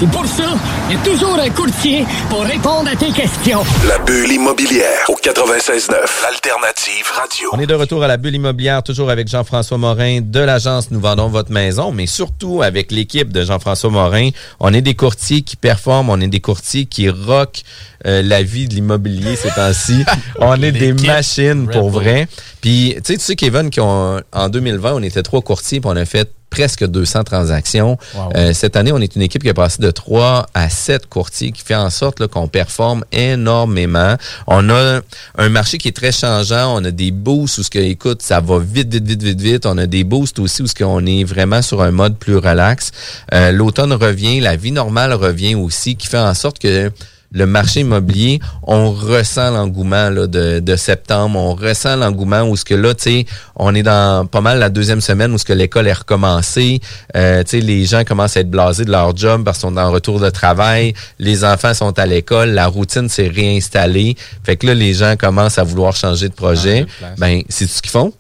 Et 0.02 0.08
pour 0.08 0.26
ça, 0.26 0.44
il 0.90 0.96
y 0.96 1.00
a 1.00 1.04
toujours 1.04 1.38
un 1.40 1.50
courtier 1.50 2.06
pour 2.30 2.42
répondre 2.44 2.90
à 2.92 2.96
tes 2.96 3.12
questions. 3.12 3.64
La 3.88 4.00
bulle 4.00 4.32
immobilière 4.32 5.10
au 5.10 5.16
96.9, 5.16 5.92
l'alternative 6.24 7.06
radio. 7.16 7.50
On 7.54 7.60
est 7.60 7.68
de 7.68 7.74
retour 7.74 8.04
à 8.04 8.08
la 8.08 8.18
bulle 8.18 8.36
immobilière, 8.36 8.84
toujours 8.84 9.10
avec 9.10 9.28
Jean-François 9.28 9.78
Morin 9.78 10.22
de 10.22 10.40
l'agence 10.40 10.92
Nous 10.92 11.00
vendons 11.00 11.28
votre 11.28 11.52
maison, 11.52 11.92
mais 11.92 12.08
surtout 12.08 12.62
avec 12.62 12.92
l'équipe 12.92 13.32
de 13.32 13.44
Jean-François 13.44 13.90
Morin. 13.90 14.30
On 14.60 14.74
est 14.74 14.82
des 14.82 14.96
courtiers 14.96 15.42
qui 15.42 15.56
performent, 15.56 16.10
on 16.10 16.22
est 16.22 16.28
des 16.28 16.40
courtiers 16.40 16.86
qui 16.86 17.10
rockent 17.10 17.64
euh, 18.06 18.22
la 18.22 18.44
vie 18.44 18.68
de 18.68 18.74
l'immobilier 18.74 19.36
ces 19.36 19.50
temps-ci. 19.50 20.04
on 20.40 20.62
est 20.62 20.72
des 20.72 20.94
machines 20.94 21.68
pour 21.68 21.90
vrai. 21.90 22.28
Puis, 22.62 22.96
tu 22.98 23.14
sais, 23.14 23.18
tu 23.18 23.24
sais, 23.24 23.36
Kevin, 23.36 23.70
qu'on, 23.70 24.22
en 24.32 24.50
2020, 24.50 24.94
on 24.94 25.04
était 25.04 25.24
trois 25.24 25.42
courtiers, 25.42 25.80
puis 25.80 25.90
on 25.92 25.96
a 25.96 26.06
fait 26.06 26.30
presque 26.52 26.86
200 26.86 27.24
transactions. 27.24 27.98
Euh, 28.36 28.54
cette 28.54 28.76
année, 28.76 28.92
on 28.92 29.00
est 29.00 29.16
une 29.16 29.24
équipe 29.24 29.42
qui 29.42 29.50
a 29.50 29.54
passé 29.56 29.82
de 29.82 29.90
3 29.90 30.46
à 30.54 30.70
7 30.70 31.08
courtiers, 31.08 31.52
qui 31.52 31.64
fait 31.64 31.76
en 31.76 31.90
sorte 31.90 32.28
qu'on 32.28 32.48
performe 32.48 33.04
énormément. 33.12 34.16
On 34.46 34.70
a 34.70 35.02
un 35.38 35.50
marché 35.50 35.80
qui 35.80 35.88
est 35.88 35.96
très 35.96 36.12
changeant. 36.12 36.76
On 36.76 36.84
a 36.86 36.92
des 36.92 37.10
boosts 37.10 37.58
où 37.58 37.64
ce 37.64 37.70
que, 37.70 37.80
écoute, 37.80 38.22
ça 38.22 38.42
va 38.42 38.60
vite, 38.60 38.94
vite, 38.94 39.08
vite, 39.08 39.24
vite, 39.24 39.42
vite. 39.42 39.66
On 39.66 39.78
a 39.78 39.88
des 39.88 40.04
boosts 40.04 40.38
aussi 40.38 40.62
où 40.62 40.68
ce 40.68 40.76
qu'on 40.76 41.04
est 41.06 41.24
vraiment 41.24 41.62
sur 41.62 41.82
un 41.82 41.92
mode 41.92 42.18
plus 42.18 42.38
relax. 42.38 42.92
Euh, 43.34 43.52
L'automne 43.52 43.94
revient, 43.94 44.42
la 44.42 44.58
vie 44.58 44.74
normale 44.74 45.14
revient 45.14 45.56
aussi, 45.56 45.96
qui 45.96 46.08
fait 46.08 46.20
en 46.20 46.34
sorte 46.34 46.60
que 46.60 46.92
le 47.32 47.46
marché 47.46 47.82
immobilier, 47.82 48.40
on 48.64 48.92
ressent 48.92 49.52
l'engouement 49.52 50.12
de, 50.12 50.60
de 50.60 50.76
septembre, 50.76 51.40
on 51.40 51.56
ressent 51.56 51.96
l'engouement 51.96 52.44
où 52.44 52.58
ce 52.58 52.66
que 52.66 52.74
là, 52.74 52.94
tu 52.94 53.04
sais, 53.04 53.26
on 53.56 53.74
est 53.74 53.84
dans 53.84 54.26
pas 54.26 54.42
mal 54.42 54.60
la 54.60 54.70
deuxième 54.70 55.00
semaine 55.02 55.32
où 55.34 55.38
ce 55.38 55.46
que 55.46 55.54
l'école 55.54 55.88
est 55.88 55.94
recommencée, 55.94 56.82
euh, 57.16 57.44
tu 57.44 57.52
sais, 57.52 57.60
les 57.62 57.86
gens 57.86 58.04
commencent 58.04 58.36
à 58.36 58.42
être 58.42 58.50
blasés 58.52 58.84
de 58.86 58.92
leur 58.92 59.16
job 59.16 59.44
parce 59.46 59.60
qu'ils 59.60 59.70
sont 59.70 59.78
en 59.78 59.92
retour 59.92 60.20
de 60.20 60.30
travail, 60.30 60.94
les 61.20 61.46
enfants 61.46 61.74
sont 61.74 61.98
à 61.98 62.06
l'école, 62.06 62.50
la 62.50 62.68
routine 62.68 63.08
s'est 63.08 63.30
réinstallée, 63.30 64.16
fait 64.44 64.58
que 64.58 64.68
là, 64.68 64.74
les 64.74 64.94
gens 64.94 65.16
commencent 65.18 65.58
à 65.58 65.64
vouloir 65.64 65.96
changer 65.96 66.28
de 66.28 66.34
projet. 66.34 66.86
Ben, 67.18 67.42
c'est 67.50 67.68
ce 67.68 67.82
qu'ils 67.82 67.92
font. 67.92 68.14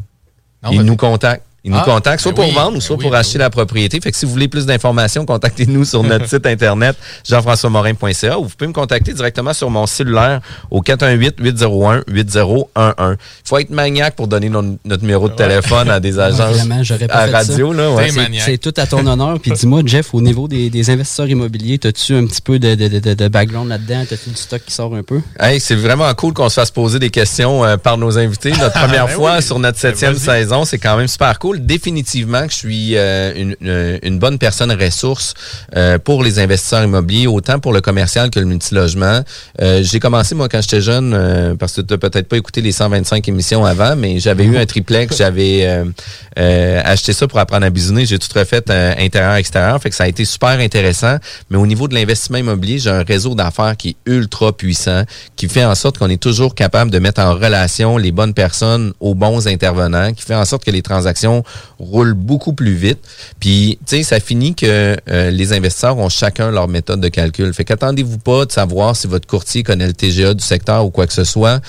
Ils 0.72 0.84
nous 0.84 0.96
contactent. 0.96 1.44
Ils 1.64 1.70
nous 1.72 1.78
Ah, 1.80 1.84
contactent 1.86 2.22
soit 2.22 2.32
ben 2.32 2.38
pour 2.38 2.48
oui, 2.50 2.56
vendre 2.56 2.70
ou 2.72 2.74
ben 2.74 2.82
soit 2.82 2.96
oui, 2.96 3.02
pour 3.04 3.12
ben 3.12 3.20
acheter 3.20 3.38
la 3.38 3.52
propriété. 3.52 4.02
Fait 4.02 4.12
que 4.12 4.18
si 4.18 4.26
vous 4.26 4.32
voulez 4.32 4.48
plus 4.48 4.66
d'informations, 4.66 5.26
contactez-nous 5.26 5.86
sur 5.86 6.02
notre 6.04 6.28
site 6.30 6.46
internet 6.48 6.96
jean-françois-morin.ca 7.30 8.40
ou 8.40 8.46
vous 8.46 8.50
pouvez 8.50 8.68
me 8.68 8.74
contacter 8.74 9.14
directement 9.14 9.54
sur 9.54 9.70
mon 9.70 9.86
cellulaire 9.86 10.42
au 10.72 10.82
418-801-8011. 10.82 12.66
Il 12.78 13.18
faut 13.46 13.58
être 13.58 13.70
maniaque 13.70 14.16
pour 14.16 14.28
donner 14.28 14.50
notre 14.50 15.02
numéro 15.04 15.30
de 15.30 15.36
téléphone 15.36 15.90
à 15.90 16.00
des 16.00 16.20
agences 16.20 16.56
Vraiment, 16.58 16.84
j'aurais 16.84 17.08
pas 17.08 17.16
à 17.16 17.28
fait 17.28 17.34
radio. 17.36 17.74
ouais. 17.74 18.10
C'est- 18.40 18.58
tout 18.58 18.74
à 18.78 18.86
ton 18.86 19.06
honneur. 19.08 19.40
Puis 19.40 19.52
dis-moi, 19.52 19.82
Jeff, 19.86 20.14
au 20.14 20.22
niveau 20.22 20.48
des, 20.48 20.70
des 20.70 20.90
investisseurs 20.90 21.28
immobiliers, 21.30 21.80
as-tu 21.84 22.16
un 22.16 22.26
petit 22.26 22.42
peu 22.42 22.60
de, 22.60 22.76
de, 22.76 23.00
de, 23.00 23.14
de 23.14 23.28
background 23.28 23.70
là-dedans? 23.70 24.02
As-tu 24.02 24.30
du 24.30 24.36
stock 24.36 24.62
qui 24.66 24.74
sort 24.74 24.94
un 24.96 25.04
peu? 25.04 25.20
Hey, 25.40 25.60
c'est 25.60 25.76
vraiment 25.76 26.14
cool 26.14 26.34
qu'on 26.34 26.50
se 26.50 26.56
fasse 26.56 26.70
poser 26.72 27.00
des 27.00 27.10
questions 27.10 27.64
euh, 27.66 27.78
par 27.78 27.98
nos 27.98 28.18
invités. 28.20 28.52
Notre 28.52 28.74
première 28.80 29.08
Ben 29.08 29.14
fois 29.14 29.36
oui. 29.38 29.44
sur 29.44 29.58
notre 29.60 29.80
septième 29.80 30.16
saison, 30.16 30.64
c'est 30.66 30.78
quand 30.78 30.96
même 30.98 31.08
super 31.08 31.38
cool. 31.40 31.51
Définitivement 31.60 32.46
que 32.48 32.52
je 32.54 32.58
suis 32.58 32.98
euh, 32.98 33.34
une, 33.36 33.56
une- 34.04 34.20
bonne 34.20 34.38
personne 34.38 34.72
ressource 34.72 35.34
euh, 35.76 35.98
pour 35.98 36.24
les 36.24 36.40
investisseurs 36.40 36.84
immobiliers, 36.84 37.28
autant 37.28 37.60
pour 37.60 37.74
le 37.74 37.82
commercial 37.82 38.30
que 38.30 38.40
le 38.40 38.46
multilogement. 38.46 39.22
Euh, 39.62 39.82
J'ai 39.84 40.00
commencé, 40.00 40.36
moi, 40.36 40.48
quand 40.50 40.62
j'étais 40.62 40.82
jeune, 40.82 41.14
euh, 41.14 41.56
parce 41.56 41.74
que 41.74 41.82
tu 41.82 41.94
n'as 41.94 41.98
peut-être 41.98 42.28
pas 42.28 42.38
écouté 42.38 42.62
les 42.62 42.72
125 42.72 43.28
émissions 43.28 43.66
avant, 43.66 43.96
mais 43.96 44.20
j'avais 44.20 44.44
eu 44.46 44.58
un 44.58 44.66
triplex, 44.66 45.18
j'avais 45.18 45.66
euh, 45.66 45.86
euh, 46.38 46.82
acheté 46.86 47.14
ça 47.14 47.28
pour 47.28 47.40
apprendre 47.40 47.66
à 47.66 47.70
bisouner. 47.70 48.06
J'ai 48.06 48.20
tout 48.20 48.28
refait 48.38 48.62
euh, 48.70 48.94
intérieur-extérieur, 49.00 49.82
fait 49.82 49.90
que 49.90 49.96
ça 49.96 50.04
a 50.04 50.08
été 50.08 50.26
super 50.26 50.60
intéressant. 50.60 51.18
Mais 51.50 51.58
au 51.58 51.66
niveau 51.66 51.88
de 51.88 51.96
l'investissement 51.96 52.38
immobilier, 52.38 52.78
j'ai 52.80 52.90
un 52.92 53.04
réseau 53.04 53.34
d'affaires 53.36 53.76
qui 53.78 53.90
est 53.90 53.96
ultra 54.12 54.52
puissant, 54.56 55.04
qui 55.36 55.48
fait 55.48 55.66
en 55.66 55.76
sorte 55.76 55.98
qu'on 55.98 56.10
est 56.10 56.22
toujours 56.22 56.54
capable 56.56 56.92
de 56.92 57.00
mettre 57.00 57.22
en 57.22 57.34
relation 57.34 57.98
les 57.98 58.12
bonnes 58.12 58.34
personnes 58.34 58.94
aux 59.00 59.16
bons 59.16 59.48
intervenants, 59.48 60.14
qui 60.14 60.24
fait 60.24 60.36
en 60.36 60.46
sorte 60.46 60.64
que 60.64 60.72
les 60.72 60.82
transactions 60.82 61.41
roulent 61.80 62.14
beaucoup 62.14 62.54
plus 62.54 62.74
vite. 62.74 63.00
Puis, 63.40 63.80
tu 63.86 63.98
sais, 63.98 64.04
ça 64.04 64.20
finit 64.20 64.56
que 64.56 64.98
euh, 65.10 65.32
les 65.32 65.54
investisseurs 65.54 65.98
ont 65.98 66.10
chacun 66.10 66.52
leur 66.52 66.68
méthode 66.68 67.02
de 67.02 67.10
calcul. 67.10 67.54
Fait 67.54 67.66
qu'attendez-vous 67.66 68.18
pas 68.18 68.46
de 68.46 68.52
savoir 68.52 68.96
si 68.96 69.08
votre 69.08 69.28
courtier 69.28 69.64
connaît 69.64 69.88
le 69.88 69.94
TGA 69.94 70.34
du 70.34 70.44
secteur 70.44 70.86
ou 70.86 70.90
quoi 70.90 71.08
que 71.08 71.14
ce 71.14 71.24
soit 71.24 71.62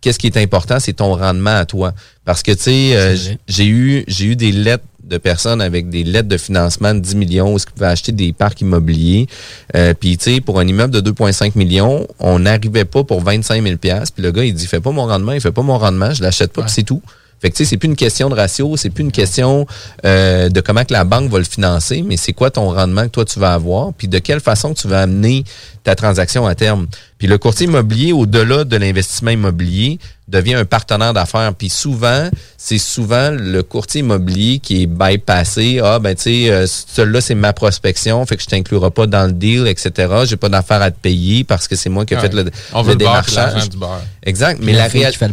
qu'est-ce 0.00 0.20
qui 0.20 0.28
est 0.28 0.36
important, 0.36 0.78
c'est 0.78 0.92
ton 0.92 1.16
rendement 1.16 1.56
à 1.56 1.64
toi. 1.64 1.92
Parce 2.24 2.44
que, 2.44 2.52
tu 2.52 2.62
sais, 2.62 2.96
euh, 2.96 3.16
j'ai 3.48 3.66
eu, 3.66 4.04
j'ai 4.06 4.26
eu 4.26 4.36
des 4.36 4.52
lettres 4.52 4.84
de 5.02 5.18
personnes 5.18 5.60
avec 5.60 5.88
des 5.88 6.04
lettres 6.04 6.28
de 6.28 6.36
financement 6.36 6.94
de 6.94 7.00
10 7.00 7.16
millions 7.16 7.54
où 7.54 7.58
ils 7.58 7.72
pouvaient 7.72 7.86
acheter 7.86 8.12
des 8.12 8.32
parcs 8.32 8.60
immobiliers. 8.60 9.26
Euh, 9.74 9.94
puis, 9.94 10.16
tu 10.16 10.34
sais, 10.34 10.40
pour 10.40 10.58
un 10.60 10.66
immeuble 10.66 10.92
de 10.92 11.10
2,5 11.10 11.52
millions, 11.56 12.06
on 12.18 12.40
n'arrivait 12.40 12.84
pas 12.84 13.04
pour 13.04 13.20
25 13.20 13.62
000 13.62 13.76
Puis 13.78 13.90
le 14.18 14.30
gars, 14.30 14.44
il 14.44 14.54
dit, 14.54 14.66
fais 14.66 14.80
pas 14.80 14.90
mon 14.90 15.06
rendement, 15.06 15.32
il 15.32 15.40
fait 15.40 15.52
pas 15.52 15.62
mon 15.62 15.78
rendement, 15.78 16.12
je 16.12 16.22
l'achète 16.22 16.52
pas, 16.52 16.62
puis 16.62 16.72
c'est 16.72 16.82
tout. 16.82 17.02
Fait 17.40 17.50
que 17.50 17.56
tu 17.56 17.64
sais, 17.64 17.70
c'est 17.70 17.76
plus 17.76 17.88
une 17.88 17.96
question 17.96 18.28
de 18.30 18.34
ratio, 18.34 18.76
c'est 18.76 18.90
plus 18.90 19.04
une 19.04 19.12
question 19.12 19.66
euh, 20.04 20.48
de 20.48 20.60
comment 20.60 20.84
que 20.84 20.92
la 20.92 21.04
banque 21.04 21.30
va 21.30 21.38
le 21.38 21.44
financer, 21.44 22.02
mais 22.02 22.16
c'est 22.16 22.32
quoi 22.32 22.50
ton 22.50 22.70
rendement 22.72 23.02
que 23.04 23.08
toi 23.10 23.24
tu 23.24 23.38
vas 23.38 23.52
avoir, 23.52 23.92
puis 23.92 24.08
de 24.08 24.18
quelle 24.18 24.40
façon 24.40 24.72
tu 24.72 24.88
vas 24.88 25.02
amener 25.02 25.44
ta 25.84 25.94
transaction 25.94 26.46
à 26.46 26.54
terme. 26.54 26.86
Puis 27.18 27.28
le 27.28 27.38
courtier 27.38 27.66
immobilier, 27.66 28.12
au-delà 28.12 28.64
de 28.64 28.76
l'investissement 28.76 29.30
immobilier, 29.30 29.98
devient 30.28 30.54
un 30.54 30.64
partenaire 30.64 31.12
d'affaires. 31.14 31.54
Puis 31.54 31.68
souvent, 31.68 32.28
c'est 32.56 32.78
souvent 32.78 33.30
le 33.30 33.62
courtier 33.62 34.00
immobilier 34.00 34.58
qui 34.58 34.82
est 34.82 34.86
bypassé. 34.86 35.80
Ah 35.82 35.98
ben 35.98 36.14
tu 36.14 36.22
sais, 36.22 36.50
euh, 36.50 36.66
celui-là 36.66 37.20
c'est 37.20 37.34
ma 37.34 37.52
prospection, 37.52 38.24
fait 38.26 38.36
que 38.36 38.42
je 38.42 38.48
t'inclurai 38.48 38.90
pas 38.90 39.06
dans 39.06 39.26
le 39.26 39.32
deal, 39.32 39.66
etc. 39.68 40.12
J'ai 40.24 40.36
pas 40.36 40.48
d'affaires 40.48 40.82
à 40.82 40.90
te 40.90 40.98
payer 40.98 41.44
parce 41.44 41.68
que 41.68 41.76
c'est 41.76 41.90
moi 41.90 42.04
qui 42.04 42.14
ai 42.14 42.18
fait 42.18 42.32
le, 42.34 42.50
On 42.72 42.82
le 42.82 42.88
veut 42.88 42.96
démarchage. 42.96 43.68
du 43.68 43.76
beurre. 43.76 44.02
Exact, 44.24 44.60
mais 44.62 44.72
la 44.72 44.88
réalité. 44.88 45.26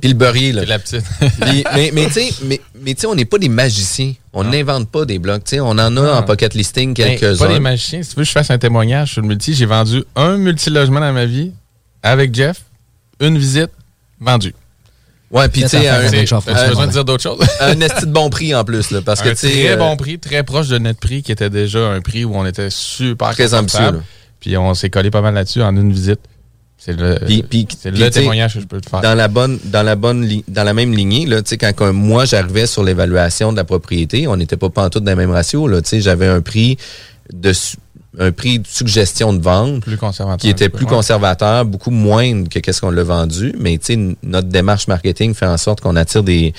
Puis 0.00 0.10
le 0.10 0.14
beurrier, 0.14 0.52
là. 0.52 0.64
La 0.64 0.78
petite. 0.78 1.04
Puis, 1.18 1.64
mais 1.74 1.90
mais 1.92 2.06
tu 2.06 2.12
sais, 2.12 2.30
mais, 2.44 2.60
mais 2.80 2.94
tu 2.94 3.02
sais, 3.02 3.06
on 3.06 3.14
n'est 3.14 3.24
pas 3.24 3.38
des 3.38 3.48
magiciens. 3.48 4.14
On 4.32 4.44
n'invente 4.44 4.88
pas 4.88 5.04
des 5.04 5.18
blocs. 5.18 5.44
Tu 5.44 5.56
sais, 5.56 5.60
on 5.60 5.70
en 5.70 5.78
a 5.78 5.90
Non. 5.90 6.12
en 6.12 6.22
pocket 6.22 6.54
listing 6.54 6.94
Ben, 6.94 7.18
quelques-uns. 7.18 7.46
Pas 7.46 7.52
des 7.52 7.60
magiciens. 7.60 8.02
Si 8.02 8.10
tu 8.10 8.16
veux 8.16 8.22
que 8.22 8.28
je 8.28 8.32
fasse 8.32 8.50
un 8.50 8.58
témoignage 8.58 9.12
sur 9.12 9.22
le 9.22 9.28
multi, 9.28 9.54
j'ai 9.54 9.66
vendu 9.66 10.04
un 10.16 10.36
multilogement 10.36 11.00
dans 11.00 11.12
ma 11.12 11.26
vie 11.26 11.52
avec 12.02 12.34
Jeff, 12.34 12.62
une 13.20 13.38
visite, 13.38 13.70
vendu. 14.20 14.54
Ouais, 15.30 15.48
puis 15.48 15.62
tu 15.62 15.68
sais, 15.68 15.88
un, 15.88 16.02
besoin 16.68 16.86
de 16.86 16.92
dire 16.92 17.04
d'autres 17.04 17.22
choses? 17.22 17.44
un 17.60 17.80
esti 17.80 18.06
de 18.06 18.12
bon 18.12 18.30
prix 18.30 18.54
en 18.54 18.64
plus, 18.64 18.92
là, 18.92 19.00
parce 19.02 19.20
que 19.20 19.30
un 19.30 19.34
tu 19.34 19.48
sais. 19.48 19.50
très 19.50 19.72
euh, 19.72 19.76
bon 19.76 19.96
prix, 19.96 20.18
très 20.18 20.44
proche 20.44 20.68
de 20.68 20.78
notre 20.78 21.00
prix, 21.00 21.22
qui 21.24 21.32
était 21.32 21.50
déjà 21.50 21.88
un 21.88 22.00
prix 22.02 22.24
où 22.24 22.36
on 22.36 22.46
était 22.46 22.70
super 22.70 23.30
Très 23.30 23.52
ambitieux. 23.54 24.00
Puis 24.38 24.56
on 24.56 24.74
s'est 24.74 24.90
collé 24.90 25.10
pas 25.10 25.22
mal 25.22 25.34
là-dessus 25.34 25.62
en 25.62 25.74
une 25.76 25.92
visite. 25.92 26.20
C'est 26.84 26.92
le, 26.92 27.18
Puis, 27.24 27.42
puis, 27.42 27.66
témoignage 27.66 28.54
que 28.54 28.60
je 28.60 28.66
peux 28.66 28.78
te 28.78 28.90
faire. 28.90 29.00
Dans 29.00 29.14
la 29.14 29.26
bonne, 29.26 29.58
dans 29.64 29.82
la 29.82 29.96
bonne, 29.96 30.28
dans 30.48 30.64
la 30.64 30.74
même 30.74 30.92
lignée, 30.92 31.24
là, 31.24 31.40
tu 31.40 31.48
sais, 31.48 31.56
quand, 31.56 31.72
quand 31.74 31.94
moi 31.94 32.26
j'arrivais 32.26 32.66
sur 32.66 32.84
l'évaluation 32.84 33.52
de 33.52 33.56
la 33.56 33.64
propriété, 33.64 34.28
on 34.28 34.36
n'était 34.36 34.58
pas 34.58 34.68
pantoute 34.68 35.02
dans 35.02 35.12
le 35.12 35.16
même 35.16 35.30
ratio, 35.30 35.66
là, 35.66 35.80
tu 35.80 35.88
sais, 35.88 36.00
j'avais 36.02 36.26
un 36.26 36.42
prix 36.42 36.76
de, 37.32 37.52
un 38.18 38.30
prix 38.32 38.58
de 38.60 38.66
suggestion 38.66 39.32
de 39.32 39.42
vente 39.42 39.80
plus 39.80 39.96
conservateur. 39.96 40.38
qui 40.38 40.48
était 40.48 40.68
plus 40.68 40.84
ouais. 40.84 40.90
conservateur, 40.90 41.64
beaucoup 41.64 41.90
moindre 41.90 42.48
que 42.48 42.58
qu'est-ce 42.60 42.80
qu'on 42.80 42.90
l'a 42.90 43.02
vendu, 43.02 43.52
mais 43.58 43.76
tu 43.78 43.86
sais, 43.86 43.92
n- 43.94 44.14
notre 44.22 44.48
démarche 44.48 44.86
marketing 44.88 45.34
fait 45.34 45.46
en 45.46 45.56
sorte 45.56 45.80
qu'on 45.80 45.96
attire 45.96 46.22
des, 46.22 46.52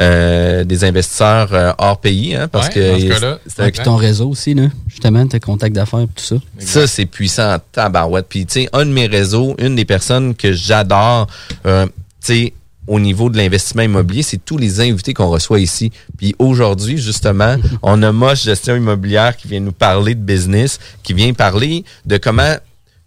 euh, 0.00 0.64
des 0.64 0.84
investisseurs 0.84 1.52
euh, 1.52 1.72
hors 1.78 1.98
pays, 2.00 2.34
hein, 2.34 2.48
parce 2.48 2.68
Ouais, 2.68 2.74
que 2.74 3.14
ce 3.14 3.38
c'est 3.56 3.82
ton 3.82 3.96
réseau 3.96 4.30
aussi, 4.30 4.54
là, 4.54 4.68
justement, 4.88 5.26
tes 5.26 5.40
contacts 5.40 5.74
d'affaires, 5.74 6.06
tout 6.14 6.24
ça. 6.24 6.36
Ça, 6.58 6.86
c'est 6.86 7.06
puissant 7.06 7.56
tabarouette. 7.72 8.26
Puis, 8.28 8.46
tu 8.46 8.62
sais, 8.62 8.68
un 8.72 8.86
de 8.86 8.90
mes 8.90 9.06
réseaux, 9.06 9.54
une 9.58 9.76
des 9.76 9.84
personnes 9.84 10.34
que 10.34 10.52
j'adore, 10.52 11.26
euh, 11.66 11.86
tu 11.86 11.90
sais, 12.20 12.52
au 12.86 12.98
niveau 12.98 13.30
de 13.30 13.36
l'investissement 13.36 13.82
immobilier, 13.82 14.22
c'est 14.22 14.44
tous 14.44 14.58
les 14.58 14.80
invités 14.80 15.14
qu'on 15.14 15.28
reçoit 15.28 15.60
ici. 15.60 15.92
Puis 16.16 16.34
aujourd'hui, 16.38 16.98
justement, 16.98 17.56
on 17.82 18.02
a 18.02 18.12
Moche 18.12 18.42
Gestion 18.42 18.76
Immobilière 18.76 19.36
qui 19.36 19.48
vient 19.48 19.60
nous 19.60 19.72
parler 19.72 20.14
de 20.14 20.20
business, 20.20 20.78
qui 21.02 21.14
vient 21.14 21.32
parler 21.32 21.84
de 22.06 22.16
comment 22.16 22.56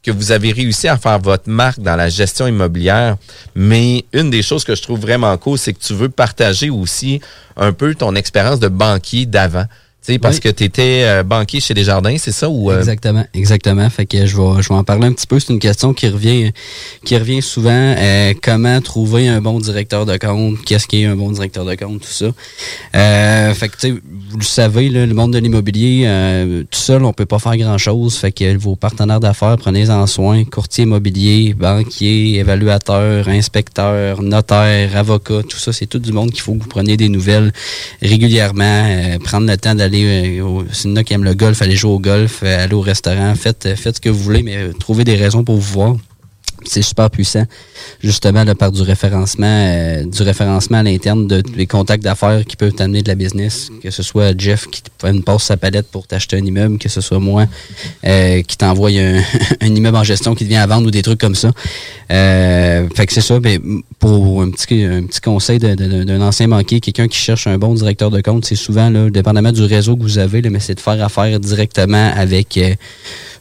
que 0.06 0.12
vous 0.12 0.32
avez 0.32 0.52
réussi 0.52 0.88
à 0.88 0.98
faire 0.98 1.18
votre 1.18 1.50
marque 1.50 1.80
dans 1.80 1.96
la 1.96 2.10
gestion 2.10 2.46
immobilière. 2.46 3.18
Mais 3.56 4.06
une 4.14 4.30
des 4.30 4.44
choses 4.44 4.64
que 4.64 4.76
je 4.76 4.82
trouve 4.84 5.00
vraiment 5.00 5.36
cool, 5.38 5.58
c'est 5.58 5.74
que 5.74 5.80
tu 5.80 5.96
veux 5.96 6.10
partager 6.10 6.70
aussi 6.70 7.20
un 7.58 7.74
peu 7.74 7.96
ton 7.96 8.14
expérience 8.16 8.60
de 8.60 8.68
banquier 8.68 9.26
d'avant. 9.26 9.66
Sais, 10.06 10.20
parce 10.20 10.36
Oui. 10.36 10.42
que 10.42 10.50
tu 10.50 10.64
étais 10.66 11.24
banquier 11.24 11.60
chez 11.60 11.74
Desjardins, 11.74 12.16
c'est 12.20 12.32
ça? 12.32 12.48
Ou, 12.48 12.70
euh, 12.70 12.78
Exactement, 12.78 13.26
exactement. 13.34 13.90
Fait 13.90 14.06
que 14.06 14.28
je 14.28 14.38
vais, 14.38 14.62
je 14.62 14.70
vais 14.70 14.76
en 14.76 14.84
parler 14.84 15.08
un 15.08 15.14
petit 15.14 15.26
peu. 15.26 15.40
C'est 15.40 15.52
une 15.52 15.58
question 15.60 15.96
qui 15.96 16.08
revient, 16.10 16.52
qui 17.04 17.18
revient 17.18 17.42
souvent. 17.42 17.72
Euh, 17.98 18.34
comment 18.40 18.80
trouver 18.82 19.28
un 19.28 19.42
bon 19.42 19.60
directeur 19.60 20.06
de 20.06 20.16
compte 20.18 20.64
Qu'est-ce 20.64 20.86
qui 20.88 21.02
est 21.02 21.06
un 21.06 21.16
bon 21.16 21.32
directeur 21.32 21.66
de 21.66 21.74
compte 21.74 22.02
Tout 22.02 22.08
ça. 22.08 22.26
Euh, 22.96 23.54
fait 23.56 23.70
que 23.70 23.78
tu 23.78 24.04
vous 24.30 24.38
le 24.38 24.44
savez, 24.44 24.90
là, 24.90 25.06
le 25.08 25.14
monde 25.16 25.34
de 25.34 25.40
l'immobilier, 25.40 26.04
euh, 26.06 26.64
tout 26.70 26.80
seul, 26.80 27.04
on 27.04 27.14
peut 27.14 27.26
pas 27.26 27.40
faire 27.40 27.58
grand 27.58 27.78
chose. 27.80 28.16
Fait 28.16 28.32
que 28.32 28.56
vos 28.58 28.76
partenaires 28.76 29.20
d'affaires, 29.20 29.56
prenez-en 29.58 30.06
soin. 30.06 30.44
Courtier 30.44 30.84
immobilier, 30.84 31.56
banquier, 31.56 32.36
évaluateur, 32.36 33.28
inspecteur, 33.28 34.22
notaire, 34.22 34.96
avocat, 34.98 35.42
tout 35.50 35.58
ça, 35.58 35.74
c'est 35.74 35.88
tout 35.88 35.98
du 36.00 36.12
monde 36.12 36.30
qu'il 36.32 36.42
faut 36.42 36.54
que 36.54 36.62
vous 36.62 36.70
preniez 36.70 36.96
des 36.98 37.10
nouvelles 37.10 37.52
régulièrement. 38.04 38.64
euh, 38.86 39.18
prendre 39.20 39.48
le 39.48 39.58
temps 39.58 39.74
d'aller, 39.74 39.95
euh, 40.04 40.44
au- 40.44 40.66
s'il 40.72 40.94
qui 41.04 41.14
aiment 41.14 41.24
le 41.24 41.34
golf, 41.36 41.62
aller 41.62 41.76
jouer 41.76 41.92
au 41.92 42.00
golf, 42.00 42.42
euh, 42.44 42.64
aller 42.64 42.74
au 42.74 42.82
restaurant, 42.82 43.34
faites, 43.36 43.66
euh, 43.66 43.76
faites 43.76 43.96
ce 43.98 44.02
que 44.02 44.10
vous 44.10 44.20
voulez, 44.20 44.44
mais 44.44 44.56
euh, 44.58 44.72
trouvez 44.80 45.04
des 45.04 45.16
raisons 45.16 45.44
pour 45.44 45.56
vous 45.56 45.74
voir. 45.74 45.96
C'est 46.66 46.82
super 46.82 47.10
puissant, 47.10 47.46
justement, 48.02 48.44
par 48.56 48.72
du 48.72 48.82
référencement, 48.82 49.46
euh, 49.46 50.04
du 50.04 50.24
référencement 50.24 50.80
à 50.80 50.84
l'interne 50.84 51.28
de 51.28 51.44
les 51.56 51.68
contacts 51.68 52.04
d'affaires 52.04 52.44
qui 52.46 52.56
peuvent 52.56 52.74
t'amener 52.74 53.02
de 53.02 53.08
la 53.08 53.16
business, 53.16 53.70
que 53.82 53.92
ce 53.92 54.04
soit 54.04 54.38
Jeff 54.38 54.68
qui 54.68 54.82
te 54.82 54.90
une 55.08 55.24
passe 55.24 55.44
sa 55.44 55.58
palette 55.58 55.88
pour 55.92 56.08
t'acheter 56.08 56.38
un 56.38 56.46
immeuble, 56.46 56.78
que 56.80 56.90
ce 56.90 57.02
soit 57.02 57.20
moi 57.20 57.46
euh, 58.06 58.42
qui 58.42 58.58
t'envoie 58.58 58.90
un, 58.90 59.22
un 59.62 59.68
immeuble 59.68 59.98
en 59.98 60.04
gestion 60.04 60.34
qui 60.36 60.46
te 60.46 60.50
vient 60.50 60.64
à 60.64 60.68
vendre 60.68 60.88
ou 60.88 60.92
des 60.92 61.02
trucs 61.02 61.20
comme 61.20 61.36
ça. 61.36 61.52
Euh, 62.12 62.88
fait 62.96 63.06
que 63.06 63.14
c'est 63.14 63.22
ça, 63.22 63.40
ben, 63.40 63.60
pour 64.00 64.42
un 64.42 64.50
petit, 64.52 64.84
un 64.84 65.04
petit 65.04 65.22
conseil 65.22 65.60
d'un 65.60 66.22
ancien 66.22 66.48
banquier, 66.48 66.80
quelqu'un 66.80 67.08
qui 67.08 67.18
cherche 67.18 67.48
un 67.48 67.58
bon 67.58 67.74
directeur 67.74 68.12
de 68.12 68.22
compte, 68.22 68.46
c'est 68.46 68.56
souvent, 68.56 68.90
là, 68.90 69.10
dépendamment 69.10 69.52
du 69.52 69.64
réseau 69.64 69.96
que 69.96 70.04
vous 70.04 70.18
avez, 70.18 70.42
mais 70.42 70.60
c'est 70.60 70.76
de 70.76 70.80
faire 70.80 71.04
affaire 71.04 71.40
directement 71.40 72.12
avec 72.16 72.60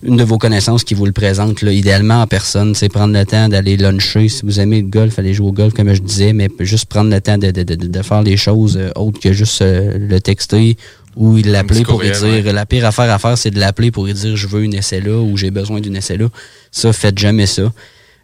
une 0.03 0.17
de 0.17 0.25
vos 0.25 0.39
connaissances 0.39 0.85
qui 0.85 0.95
vous 0.95 1.07
le 1.07 1.13
présente, 1.13 1.63
là, 1.63 1.73
idéalement 1.73 2.23
en 2.23 2.27
personne, 2.27 2.75
c'est 2.75 2.89
prendre 2.89 3.15
le 3.15 3.25
temps 3.25 3.49
d'aller 3.49 3.77
luncher. 3.77 4.29
Si 4.29 4.43
vous 4.45 4.61
aimez 4.61 4.83
le 4.83 4.89
golf, 4.89 5.19
allez 5.19 5.35
jouer 5.35 5.49
au 5.49 5.53
golf, 5.53 5.75
comme 5.75 5.93
je 5.93 6.01
disais, 6.01 6.33
mais 6.33 6.49
juste 6.61 6.87
prendre 6.87 7.11
le 7.11 7.21
temps 7.21 7.39
de, 7.39 7.51
de, 7.51 7.63
de, 7.63 7.75
de 7.75 8.03
faire 8.03 8.23
les 8.23 8.37
choses 8.37 8.77
euh, 8.77 8.91
autres 8.97 9.21
que 9.21 9.33
juste 9.33 9.63
euh, 9.63 9.97
le 9.99 10.21
texter 10.21 10.77
ou 11.17 11.37
l'appeler 11.37 11.83
pour 11.83 12.01
lui 12.01 12.11
dire 12.11 12.53
la 12.53 12.67
pire 12.67 12.85
affaire 12.87 13.11
à 13.11 13.19
faire, 13.19 13.39
c'est 13.39 13.51
de 13.51 13.61
l'appeler 13.61 13.91
pour 13.91 14.07
lui 14.07 14.15
dire 14.15 14.37
je 14.37 14.49
veux 14.49 14.65
une 14.65 14.75
essai 14.75 15.01
là 15.01 15.21
ou 15.21 15.37
j'ai 15.37 15.51
besoin 15.51 15.81
d'une 15.81 15.97
essai 15.97 16.17
là. 16.17 16.27
Ça, 16.73 16.93
faites 16.93 17.19
jamais 17.19 17.47
ça. 17.47 17.73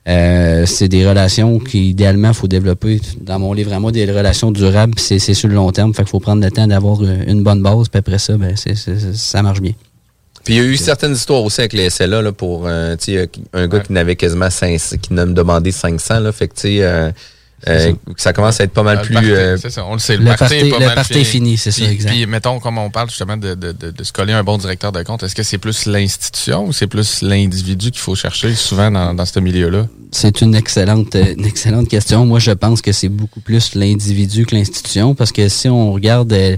Euh, 0.09 0.65
c'est 0.67 0.89
des 0.89 1.07
relations 1.07 1.59
qui, 1.59 1.91
idéalement, 1.91 2.33
faut 2.33 2.49
développer. 2.49 3.01
Dans 3.21 3.39
mon 3.39 3.53
livre 3.53 3.73
à 3.73 3.81
moi, 3.81 3.93
des 3.93 4.11
relations 4.11 4.51
durables, 4.51 4.95
c'est 4.99 5.19
c'est 5.19 5.35
sur 5.35 5.49
le 5.49 5.55
long 5.55 5.71
terme. 5.73 5.93
Fait 5.95 6.03
qu'il 6.03 6.11
faut 6.11 6.21
prendre 6.21 6.43
le 6.43 6.51
temps 6.51 6.67
d'avoir 6.67 7.01
euh, 7.03 7.23
une 7.27 7.43
bonne 7.43 7.63
base, 7.63 7.89
puis 7.89 7.99
après 7.99 8.19
ça, 8.19 8.37
ben, 8.37 8.55
ça 8.57 9.43
marche 9.43 9.61
bien. 9.61 9.73
Puis 10.51 10.57
il 10.59 10.63
y 10.65 10.67
a 10.67 10.69
eu 10.69 10.77
certaines 10.77 11.13
histoires 11.13 11.45
aussi 11.45 11.61
avec 11.61 11.73
les 11.75 11.91
SLA 11.91 12.23
là, 12.23 12.33
pour 12.33 12.65
euh, 12.67 12.97
sais, 12.99 13.29
un 13.53 13.69
gars 13.69 13.79
qui 13.81 13.93
n'avait 13.93 14.17
quasiment 14.17 14.51
500, 14.51 14.97
qui 15.01 15.13
n'a 15.15 15.25
demandé 15.25 15.71
500. 15.71 16.19
Là, 16.19 16.33
fait 16.33 16.49
que 16.49 16.55
tu 16.55 16.61
sais, 16.63 16.83
euh, 16.83 17.13
euh, 17.69 17.93
ça 18.17 18.33
commence 18.33 18.59
à 18.61 18.65
être 18.65 18.73
pas 18.73 18.83
mal 18.83 18.97
Le 18.99 19.03
plus. 19.05 19.13
party, 19.15 19.31
euh, 19.31 19.57
c'est 19.59 19.71
ça, 19.71 19.85
on 19.85 19.93
le 19.93 19.99
sait. 19.99 20.17
Le, 20.17 20.25
le 20.25 20.35
party, 20.35 20.55
est 20.55 20.71
pas 20.71 20.79
le 20.79 20.87
mal 20.87 21.05
fini, 21.05 21.57
c'est 21.59 21.71
ça, 21.71 21.83
Puis- 21.85 21.93
exact. 21.93 22.11
Puis, 22.11 22.27
mettons, 22.27 22.59
comme 22.59 22.79
on 22.79 22.91
parle 22.91 23.11
justement 23.11 23.37
de, 23.37 23.55
de, 23.55 23.73
de, 23.73 23.91
de 23.91 24.03
se 24.03 24.13
coller 24.13 24.33
un 24.33 24.43
bon 24.43 24.57
directeur 24.59 24.93
de 24.93 25.03
compte, 25.03 25.23
est-ce 25.23 25.35
que 25.35 25.43
c'est 25.43 25.59
plus 25.59 25.87
l'institution 25.87 26.65
ou 26.67 26.73
c'est 26.73 26.87
plus 26.89 27.21
l'individu 27.23 27.91
qu'il 27.91 28.01
faut 28.01 28.15
chercher 28.15 28.55
souvent 28.55 28.91
dans, 28.91 29.15
dans 29.15 29.27
ce 29.27 29.39
milieu-là? 29.41 29.87
C'est 30.11 30.41
une 30.41 30.55
excellente, 30.55 31.15
euh, 31.15 31.35
une 31.37 31.45
excellente 31.45 31.89
question. 31.89 32.25
Moi, 32.27 32.39
je 32.41 32.51
pense 32.53 32.81
que 32.83 32.93
c'est 32.93 33.09
beaucoup 33.11 33.41
plus 33.41 33.75
l'individu 33.75 34.47
que 34.47 34.55
l'institution, 34.57 35.15
parce 35.15 35.31
que 35.31 35.49
si 35.49 35.69
on 35.69 35.93
regarde 35.93 36.33
euh, 36.33 36.57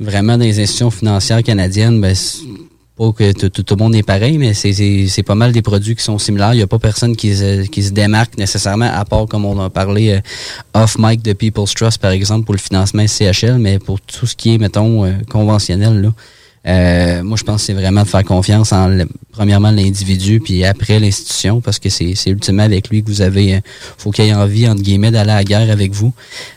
vraiment 0.00 0.36
dans 0.36 0.44
les 0.44 0.58
institutions 0.60 0.90
financières 0.90 1.42
canadiennes, 1.42 2.00
ben, 2.00 2.14
c'est 2.14 2.40
pas 2.96 3.12
que 3.12 3.32
tout, 3.32 3.62
le 3.70 3.76
monde 3.76 3.94
est 3.94 4.02
pareil, 4.02 4.38
mais 4.38 4.54
c'est 4.54 5.22
pas 5.22 5.34
mal 5.34 5.52
des 5.52 5.62
produits 5.62 5.94
qui 5.94 6.02
sont 6.02 6.18
similaires. 6.18 6.54
Il 6.54 6.58
n'y 6.58 6.62
a 6.62 6.66
pas 6.66 6.78
personne 6.78 7.14
qui 7.14 7.36
se, 7.36 7.66
qui 7.66 7.82
se 7.82 7.90
démarque 7.90 8.38
nécessairement, 8.38 8.90
à 8.92 9.04
part, 9.04 9.26
comme 9.26 9.44
on 9.44 9.60
a 9.60 9.68
parlé, 9.68 10.14
euh, 10.14 10.20
off-mic 10.82 11.22
de 11.22 11.34
People's 11.34 11.74
Trust, 11.74 11.98
par 11.98 12.12
exemple, 12.12 12.46
pour 12.46 12.54
le 12.54 12.60
financement 12.60 13.06
CHL, 13.06 13.58
mais 13.58 13.78
pour 13.78 14.00
tout 14.00 14.26
ce 14.26 14.34
qui 14.34 14.54
est, 14.54 14.58
mettons, 14.58 15.04
euh, 15.04 15.12
conventionnel, 15.28 16.00
là. 16.00 16.12
Euh, 16.66 17.22
moi, 17.22 17.36
je 17.36 17.44
pense 17.44 17.60
que 17.62 17.66
c'est 17.66 17.72
vraiment 17.74 18.02
de 18.02 18.08
faire 18.08 18.24
confiance 18.24 18.72
en, 18.72 18.88
le- 18.88 19.06
premièrement, 19.30 19.70
l'individu, 19.70 20.40
puis 20.40 20.64
après 20.64 20.98
l'institution, 20.98 21.60
parce 21.60 21.78
que 21.78 21.88
c'est 21.90 22.14
c'est 22.16 22.30
ultimement 22.30 22.64
avec 22.64 22.88
lui 22.88 23.02
que 23.04 23.08
vous 23.08 23.22
avez, 23.22 23.54
euh, 23.56 23.60
faut 23.98 24.10
qu'il 24.10 24.24
ait 24.24 24.34
envie, 24.34 24.66
entre 24.68 24.82
guillemets, 24.82 25.12
d'aller 25.12 25.30
à 25.30 25.36
la 25.36 25.44
guerre 25.44 25.70
avec 25.70 25.92
vous 25.92 26.12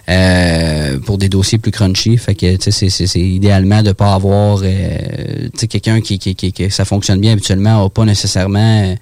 euh, 0.10 0.98
pour 1.00 1.18
des 1.20 1.30
dossiers 1.30 1.60
plus 1.60 1.72
crunchy. 1.72 2.18
Fait 2.18 2.34
que, 2.36 2.58
c'est- 2.60 2.90
c'est 2.90 3.06
c'est 3.08 3.20
idéalement 3.20 3.84
de 3.84 3.92
pas 3.92 4.14
avoir, 4.16 4.62
euh, 4.64 5.50
quelqu'un 5.70 6.02
qui, 6.02 6.18
qui, 6.18 6.34
qui, 6.36 6.52
que 6.54 6.70
ça 6.70 6.86
fonctionne 6.86 7.20
bien 7.20 7.34
habituellement, 7.34 7.86
a 7.86 7.90
pas 7.90 8.06
nécessairement... 8.06 8.96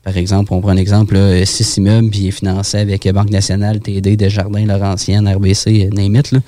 euh, 0.00 0.04
par 0.04 0.16
exemple, 0.16 0.52
on 0.52 0.60
prend 0.60 0.70
un 0.70 0.76
exemple, 0.76 1.14
là, 1.14 1.44
il 2.18 2.28
est 2.28 2.30
financé 2.30 2.78
avec 2.78 3.06
Banque 3.12 3.30
nationale, 3.30 3.80
TD, 3.80 4.16
Desjardins, 4.16 4.64
Laurentienne, 4.66 5.28
RBC, 5.28 5.86
euh, 5.86 5.90
name 5.94 6.16
it, 6.16 6.32
là. 6.32 6.40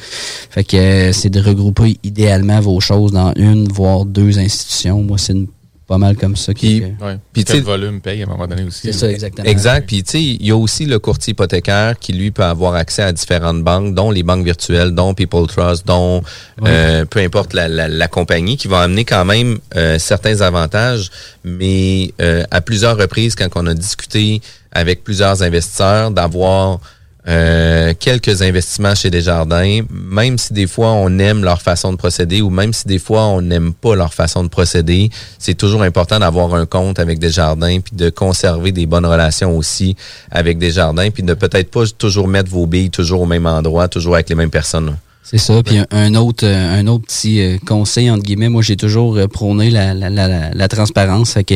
Fait 0.50 0.64
que 0.64 0.76
euh, 0.76 1.12
c'est 1.12 1.30
de 1.30 1.40
regrouper 1.40 1.98
idéalement 2.02 2.60
vos 2.60 2.80
choses 2.80 3.12
dans 3.12 3.32
une, 3.36 3.68
voire 3.68 4.04
deux 4.04 4.38
institutions. 4.38 5.02
Moi, 5.02 5.18
c'est 5.18 5.32
une- 5.34 5.46
pas 5.86 5.98
mal 5.98 6.16
comme 6.16 6.36
ça. 6.36 6.54
Qui, 6.54 6.80
Puis- 6.80 6.92
Ouais. 7.04 7.16
Puis, 7.32 7.44
que 7.44 7.52
tu 7.52 7.58
le 7.58 7.64
volume 7.64 8.00
paye 8.00 8.22
à 8.22 8.26
un 8.26 8.28
moment 8.28 8.46
donné 8.46 8.64
aussi. 8.64 8.80
c'est 8.84 8.92
ça, 8.92 9.10
exactement. 9.10 9.46
Exact. 9.48 9.86
Puis, 9.86 10.02
tu 10.02 10.10
sais, 10.12 10.22
il 10.22 10.46
y 10.46 10.50
a 10.50 10.56
aussi 10.56 10.86
le 10.86 10.98
courtier 10.98 11.32
hypothécaire 11.32 11.98
qui, 11.98 12.12
lui, 12.12 12.30
peut 12.30 12.44
avoir 12.44 12.74
accès 12.74 13.02
à 13.02 13.12
différentes 13.12 13.62
banques, 13.62 13.94
dont 13.94 14.10
les 14.10 14.22
banques 14.22 14.44
virtuelles, 14.44 14.92
dont 14.92 15.12
People 15.14 15.46
Trust, 15.46 15.86
dont 15.86 16.22
euh, 16.66 17.04
peu 17.04 17.20
importe 17.20 17.52
la, 17.52 17.68
la, 17.68 17.88
la 17.88 18.08
compagnie, 18.08 18.56
qui 18.56 18.68
va 18.68 18.80
amener 18.80 19.04
quand 19.04 19.24
même 19.24 19.58
euh, 19.76 19.98
certains 19.98 20.40
avantages. 20.40 21.10
Mais 21.44 22.12
euh, 22.20 22.44
à 22.50 22.60
plusieurs 22.60 22.96
reprises, 22.96 23.34
quand 23.34 23.48
on 23.56 23.66
a 23.66 23.74
discuté 23.74 24.40
avec 24.70 25.04
plusieurs 25.04 25.42
investisseurs, 25.42 26.10
d'avoir 26.12 26.80
euh, 27.28 27.94
quelques 27.98 28.42
investissements 28.42 28.96
chez 28.96 29.08
Desjardins, 29.08 29.82
même 29.90 30.38
si 30.38 30.52
des 30.52 30.66
fois 30.66 30.90
on 30.92 31.18
aime 31.20 31.44
leur 31.44 31.62
façon 31.62 31.92
de 31.92 31.96
procéder 31.96 32.40
ou 32.42 32.50
même 32.50 32.72
si 32.72 32.88
des 32.88 32.98
fois 32.98 33.26
on 33.26 33.40
n'aime 33.40 33.74
pas 33.74 33.94
leur 33.94 34.12
façon 34.12 34.42
de 34.42 34.48
procéder, 34.48 35.08
c'est 35.38 35.54
toujours 35.54 35.82
important 35.82 36.18
d'avoir 36.18 36.54
un 36.54 36.66
compte 36.66 36.98
avec 36.98 37.20
Desjardins 37.20 37.78
puis 37.78 37.94
de 37.94 38.10
conserver 38.10 38.72
des 38.72 38.86
bonnes 38.86 39.06
relations 39.06 39.56
aussi 39.56 39.94
avec 40.32 40.58
Desjardins 40.58 41.10
puis 41.10 41.22
de 41.22 41.34
peut-être 41.34 41.70
pas 41.70 41.84
toujours 41.96 42.26
mettre 42.26 42.50
vos 42.50 42.66
billes 42.66 42.90
toujours 42.90 43.22
au 43.22 43.26
même 43.26 43.46
endroit, 43.46 43.86
toujours 43.86 44.14
avec 44.14 44.28
les 44.28 44.34
mêmes 44.34 44.50
personnes. 44.50 44.96
C'est 45.24 45.38
ça. 45.38 45.62
Puis 45.62 45.78
un, 45.90 46.14
autre 46.16 46.44
euh, 46.44 46.80
un 46.80 46.86
autre 46.88 47.04
petit 47.04 47.40
euh, 47.40 47.56
conseil, 47.64 48.10
entre 48.10 48.24
guillemets, 48.24 48.48
moi 48.48 48.60
j'ai 48.60 48.76
toujours 48.76 49.16
euh, 49.16 49.28
prôné 49.28 49.70
la, 49.70 49.94
la, 49.94 50.10
la, 50.10 50.50
la 50.50 50.68
transparence. 50.68 51.34
Fait 51.34 51.44
que 51.44 51.54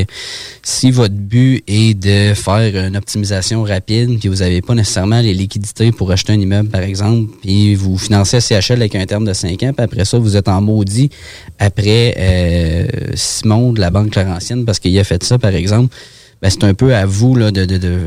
si 0.62 0.92
votre 0.92 1.14
but 1.14 1.64
est 1.66 1.94
de 1.94 2.32
faire 2.34 2.86
une 2.86 2.96
optimisation 2.96 3.64
rapide, 3.64 4.20
puis 4.20 4.28
vous 4.28 4.36
n'avez 4.36 4.62
pas 4.62 4.74
nécessairement 4.74 5.20
les 5.20 5.34
liquidités 5.34 5.90
pour 5.90 6.12
acheter 6.12 6.32
un 6.32 6.40
immeuble, 6.40 6.68
par 6.68 6.82
exemple, 6.82 7.28
puis 7.42 7.74
vous 7.74 7.98
financez 7.98 8.40
CHL 8.40 8.74
avec 8.74 8.94
un 8.94 9.04
terme 9.04 9.24
de 9.24 9.32
5 9.32 9.60
ans, 9.64 9.72
puis 9.72 9.84
après 9.84 10.04
ça, 10.04 10.18
vous 10.18 10.36
êtes 10.36 10.48
en 10.48 10.60
maudit 10.60 11.10
après 11.58 12.86
Simon 13.14 13.72
de 13.72 13.80
la 13.80 13.90
Banque 13.90 14.14
Laurentienne 14.14 14.64
parce 14.64 14.78
qu'il 14.78 14.96
a 14.98 15.04
fait 15.04 15.22
ça, 15.24 15.38
par 15.38 15.54
exemple 15.54 15.94
ben, 16.42 16.50
c'est 16.50 16.64
un 16.64 16.74
peu 16.74 16.94
à 16.94 17.06
vous, 17.06 17.34
là, 17.34 17.50
de, 17.50 17.64
de, 17.64 17.78
de, 17.78 18.00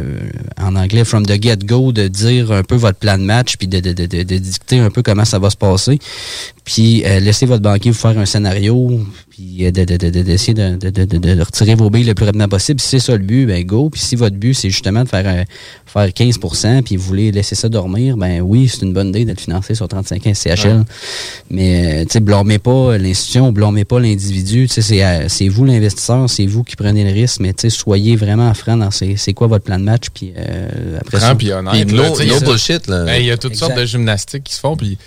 en 0.62 0.76
anglais, 0.76 1.04
from 1.04 1.26
the 1.26 1.42
get-go, 1.42 1.92
de 1.92 2.08
dire 2.08 2.52
un 2.52 2.64
peu 2.64 2.76
votre 2.76 3.00
plan 3.00 3.18
de 3.18 3.24
match, 3.24 3.58
puis 3.58 3.68
de, 3.68 3.80
de, 3.80 4.38
dicter 4.38 4.80
un 4.80 4.92
peu 4.92 5.02
comment 5.02 5.26
ça 5.26 5.40
va 5.40 5.50
se 5.50 5.58
passer. 5.58 6.00
Puis 6.64 7.04
euh, 7.06 7.20
laissez 7.20 7.46
votre 7.46 7.64
banquier 7.64 7.92
vous 7.92 7.98
faire 7.98 8.18
un 8.18 8.26
scénario, 8.26 9.00
puis 9.40 9.66
euh, 9.66 9.72
d'essayer 9.72 10.54
de, 10.54 10.76
de, 10.76 10.90
de, 10.90 11.18
de, 11.18 11.42
retirer 11.42 11.76
vos 11.76 11.90
billes 11.90 12.04
le 12.04 12.14
plus 12.14 12.26
rapidement 12.26 12.50
possible. 12.50 12.82
Si 12.82 12.90
c'est 12.90 13.00
ça 13.00 13.14
le 13.14 13.20
but, 13.20 13.46
ben 13.46 13.64
go. 13.64 13.90
Puis 13.90 14.02
si 14.02 14.16
votre 14.18 14.36
but, 14.36 14.54
c'est 14.54 14.70
justement 14.70 15.04
de 15.04 15.08
faire, 15.08 15.24
euh, 15.26 15.44
faire 15.86 16.08
15% 16.08 16.84
puis 16.84 16.98
vous 16.98 17.04
voulez 17.04 17.32
laisser 17.32 17.56
ça 17.56 17.70
dormir, 17.70 18.18
ben 18.18 18.42
oui, 18.42 18.68
c'est 18.68 18.82
une 18.82 18.92
bonne 18.92 19.10
idée 19.10 19.24
d'être 19.24 19.40
financé 19.40 19.76
sur 19.76 19.88
35 19.88 20.28
ans 20.28 20.34
CHL. 20.34 20.84
Mais, 21.50 22.06
tu 22.06 22.14
sais, 22.14 22.20
blâmez 22.20 22.60
pas 22.60 22.98
l'institution, 22.98 23.54
blâmez 23.54 23.86
pas 23.86 24.02
l'individu. 24.02 24.68
Tu 24.68 24.82
sais, 24.82 25.28
c'est 25.30 25.48
vous 25.48 25.64
l'investisseur, 25.64 26.30
c'est 26.30 26.46
vous 26.46 26.64
qui 26.64 26.76
prenez 26.76 27.06
le 27.06 27.12
risque, 27.12 27.40
mais 27.40 27.54
tu 27.54 27.62
sais, 27.62 27.70
soyez 27.70 28.18
vraiment 28.18 28.54
franc 28.54 28.76
dans 28.76 28.92
c'est 28.92 29.34
quoi 29.34 29.48
votre 29.48 29.64
plan 29.64 29.80
de 29.80 29.86
match, 29.86 30.08
puis 30.14 30.34
après 31.00 31.20
ça. 31.20 31.36
Puis 31.36 31.52
honnête, 31.52 31.88
bullshit, 31.88 32.88
là. 32.88 33.06
Ben, 33.06 33.16
il 33.16 33.26
y 33.26 33.32
a 33.32 33.38
toutes 33.38 33.56
sortes 33.56 33.78
de 33.78 33.86
gymnastiques 33.86 34.44
qui 34.44 34.54
se 34.54 34.60
font, 34.60 34.76
puis 34.76 34.98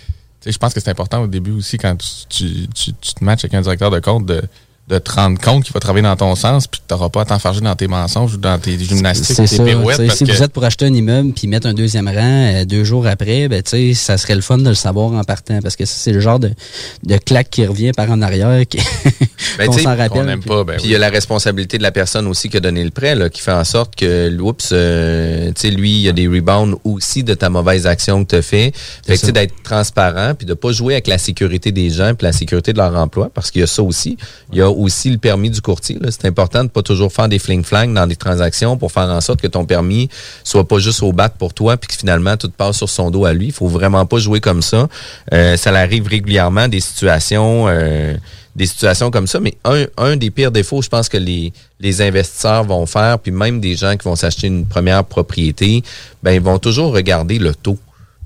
je 0.47 0.59
pense 0.59 0.75
que 0.75 0.81
c'est 0.81 0.91
important 0.91 1.23
au 1.23 1.27
début 1.27 1.53
aussi 1.53 1.79
quand 1.79 1.97
tu, 1.97 2.69
tu, 2.75 2.93
tu, 2.95 3.15
te 3.15 3.25
matches 3.25 3.45
avec 3.45 3.55
un 3.55 3.61
directeur 3.61 3.91
de 3.91 4.01
compte 4.01 4.27
de 4.27 4.43
de 4.89 4.99
te 4.99 5.13
rendre 5.13 5.41
compte 5.41 5.63
qu'il 5.63 5.73
va 5.73 5.81
travailler 5.81 6.03
dans 6.03 6.17
ton 6.17 6.35
sens 6.35 6.67
puis 6.67 6.81
que 6.81 6.87
tu 6.89 6.93
n'auras 6.93 7.09
pas 7.09 7.23
à 7.23 7.25
t'enfarger 7.25 7.61
dans 7.61 7.77
tes 7.77 7.87
mensonges 7.87 8.35
ou 8.35 8.37
dans 8.37 8.59
tes 8.59 8.77
gymnastiques 8.79 9.37
tes 9.37 9.47
ça. 9.47 9.65
pirouettes. 9.65 10.11
si 10.11 10.25
vous 10.25 10.43
êtes 10.43 10.53
pour 10.53 10.65
acheter 10.65 10.87
un 10.87 10.93
immeuble 10.93 11.33
puis 11.33 11.47
mettre 11.47 11.69
un 11.69 11.75
deuxième 11.75 12.09
rang 12.09 12.17
euh, 12.17 12.65
deux 12.65 12.83
jours 12.83 13.07
après, 13.07 13.49
ben, 13.49 13.63
ça 13.95 14.19
serait 14.19 14.35
le 14.35 14.41
fun 14.41 14.59
de 14.59 14.69
le 14.69 14.75
savoir 14.75 15.13
en 15.13 15.23
partant 15.23 15.61
parce 15.63 15.77
que 15.77 15.85
c'est 15.85 16.13
le 16.13 16.21
genre 16.21 16.41
de, 16.41 16.51
de 17.05 17.17
claque 17.17 17.51
qui 17.51 17.65
revient 17.65 17.93
par 17.93 18.11
en 18.11 18.21
arrière 18.23 18.67
qui, 18.67 18.79
ben, 19.59 19.67
qu'on 19.67 19.79
s'en 19.79 19.97
rappelle. 19.97 20.41
pas. 20.41 20.65
Ben 20.65 20.77
puis 20.77 20.87
il 20.87 20.91
y 20.91 20.95
a 20.95 20.99
la 20.99 21.11
responsabilité 21.11 21.79
de 21.79 21.83
la 21.83 21.93
personne 21.93 22.27
aussi 22.27 22.49
qui 22.49 22.57
a 22.57 22.61
donné 22.61 22.85
le 22.85 22.91
prêt 22.91 23.15
là, 23.15 23.29
qui 23.29 23.41
fait 23.41 23.53
en 23.53 23.65
sorte 23.65 23.97
que 23.97 24.37
oups, 24.41 24.71
euh, 24.73 25.53
lui, 25.65 25.93
il 25.93 26.01
y 26.01 26.09
a 26.09 26.13
des 26.13 26.29
rebounds 26.29 26.79
aussi 26.85 27.25
de 27.25 27.35
ta 27.35 27.49
mauvaise 27.49 27.87
action 27.87 28.25
que 28.25 28.31
tu 28.31 28.37
as 28.37 28.43
fait. 28.43 28.73
Fait 29.07 29.19
que 29.19 29.31
d'être 29.31 29.63
transparent 29.63 30.35
puis 30.35 30.47
de 30.47 30.55
pas 30.55 30.73
jouer 30.73 30.95
avec 30.95 31.07
la 31.07 31.19
sécurité 31.19 31.73
des 31.73 31.91
gens 31.91 32.15
puis 32.15 32.25
la 32.25 32.33
sécurité 32.33 32.73
de 32.73 32.79
leur 32.79 32.95
emploi 32.97 33.31
parce 33.33 33.51
qu'il 33.51 33.61
y 33.61 33.65
a 33.65 33.67
ça 33.67 33.83
aussi. 33.83 34.17
Il 34.53 34.59
y 34.59 34.63
a 34.63 34.71
aussi 34.71 35.11
le 35.11 35.19
permis 35.19 35.51
du 35.51 35.61
courtier. 35.61 35.99
C'est 36.11 36.27
important 36.27 36.65
de 36.65 36.69
pas 36.69 36.83
toujours 36.83 37.13
faire 37.13 37.29
des 37.29 37.39
fling-flang 37.39 37.93
dans 37.93 38.07
des 38.07 38.17
transactions 38.17 38.77
pour 38.77 38.93
faire 38.93 39.09
en 39.09 39.21
sorte 39.21 39.41
que 39.41 39.47
ton 39.47 39.65
permis 39.65 40.09
soit 40.45 40.67
pas 40.67 40.79
juste 40.79 41.03
au 41.03 41.13
bat 41.13 41.29
pour 41.29 41.55
toi 41.55 41.77
puis 41.77 41.89
que 41.89 41.97
finalement 41.97 42.37
tout 42.37 42.51
passe 42.51 42.77
sur 42.77 42.89
son 42.89 43.11
dos 43.11 43.25
à 43.25 43.33
lui. 43.33 43.47
Il 43.47 43.53
faut 43.53 43.69
vraiment 43.69 44.07
pas 44.07 44.19
jouer 44.19 44.41
comme 44.41 44.63
ça. 44.63 44.89
Euh, 45.33 45.57
ça 45.57 45.71
arrive 45.71 46.07
régulièrement 46.07 46.69
des 46.69 46.81
situations 46.81 47.67
euh, 47.69 48.15
des 48.55 48.67
situations 48.67 49.11
comme 49.11 49.27
ça, 49.27 49.41
mais 49.41 49.55
un, 49.65 49.87
un 49.97 50.17
des 50.17 50.31
pires 50.31 50.51
défauts, 50.51 50.83
je 50.83 50.89
pense 50.89 51.09
que 51.09 51.17
les, 51.17 51.53
les 51.81 52.03
investisseurs 52.03 52.65
vont 52.65 52.85
faire, 52.87 53.19
puis 53.19 53.33
même 53.33 53.61
des 53.61 53.77
gens 53.77 53.97
qui 53.97 54.05
vont 54.05 54.17
s'acheter 54.17 54.47
une 54.47 54.67
première 54.67 55.05
propriété, 55.05 55.83
ben 56.23 56.33
ils 56.33 56.41
vont 56.41 56.59
toujours 56.59 56.93
regarder 56.93 57.39
le 57.39 57.55
taux. 57.55 57.79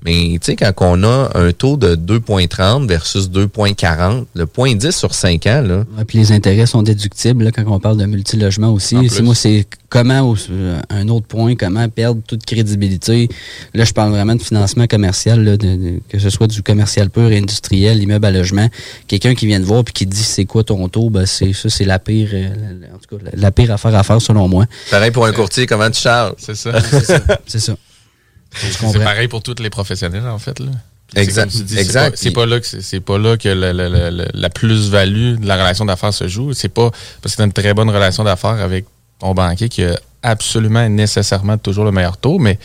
Mais 0.05 0.37
tu 0.39 0.39
sais, 0.43 0.55
quand 0.55 0.71
on 0.81 1.03
a 1.03 1.31
un 1.35 1.51
taux 1.51 1.75
de 1.75 1.95
2,30 1.95 2.87
versus 2.87 3.29
2,40, 3.29 4.25
le 4.35 4.45
point 4.45 4.75
10 4.75 4.91
sur 4.91 5.13
5 5.13 5.45
ans, 5.47 5.61
là. 5.61 5.85
puis 6.07 6.19
les 6.19 6.31
intérêts 6.31 6.65
sont 6.65 6.83
déductibles 6.83 7.45
là, 7.45 7.51
quand 7.51 7.63
on 7.67 7.79
parle 7.79 7.97
de 7.97 8.05
multilogement 8.05 8.71
aussi. 8.71 8.95
moi, 9.21 9.35
c'est 9.35 9.65
comment, 9.89 10.35
euh, 10.49 10.79
un 10.89 11.07
autre 11.07 11.25
point, 11.27 11.55
comment 11.55 11.87
perdre 11.89 12.21
toute 12.27 12.45
crédibilité. 12.45 13.29
Là, 13.73 13.85
je 13.85 13.93
parle 13.93 14.11
vraiment 14.11 14.35
de 14.35 14.41
financement 14.41 14.87
commercial, 14.87 15.43
là, 15.43 15.57
de, 15.57 15.99
que 16.09 16.19
ce 16.19 16.29
soit 16.29 16.47
du 16.47 16.61
commercial 16.61 17.09
pur, 17.09 17.27
industriel, 17.27 18.01
immeuble 18.01 18.25
à 18.25 18.31
logement. 18.31 18.69
Quelqu'un 19.07 19.33
qui 19.33 19.47
vient 19.47 19.59
de 19.59 19.65
voir 19.65 19.83
puis 19.83 19.93
qui 19.93 20.05
dit 20.05 20.23
c'est 20.23 20.45
quoi 20.45 20.63
ton 20.63 20.87
taux, 20.89 21.09
ben 21.09 21.25
c'est 21.25 21.53
ça, 21.53 21.69
c'est 21.69 21.85
la 21.85 21.99
pire, 21.99 22.29
euh, 22.33 22.49
en 22.93 22.97
tout 22.97 23.17
cas, 23.17 23.23
la, 23.33 23.51
pire 23.51 23.71
affaire 23.71 23.95
à 23.95 24.03
faire 24.03 24.21
selon 24.21 24.47
moi. 24.47 24.65
Pareil 24.91 25.11
pour 25.11 25.25
un 25.25 25.31
courtier, 25.31 25.65
comment 25.65 25.89
tu 25.89 26.01
charges? 26.01 26.35
C'est 26.37 26.55
ça. 26.55 26.71
c'est 27.45 27.59
ça. 27.59 27.75
C'est 28.53 29.03
pareil 29.03 29.27
pour 29.27 29.43
tous 29.43 29.61
les 29.61 29.69
professionnels, 29.69 30.27
en 30.27 30.39
fait. 30.39 30.59
Là. 30.59 30.71
Exact. 31.15 31.51
C'est 32.15 32.31
pas, 32.31 32.45
là 32.45 32.59
que 32.59 32.65
c'est 32.65 32.99
pas 32.99 33.17
là 33.17 33.37
que 33.37 33.47
la, 33.47 34.49
plus-value 34.49 35.35
de 35.37 35.47
la 35.47 35.55
relation 35.55 35.85
d'affaires 35.85 36.13
se 36.13 36.27
joue. 36.27 36.53
C'est 36.53 36.69
pas 36.69 36.91
parce 37.21 37.35
que 37.35 37.37
tu 37.37 37.41
as 37.41 37.45
une 37.45 37.53
très 37.53 37.73
bonne 37.73 37.89
relation 37.89 38.23
d'affaires 38.23 38.59
avec 38.61 38.85
ton 39.19 39.33
banquier 39.33 39.69
qui 39.69 39.83
a 39.83 39.97
absolument 40.21 40.83
et 40.83 40.89
nécessairement 40.89 41.57
toujours 41.57 41.85
le 41.85 41.91
meilleur 41.91 42.17
taux, 42.17 42.39
mais 42.39 42.59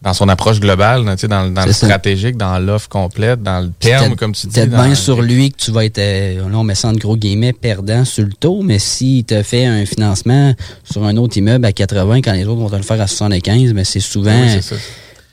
dans 0.00 0.14
son 0.14 0.28
approche 0.28 0.58
globale, 0.58 1.04
dans, 1.04 1.50
dans 1.52 1.64
le 1.64 1.72
stratégique, 1.72 2.36
dans 2.36 2.58
l'offre 2.58 2.88
complète, 2.88 3.40
dans 3.40 3.60
le 3.60 3.70
terme, 3.78 4.16
comme 4.16 4.32
tu 4.32 4.48
dis. 4.48 4.54
Peut-être 4.54 4.70
bien 4.70 4.94
sur 4.96 5.22
lui 5.22 5.52
que 5.52 5.58
tu 5.58 5.70
vas 5.70 5.84
être, 5.84 5.98
euh, 5.98 6.48
là 6.48 6.58
on 6.58 6.64
met 6.64 6.74
ça 6.74 6.88
en 6.88 6.92
gros 6.94 7.16
guillemets, 7.16 7.52
perdant 7.52 8.04
sur 8.04 8.24
le 8.24 8.32
taux, 8.32 8.62
mais 8.62 8.80
s'il 8.80 9.24
te 9.24 9.42
fait 9.44 9.64
un 9.64 9.86
financement 9.86 10.54
sur 10.82 11.04
un 11.04 11.16
autre 11.16 11.36
immeuble 11.36 11.64
à 11.66 11.72
80 11.72 12.22
quand 12.22 12.32
les 12.32 12.46
autres 12.46 12.60
vont 12.60 12.70
te 12.70 12.74
le 12.74 12.82
faire 12.82 13.00
à 13.00 13.06
75, 13.06 13.68
mais 13.68 13.72
ben, 13.74 13.84
c'est 13.84 14.00
souvent... 14.00 14.32
Oui, 14.32 14.60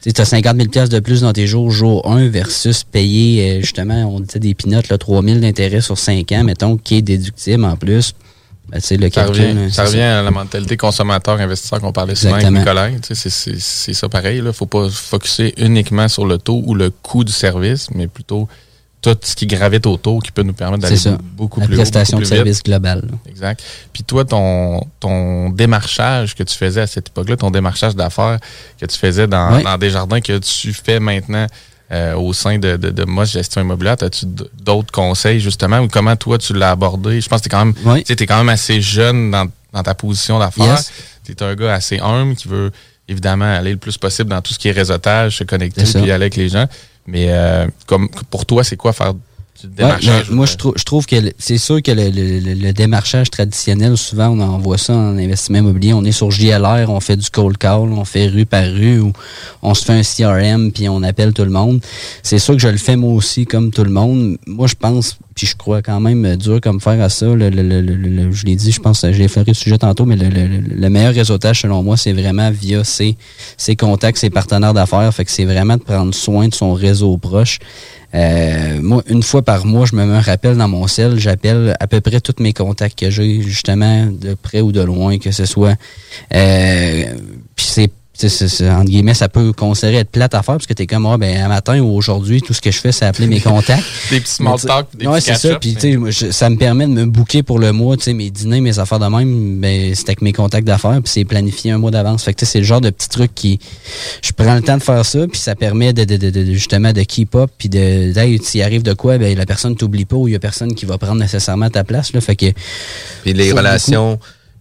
tu 0.02 0.22
as 0.22 0.26
50 0.26 0.58
000 0.74 0.88
de 0.88 1.00
plus 1.00 1.22
dans 1.22 1.34
tes 1.34 1.48
jours, 1.48 1.72
jour 1.72 2.10
1, 2.10 2.30
versus 2.30 2.84
payer, 2.84 3.58
euh, 3.58 3.62
justement, 3.62 4.06
on 4.06 4.20
disait 4.20 4.40
des 4.40 4.54
pinottes, 4.54 4.98
3 4.98 5.24
000 5.24 5.40
d'intérêt 5.40 5.82
sur 5.82 5.98
5 5.98 6.32
ans, 6.32 6.44
mettons, 6.44 6.78
qui 6.78 6.96
est 6.96 7.02
déductible 7.02 7.66
en 7.66 7.76
plus. 7.76 8.14
Ben, 8.70 8.80
le 8.92 9.10
ça 9.10 9.26
revient, 9.26 9.72
ça 9.72 9.86
revient 9.86 10.02
à 10.02 10.22
la 10.22 10.30
mentalité 10.30 10.78
consommateur-investisseur 10.78 11.82
qu'on 11.82 11.92
parlait 11.92 12.14
souvent 12.14 12.36
avec 12.36 12.52
Nicolas. 12.52 12.90
C'est 13.02 13.94
ça 13.94 14.10
pareil. 14.10 14.38
Il 14.38 14.44
ne 14.44 14.52
faut 14.52 14.68
pas 14.68 14.88
focuser 14.90 15.56
uniquement 15.58 16.08
sur 16.08 16.28
le 16.28 16.38
taux 16.38 16.62
ou 16.66 16.76
le 16.76 16.92
coût 16.92 17.24
du 17.24 17.32
service, 17.32 17.90
mais 17.96 18.06
plutôt 18.06 18.48
tout 19.02 19.18
ce 19.22 19.36
qui 19.36 19.48
gravite 19.48 19.86
autour 19.86 20.22
qui 20.22 20.32
peut 20.32 20.44
nous 20.44 20.54
permettre 20.54 20.84
d'aller 20.84 20.98
beaucoup 21.38 21.62
plus 21.62 21.74
haut. 21.74 21.78
prestation 21.78 22.20
de 22.20 22.26
service 22.26 22.62
global. 22.62 23.08
Exact. 23.28 23.64
Puis 23.94 24.04
toi, 24.04 24.26
ton, 24.26 24.82
ton 25.00 25.50
démarchage 25.52 26.36
que 26.36 26.44
tu 26.44 26.56
faisais 26.56 26.82
à 26.82 26.88
cette 26.88 27.08
époque-là, 27.08 27.38
ton 27.38 27.52
démarchage 27.52 27.96
d'affaires 27.96 28.40
que 28.80 28.86
tu 28.86 28.98
faisais 28.98 29.28
dans, 29.28 29.62
dans 29.62 29.78
des 29.78 29.90
jardins 29.90 30.20
que 30.20 30.38
tu 30.40 30.74
fais 30.74 31.00
maintenant 31.00 31.48
euh, 31.92 32.14
au 32.16 32.34
sein 32.34 32.60
de, 32.60 32.76
de, 32.76 32.90
de 32.90 33.04
Moss 33.06 33.32
Gestion 33.32 33.62
Immobilière, 33.62 33.96
as-tu 34.02 34.26
d'autres 34.62 34.92
conseils 34.92 35.40
justement 35.40 35.80
ou 35.80 35.88
comment 35.88 36.16
toi 36.16 36.38
tu 36.38 36.54
l'as 36.54 36.72
abordé? 36.72 37.22
Je 37.22 37.30
pense 37.30 37.42
que 37.42 37.50
tu 37.50 37.56
es, 37.56 37.58
quand 37.58 37.66
même, 37.66 38.04
es 38.08 38.26
quand 38.26 38.38
même 38.38 38.50
assez 38.50 38.82
jeune 38.82 39.32
dans, 39.32 39.48
dans 39.74 39.84
ta 39.84 39.96
position 39.96 40.40
d'affaires. 40.40 40.80
Tu 41.24 41.32
es 41.32 41.44
un 41.44 41.56
gars 41.56 41.74
assez 41.74 42.00
humble 42.00 42.36
qui 42.36 42.48
veut 42.48 42.72
évidemment 43.08 43.46
aller 43.52 43.72
le 43.72 43.78
plus 43.78 43.98
possible 43.98 44.30
dans 44.30 44.42
tout 44.42 44.54
ce 44.54 44.60
qui 44.60 44.68
est 44.68 44.72
réseautage, 44.72 45.38
se 45.38 45.44
connecter 45.44 45.84
puis 45.84 46.02
aller 46.02 46.12
avec 46.12 46.36
les 46.36 46.50
gens. 46.50 46.68
Mais 47.10 47.28
euh, 47.30 47.68
comme 47.88 48.08
pour 48.30 48.46
toi, 48.46 48.64
c'est 48.64 48.78
quoi 48.78 48.94
faire 48.94 49.14
moi, 50.32 50.46
je, 50.46 50.56
trouve 50.56 50.74
je 50.78 50.84
trouve 50.84 51.06
que 51.06 51.16
c'est 51.38 51.58
sûr 51.58 51.82
que 51.82 51.92
le, 51.92 52.72
démarchage 52.72 53.30
traditionnel, 53.30 53.98
souvent, 53.98 54.30
on 54.30 54.40
envoie 54.40 54.78
ça 54.78 54.94
en 54.94 55.18
investissement 55.18 55.60
immobilier. 55.60 55.94
On 55.94 56.04
est 56.06 56.12
sur 56.12 56.32
JLR, 56.32 56.90
on 56.90 57.00
fait 57.00 57.18
du 57.18 57.30
cold 57.30 57.58
call, 57.58 57.92
on 57.92 58.06
fait 58.06 58.28
rue 58.28 58.46
par 58.46 58.64
rue, 58.64 59.00
ou 59.00 59.14
on 59.62 59.74
se 59.74 59.86
fait 59.86 59.94
un 59.94 60.02
CRM, 60.02 60.72
puis 60.72 60.88
on 60.88 61.04
appelle 61.04 61.34
tout 61.34 61.44
le 61.44 61.52
monde. 61.52 61.82
C'est 62.24 62.40
sûr 62.40 62.56
que 62.56 62.62
je 62.62 62.68
le 62.68 62.78
fais 62.78 62.96
moi 62.96 63.14
aussi, 63.14 63.46
comme 63.46 63.72
tout 63.72 63.84
le 63.84 63.92
monde. 63.92 64.38
Moi, 64.48 64.68
je 64.68 64.76
pense, 64.76 65.18
puis 65.36 65.48
je 65.48 65.56
crois 65.56 65.82
quand 65.82 66.00
même 66.00 66.36
dur 66.36 66.62
comme 66.62 66.80
faire 66.80 67.02
à 67.02 67.10
ça. 67.10 67.26
je 67.28 68.46
l'ai 68.46 68.56
dit, 68.56 68.72
je 68.72 68.80
pense, 68.80 69.06
j'ai 69.12 69.28
fait 69.28 69.48
le 69.48 69.54
sujet 69.54 69.78
tantôt, 69.78 70.06
mais 70.06 70.16
le, 70.16 70.90
meilleur 70.90 71.14
réseautage, 71.14 71.62
selon 71.62 71.84
moi, 71.84 71.98
c'est 71.98 72.14
vraiment 72.14 72.52
via 72.52 72.84
ses, 72.84 73.18
ses 73.58 73.76
contacts, 73.76 74.18
ses 74.18 74.30
partenaires 74.30 74.74
d'affaires. 74.74 75.14
Fait 75.14 75.26
que 75.26 75.32
c'est 75.32 75.46
vraiment 75.46 75.78
de 75.78 75.84
prendre 75.84 76.14
soin 76.14 76.48
de 76.48 76.54
son 76.54 76.74
réseau 76.74 77.18
proche. 77.18 77.60
Euh, 78.16 78.82
moi, 78.82 79.04
une 79.08 79.24
fois 79.24 79.42
par 79.42 79.66
mois, 79.66 79.86
je 79.86 79.96
me 79.96 80.06
mets 80.06 80.16
un 80.16 80.22
rappel 80.22 80.58
dans 80.58 80.68
mon 80.68 80.88
cell. 80.88 81.20
J'appelle 81.20 81.76
à 81.80 81.88
peu 81.88 82.02
près 82.02 82.22
tous 82.22 82.42
mes 82.42 82.54
contacts 82.54 82.98
que 82.98 83.10
j'ai, 83.10 83.42
justement, 83.42 84.08
de 84.08 84.34
près 84.34 84.62
ou 84.62 84.72
de 84.72 84.82
loin, 84.82 85.18
que 85.20 85.32
ce 85.32 85.46
soit. 85.46 85.76
Euh, 86.34 87.04
puis 87.56 87.66
c'est 87.66 87.92
entre 88.26 88.86
guillemets, 88.86 89.14
ça 89.14 89.30
peut 89.30 89.54
considérer 89.54 89.98
être 89.98 90.10
plate 90.10 90.34
à 90.34 90.44
faire 90.44 90.56
parce 90.56 90.68
que 90.68 90.74
t'es 90.74 90.88
comme, 90.88 91.04
moi, 91.04 91.18
ben, 91.18 91.42
un 91.42 91.48
matin 91.48 91.80
ou 91.80 91.96
aujourd'hui, 91.96 92.42
tout 92.42 92.54
ce 92.54 92.62
que 92.62 92.72
je 92.72 92.80
fais, 92.80 92.92
c'est 92.92 93.06
appeler 93.06 93.28
mes 93.28 93.40
contacts. 93.40 93.84
des 94.10 94.20
petits 94.20 94.34
small 94.34 94.60
talk, 94.60 94.88
des 94.98 95.08
ouais, 95.08 95.22
c'est 95.22 95.36
ça. 95.36 95.56
Puis, 95.56 95.76
tu 95.76 96.12
sais, 96.12 96.32
ça 96.32 96.50
me 96.50 96.58
permet 96.58 96.86
de 96.86 96.92
me 96.92 97.06
booker 97.06 97.44
pour 97.44 97.60
le 97.60 97.72
mois, 97.72 97.98
tu 97.98 98.04
sais, 98.04 98.14
mes 98.14 98.30
dîners, 98.30 98.62
mes 98.62 98.80
affaires 98.80 99.00
de 99.00 99.06
même, 99.06 99.60
ben, 99.60 99.94
c'est 99.96 100.10
avec 100.10 100.22
mes 100.22 100.34
contacts 100.34 100.68
d'affaires, 100.68 101.00
puis 101.02 101.12
c'est 101.12 101.26
planifié 101.26 101.72
un 101.72 101.78
mois 101.78 101.92
d'avance. 101.92 102.24
Fait 102.24 102.34
que, 102.34 102.46
c'est 102.46 102.60
le 102.60 102.66
genre 102.66 102.82
de 102.82 102.90
petit 102.90 103.10
truc 103.10 103.34
qui, 103.34 103.60
je 104.22 104.32
prends 104.32 104.56
le 104.56 104.62
temps 104.62 104.78
de 104.78 104.84
faire 104.84 105.06
ça, 105.06 105.28
puis 105.28 105.40
ça 105.40 105.56
permet 105.56 105.94
de, 105.94 106.04
de, 106.04 106.18
de, 106.18 106.46
justement, 106.54 106.92
de 106.92 107.04
keep 107.04 107.36
up, 107.36 107.52
puis 107.58 107.70
de, 107.70 108.18
hey, 108.18 108.40
s'il 108.44 108.62
arrive 108.64 108.84
de 108.84 108.94
quoi, 108.94 109.18
ben, 109.18 109.38
la 109.38 109.46
personne 109.46 109.76
t'oublie 109.76 110.06
pas 110.06 110.18
ou 110.18 110.28
il 110.28 110.32
y 110.32 110.36
a 110.36 110.40
personne 110.40 110.76
qui 110.76 110.86
va 110.86 110.98
prendre 110.98 111.20
nécessairement 111.20 111.70
ta 111.70 111.84
place, 111.84 112.14
là. 112.14 112.22
Fait 112.22 112.36
que. 112.36 112.48
Puis 113.24 113.34
les 113.34 113.52
relations. 113.52 114.20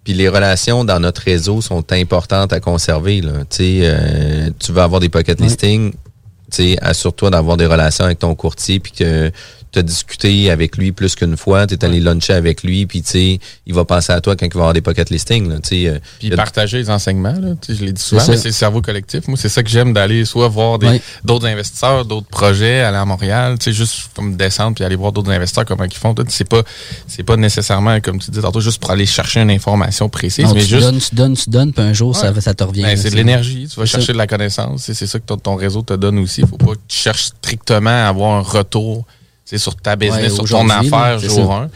Puis 0.09 0.17
les 0.17 0.31
relations 0.31 0.87
dans 0.87 1.01
notre 1.01 1.21
réseau 1.21 1.61
sont 1.61 1.93
importantes 1.93 2.55
à 2.55 2.61
conserver. 2.61 3.21
Là. 3.21 3.45
Euh, 3.61 4.51
tu 4.59 4.73
veux 4.73 4.81
avoir 4.81 5.01
des 5.03 5.11
pocket 5.11 5.39
listings, 5.39 5.93
assure-toi 6.81 7.29
d'avoir 7.29 7.59
des 7.59 7.67
relations 7.67 8.07
avec 8.07 8.19
ton 8.19 8.35
courtier, 8.35 8.81
puis 8.81 8.93
que 8.93 9.31
tu 9.73 9.79
as 9.79 9.83
discuté 9.83 10.51
avec 10.51 10.77
lui 10.77 10.93
plus 10.93 11.15
qu'une 11.15 11.37
fois, 11.37 11.67
tu 11.67 11.75
es 11.75 11.85
allé 11.85 12.01
luncher 12.01 12.33
avec 12.33 12.63
lui, 12.63 12.87
puis 12.87 13.03
tu 13.03 13.11
sais, 13.11 13.41
il 13.67 13.75
va 13.75 13.85
penser 13.85 14.13
à 14.13 14.21
toi 14.21 14.37
quand 14.37 14.47
il 14.47 14.53
va 14.55 14.61
avoir 14.61 14.73
des 14.75 14.81
pocket 14.81 15.11
listings. 15.11 15.49
Là, 15.49 15.57
euh, 15.73 15.99
puis 16.19 16.31
partager 16.31 16.79
les 16.79 16.91
enseignements, 16.91 17.35
là, 17.41 17.55
je 17.69 17.85
l'ai 17.85 17.93
dit 17.93 18.03
souvent, 18.03 18.23
mais 18.29 18.37
c'est 18.37 18.49
le 18.49 18.55
cerveau 18.55 18.83
collectif. 18.83 19.29
Moi, 19.29 19.37
c'est 19.41 19.49
ça 19.49 19.63
que 19.63 19.69
j'aime 19.69 19.93
d'aller 19.93 20.25
soit 20.25 20.49
voir 20.49 20.79
d'autres 21.25 21.47
investisseurs, 21.47 22.05
d'autres 22.05 22.29
projets, 22.29 22.81
aller 22.81 22.97
à 22.97 23.05
Montréal, 23.05 23.57
juste 23.67 24.11
comme 24.15 24.37
descendre 24.37 24.75
puis 24.75 24.85
aller 24.85 24.97
voir 24.97 25.13
d'autres 25.13 25.31
investisseurs 25.31 25.65
comment 25.65 25.85
ils 25.85 25.95
font. 25.95 26.15
C'est 26.29 26.49
pas 26.49 26.63
c'est 27.07 27.23
pas 27.23 27.37
nécessairement, 27.37 28.01
comme 28.01 28.19
tu 28.19 28.31
dis 28.31 28.41
tantôt, 28.41 28.61
juste 28.61 28.81
pour 28.81 28.91
aller 28.91 29.07
chercher 29.07 29.41
une 29.41 29.51
information 29.51 30.09
précise. 30.09 30.53
mais 30.55 30.63
tu 30.63 30.69
juste... 30.69 30.83
donnes, 30.83 30.99
tu 30.99 31.15
donnes, 31.15 31.37
tu 31.37 31.51
donnes, 31.51 31.73
puis 31.73 31.83
un 31.83 31.93
jour, 31.93 32.17
ça, 32.17 32.39
ça 32.41 32.55
te 32.55 32.65
revient. 32.65 32.83
Ben, 32.83 32.97
c'est 32.97 33.11
de 33.11 33.17
l'énergie, 33.17 33.69
tu 33.69 33.79
vas 33.79 33.87
chercher 33.87 34.13
de 34.13 34.19
la 34.19 34.27
connaissance. 34.27 34.91
C'est 34.93 35.07
ça 35.07 35.19
que 35.19 35.35
ton 35.35 35.55
réseau 35.57 35.83
te 35.83 35.95
donne 35.95 36.19
aussi. 36.19 36.43
Faut 36.43 36.57
pas 36.57 36.73
que 36.73 36.81
tu 36.89 36.97
cherches 36.97 37.27
strictement 37.27 37.91
à 37.91 38.09
avoir 38.09 38.37
un 38.37 38.43
retour 38.43 39.07
sur 39.57 39.77
ta 39.77 39.97
business, 39.97 40.35
sur 40.35 40.45
ton 40.45 40.69
affaire 40.69 41.19
jour 41.19 41.53
1. 41.53 41.71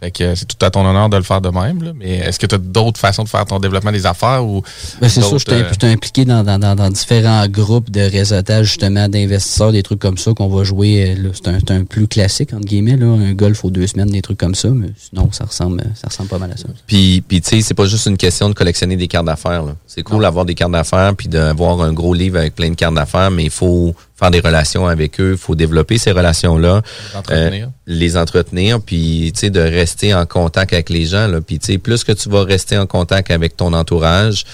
Fait 0.00 0.12
que 0.12 0.36
c'est 0.36 0.46
tout 0.46 0.64
à 0.64 0.70
ton 0.70 0.86
honneur 0.86 1.08
de 1.08 1.16
le 1.16 1.24
faire 1.24 1.40
de 1.40 1.48
même. 1.48 1.82
Là. 1.82 1.92
Mais 1.96 2.18
est-ce 2.18 2.38
que 2.38 2.46
tu 2.46 2.54
as 2.54 2.58
d'autres 2.58 3.00
façons 3.00 3.24
de 3.24 3.28
faire 3.28 3.44
ton 3.44 3.58
développement 3.58 3.90
des 3.90 4.06
affaires 4.06 4.44
ou 4.44 4.62
ben 5.00 5.08
C'est 5.08 5.22
sûr, 5.22 5.38
je 5.38 5.44
suis 5.50 5.52
euh, 5.52 5.92
impliqué 5.92 6.24
dans, 6.24 6.44
dans, 6.44 6.58
dans, 6.76 6.90
différents 6.90 7.48
groupes 7.48 7.90
de 7.90 8.00
réseautage 8.00 8.66
justement 8.66 9.08
d'investisseurs, 9.08 9.72
des 9.72 9.82
trucs 9.82 9.98
comme 9.98 10.16
ça 10.16 10.32
qu'on 10.34 10.46
va 10.46 10.62
jouer. 10.62 11.16
Euh, 11.18 11.32
c'est 11.34 11.48
un, 11.48 11.80
un, 11.80 11.84
plus 11.84 12.06
classique 12.06 12.52
entre 12.52 12.66
guillemets, 12.66 12.96
là, 12.96 13.06
un 13.06 13.32
golf 13.32 13.64
aux 13.64 13.70
deux 13.70 13.88
semaines, 13.88 14.10
des 14.10 14.22
trucs 14.22 14.38
comme 14.38 14.54
ça. 14.54 14.68
Mais 14.68 14.90
sinon, 14.96 15.30
ça 15.32 15.46
ressemble, 15.46 15.82
ça 16.00 16.06
ressemble 16.08 16.28
pas 16.28 16.38
mal 16.38 16.52
à 16.52 16.56
ça. 16.56 16.68
Puis, 16.86 17.20
puis 17.26 17.40
tu 17.40 17.48
sais, 17.48 17.62
c'est 17.62 17.74
pas 17.74 17.86
juste 17.86 18.06
une 18.06 18.18
question 18.18 18.48
de 18.48 18.54
collectionner 18.54 18.96
des 18.96 19.08
cartes 19.08 19.26
d'affaires. 19.26 19.64
C'est 19.88 20.04
cool 20.04 20.22
d'avoir 20.22 20.44
des 20.44 20.54
cartes 20.54 20.72
d'affaires 20.72 21.12
puis 21.16 21.26
d'avoir 21.26 21.82
un 21.82 21.92
gros 21.92 22.14
livre 22.14 22.38
avec 22.38 22.54
plein 22.54 22.70
de 22.70 22.76
cartes 22.76 22.94
d'affaires, 22.94 23.32
mais 23.32 23.44
il 23.44 23.50
faut 23.50 23.96
faire 24.18 24.30
des 24.30 24.40
relations 24.40 24.86
avec 24.86 25.20
eux, 25.20 25.32
il 25.32 25.38
faut 25.38 25.54
développer 25.54 25.96
ces 25.96 26.10
relations-là, 26.10 26.82
euh, 27.30 27.66
les 27.86 28.16
entretenir, 28.16 28.80
puis 28.80 29.30
tu 29.32 29.40
sais 29.40 29.50
de 29.50 29.60
rester 29.60 30.12
en 30.12 30.26
contact 30.26 30.72
avec 30.72 30.90
les 30.90 31.06
gens. 31.06 31.28
Là. 31.28 31.40
Puis 31.40 31.58
tu 31.58 31.72
sais, 31.72 31.78
plus 31.78 32.02
que 32.02 32.12
tu 32.12 32.28
vas 32.28 32.42
rester 32.42 32.76
en 32.76 32.86
contact 32.86 33.30
avec 33.30 33.56
ton 33.56 33.72
entourage, 33.72 34.44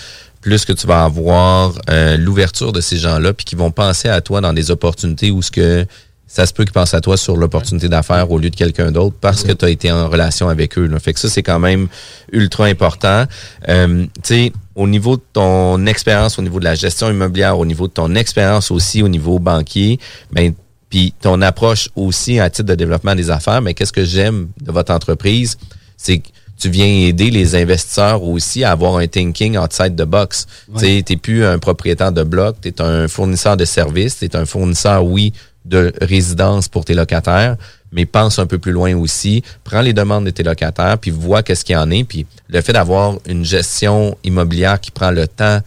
plus 0.43 0.67
que 0.67 0.75
tu 0.75 0.87
vas 0.87 1.05
avoir 1.05 1.73
euh, 1.89 2.19
l'ouverture 2.19 2.73
de 2.73 2.83
ces 2.83 2.99
gens-là, 2.99 3.33
puis 3.33 3.47
qui 3.47 3.55
vont 3.55 3.71
penser 3.71 4.09
à 4.09 4.21
toi 4.21 4.43
dans 4.43 4.53
des 4.53 4.71
opportunités 4.71 5.31
où 5.31 5.41
ce 5.41 5.51
que 5.51 5.87
ça 6.35 6.47
se 6.47 6.53
peut 6.53 6.65
qu'ils 6.65 6.73
pensent 6.73 6.95
à 6.95 7.01
toi 7.01 7.17
sur 7.17 7.37
l'opportunité 7.37 7.89
d'affaires 7.89 8.29
au 8.33 8.39
lieu 8.39 8.51
de 8.51 8.57
quelqu'un 8.57 8.91
d'autre 8.91 9.15
parce 9.21 9.45
que 9.45 9.53
tu 9.53 9.65
as 9.65 9.71
été 9.71 9.93
en 9.93 10.09
relation 10.09 10.49
avec 10.49 10.77
eux. 10.77 10.87
Là. 10.87 10.99
Fait 10.99 11.13
que 11.13 11.21
ça, 11.21 11.29
c'est 11.29 11.45
quand 11.45 11.61
même 11.61 11.87
ultra 12.33 12.65
important. 12.65 13.27
Euh, 13.69 14.05
tu 14.15 14.21
sais, 14.25 14.53
au 14.75 14.89
niveau 14.89 15.17
de 15.17 15.23
ton 15.33 15.87
expérience, 15.87 16.37
au 16.41 16.43
niveau 16.43 16.59
de 16.59 16.65
la 16.65 16.75
gestion 16.75 17.09
immobilière, 17.09 17.57
au 17.57 17.65
niveau 17.65 17.87
de 17.87 17.93
ton 17.93 18.17
expérience 18.17 18.73
aussi 18.73 19.01
au 19.01 19.09
niveau 19.09 19.39
banquier, 19.39 20.01
ben 20.33 20.53
puis 20.91 21.15
ton 21.21 21.41
approche 21.41 21.89
aussi 21.95 22.41
à 22.41 22.51
titre 22.51 22.69
de 22.69 22.75
développement 22.75 23.15
des 23.15 23.31
affaires, 23.31 23.63
mais 23.63 23.75
qu'est-ce 23.75 23.93
que 23.93 24.05
j'aime 24.05 24.49
de 24.61 24.73
votre 24.73 24.93
entreprise, 24.93 25.57
c'est 25.97 26.19
que 26.19 26.29
tu 26.59 26.69
viens 26.69 26.87
aider 26.87 27.31
les 27.31 27.55
investisseurs 27.55 28.25
aussi 28.25 28.65
à 28.65 28.73
avoir 28.73 28.97
un 28.97 29.07
thinking 29.07 29.57
outside 29.57 29.95
the 29.97 30.05
box. 30.05 30.47
Tu 30.79 30.87
n'es 31.09 31.17
plus 31.17 31.45
un 31.45 31.59
propriétaire 31.59 32.11
de 32.11 32.25
bloc, 32.25 32.57
tu 32.61 32.69
es 32.69 32.83
un 32.83 33.07
fournisseur 33.07 33.57
de 33.57 33.65
services, 33.65 34.19
tu 34.19 34.25
es 34.25 34.37
un 34.37 34.47
fournisseur, 34.47 35.05
oui, 35.05 35.33
de 35.65 35.93
résidence 36.01 36.69
pour 36.69 36.85
tes 36.85 36.95
locataires, 36.95 37.57
mais 37.93 38.07
pense 38.07 38.39
un 38.39 38.47
peu 38.47 38.59
plus 38.59 38.73
loin 38.73 38.95
aussi. 38.97 39.43
Prends 39.63 39.81
les 39.81 39.93
demandes 39.93 40.27
de 40.27 40.31
tes 40.31 40.43
locataires, 40.43 40.99
puis 40.99 41.11
vois 41.11 41.43
qu'est-ce 41.43 41.65
qu'il 41.65 41.75
y 41.75 41.79
en 41.79 41.91
est. 41.91 42.05
Puis 42.05 42.27
le 42.49 42.61
fait 42.61 42.73
d'avoir 42.73 43.17
une 43.27 43.45
gestion 43.45 44.17
immobilière 44.25 44.81
qui 44.81 44.91
prend 44.91 45.11
le 45.11 45.27
temps 45.27 45.61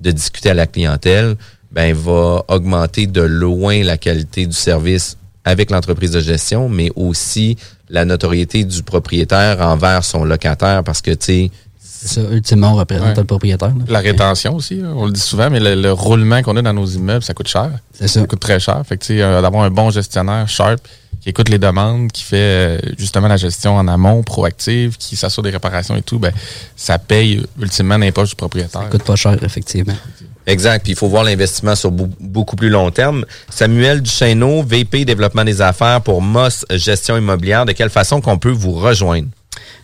de 0.00 0.10
discuter 0.10 0.50
à 0.50 0.54
la 0.54 0.66
clientèle, 0.66 1.36
ben 1.70 1.94
va 1.94 2.44
augmenter 2.48 3.06
de 3.06 3.22
loin 3.22 3.82
la 3.82 3.98
qualité 3.98 4.46
du 4.46 4.52
service 4.52 5.16
avec 5.44 5.70
l'entreprise 5.70 6.12
de 6.12 6.20
gestion, 6.20 6.68
mais 6.68 6.90
aussi 6.94 7.56
la 7.88 8.04
notoriété 8.04 8.64
du 8.64 8.82
propriétaire 8.82 9.60
envers 9.60 10.04
son 10.04 10.24
locataire 10.24 10.84
parce 10.84 11.02
que 11.02 11.10
tu 11.10 11.24
sais 11.24 11.50
ça, 12.08 12.20
ultimement, 12.30 12.72
on 12.72 12.76
représente 12.76 13.16
le 13.16 13.24
propriétaire. 13.24 13.72
La 13.88 14.00
rétention 14.00 14.56
aussi, 14.56 14.80
hein, 14.82 14.92
on 14.96 15.06
le 15.06 15.12
dit 15.12 15.20
souvent, 15.20 15.50
mais 15.50 15.60
le, 15.60 15.92
roulement 15.92 16.42
qu'on 16.42 16.56
a 16.56 16.62
dans 16.62 16.72
nos 16.72 16.86
immeubles, 16.86 17.22
ça 17.22 17.34
coûte 17.34 17.48
cher. 17.48 17.70
Ça. 17.92 18.08
ça. 18.08 18.26
coûte 18.26 18.40
très 18.40 18.60
cher. 18.60 18.82
Fait 18.86 18.96
que, 18.96 19.12
euh, 19.12 19.40
d'avoir 19.42 19.64
un 19.64 19.70
bon 19.70 19.90
gestionnaire 19.90 20.48
sharp 20.48 20.80
qui 21.20 21.28
écoute 21.28 21.48
les 21.48 21.58
demandes, 21.58 22.10
qui 22.10 22.24
fait 22.24 22.36
euh, 22.36 22.78
justement 22.98 23.28
la 23.28 23.36
gestion 23.36 23.76
en 23.76 23.86
amont, 23.86 24.22
proactive, 24.24 24.96
qui 24.96 25.14
s'assure 25.14 25.42
des 25.44 25.50
réparations 25.50 25.94
et 25.94 26.02
tout, 26.02 26.18
ben, 26.18 26.32
ça 26.74 26.98
paye 26.98 27.44
ultimement 27.60 27.96
l'impôt 27.96 28.24
du 28.24 28.34
propriétaire. 28.34 28.82
Ça 28.82 28.88
coûte 28.88 29.04
pas 29.04 29.16
cher, 29.16 29.36
effectivement. 29.42 29.94
Exact. 30.46 30.82
Puis 30.82 30.92
il 30.92 30.96
faut 30.96 31.08
voir 31.08 31.22
l'investissement 31.22 31.76
sur 31.76 31.92
beaucoup 31.92 32.56
plus 32.56 32.68
long 32.68 32.90
terme. 32.90 33.24
Samuel 33.48 34.02
Duchesneau, 34.02 34.64
VP 34.64 35.04
développement 35.04 35.44
des 35.44 35.62
affaires 35.62 36.00
pour 36.00 36.20
Moss 36.20 36.66
Gestion 36.70 37.16
immobilière. 37.16 37.64
De 37.64 37.72
quelle 37.72 37.90
façon 37.90 38.20
qu'on 38.20 38.38
peut 38.38 38.50
vous 38.50 38.72
rejoindre? 38.72 39.28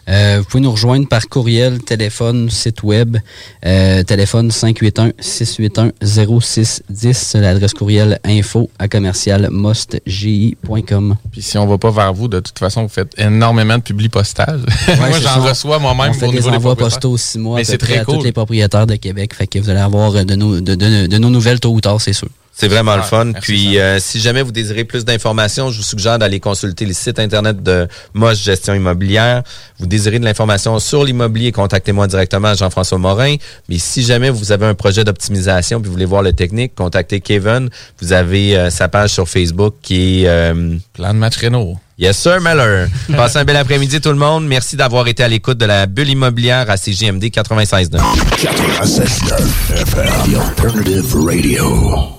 Euh, 0.08 0.36
vous 0.38 0.44
pouvez 0.44 0.62
nous 0.62 0.70
rejoindre 0.70 1.06
par 1.06 1.28
courriel, 1.28 1.82
téléphone, 1.82 2.48
site 2.48 2.82
web, 2.82 3.18
euh, 3.66 4.02
téléphone 4.04 4.48
581-681-0610, 4.48 7.38
l'adresse 7.38 7.74
courriel 7.74 8.18
info 8.24 8.70
à 8.78 8.88
commercial 8.88 9.50
mostgi.com. 9.50 11.16
Puis 11.30 11.42
si 11.42 11.58
on 11.58 11.66
va 11.66 11.76
pas 11.76 11.90
vers 11.90 12.14
vous, 12.14 12.28
de 12.28 12.40
toute 12.40 12.58
façon, 12.58 12.84
vous 12.84 12.88
faites 12.88 13.12
énormément 13.18 13.76
de 13.76 13.82
publi 13.82 14.08
postage. 14.08 14.60
moi, 14.98 15.10
j'en 15.20 15.42
reçois 15.42 15.78
moi-même 15.78 16.10
on 16.10 16.14
fait 16.14 16.30
des 16.30 16.48
envois 16.48 16.76
postaux 16.76 17.18
six 17.18 17.38
mois 17.38 17.60
à, 17.60 17.64
très 17.76 17.98
à 17.98 18.04
tous 18.04 18.22
les 18.22 18.32
propriétaires 18.32 18.86
de 18.86 18.96
Québec. 18.96 19.34
Fait 19.34 19.46
que 19.46 19.58
vous 19.58 19.68
allez 19.68 19.80
avoir 19.80 20.24
de 20.24 20.34
nos, 20.34 20.62
de, 20.62 20.74
de 20.74 21.18
nos 21.18 21.28
nouvelles 21.28 21.60
tôt 21.60 21.72
ou 21.72 21.82
tard, 21.82 22.00
c'est 22.00 22.14
sûr. 22.14 22.28
C'est 22.60 22.66
vraiment 22.66 22.96
le 22.96 23.02
fun. 23.02 23.30
Puis, 23.40 23.78
euh, 23.78 24.00
si 24.00 24.18
jamais 24.18 24.42
vous 24.42 24.50
désirez 24.50 24.82
plus 24.82 25.04
d'informations, 25.04 25.70
je 25.70 25.76
vous 25.76 25.84
suggère 25.84 26.18
d'aller 26.18 26.40
consulter 26.40 26.86
le 26.86 26.92
site 26.92 27.20
internet 27.20 27.62
de 27.62 27.86
Moche 28.14 28.42
Gestion 28.42 28.74
Immobilière. 28.74 29.44
Vous 29.78 29.86
désirez 29.86 30.18
de 30.18 30.24
l'information 30.24 30.76
sur 30.80 31.04
l'immobilier, 31.04 31.52
contactez-moi 31.52 32.08
directement, 32.08 32.54
Jean-François 32.54 32.98
Morin. 32.98 33.36
Mais 33.68 33.78
si 33.78 34.02
jamais 34.02 34.28
vous 34.28 34.50
avez 34.50 34.66
un 34.66 34.74
projet 34.74 35.04
d'optimisation 35.04 35.80
puis 35.80 35.86
vous 35.86 35.92
voulez 35.92 36.04
voir 36.04 36.22
le 36.22 36.32
technique, 36.32 36.74
contactez 36.74 37.20
Kevin. 37.20 37.70
Vous 38.02 38.12
avez 38.12 38.56
euh, 38.56 38.70
sa 38.70 38.88
page 38.88 39.10
sur 39.10 39.28
Facebook 39.28 39.76
qui 39.80 40.24
est... 40.24 40.28
Euh, 40.28 40.74
Plan 40.94 41.14
de 41.14 41.18
match 41.18 41.36
Renault. 41.36 41.76
Yes, 41.96 42.18
sir, 42.18 42.40
Meller. 42.40 42.86
Passez 43.16 43.38
un 43.38 43.44
bel 43.44 43.56
après-midi, 43.56 44.00
tout 44.00 44.08
le 44.08 44.16
monde. 44.16 44.48
Merci 44.48 44.74
d'avoir 44.74 45.06
été 45.06 45.22
à 45.22 45.28
l'écoute 45.28 45.58
de 45.58 45.64
la 45.64 45.86
bulle 45.86 46.10
immobilière 46.10 46.68
à 46.68 46.76
CGMD 46.76 47.26
96.9. 47.26 48.00
96.9 48.36 50.40
Alternative 50.40 51.14
Radio. 51.14 52.18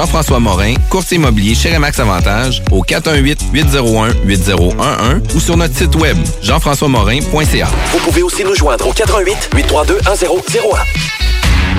Jean-François 0.00 0.40
Morin, 0.40 0.72
courtier 0.88 1.18
immobilier 1.18 1.54
chez 1.54 1.74
Remax 1.74 2.00
Avantage, 2.00 2.62
au 2.70 2.82
418-801-8011 2.82 5.34
ou 5.34 5.40
sur 5.40 5.58
notre 5.58 5.76
site 5.76 5.94
web, 5.94 6.16
jean-françois-morin.ca. 6.40 7.68
Vous 7.92 7.98
pouvez 7.98 8.22
aussi 8.22 8.42
nous 8.42 8.54
joindre 8.54 8.88
au 8.88 8.94
418-832-1001. 8.94 10.78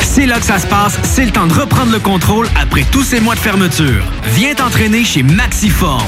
C'est 0.04 0.28
là 0.28 0.38
que 0.38 0.46
ça 0.46 0.60
se 0.60 0.68
passe, 0.68 1.00
c'est 1.02 1.26
le 1.26 1.32
temps 1.32 1.48
de 1.48 1.54
reprendre 1.54 1.92
le 1.92 1.98
contrôle 1.98 2.48
après 2.62 2.86
tous 2.92 3.02
ces 3.02 3.20
mois 3.20 3.34
de 3.34 3.40
fermeture. 3.40 4.04
Viens 4.36 4.54
t'entraîner 4.54 5.04
chez 5.04 5.24
Maxiform. 5.24 6.06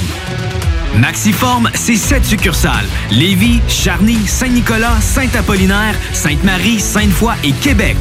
Maxiform, 0.96 1.72
c'est 1.74 1.96
sept 1.96 2.26
succursales. 2.26 2.86
Lévis, 3.10 3.60
Charny, 3.68 4.20
Saint-Nicolas, 4.28 5.02
Saint-Apollinaire, 5.02 5.96
Sainte-Marie, 6.14 6.80
Sainte-Foy 6.80 7.34
et 7.44 7.54
Québec. 7.54 7.98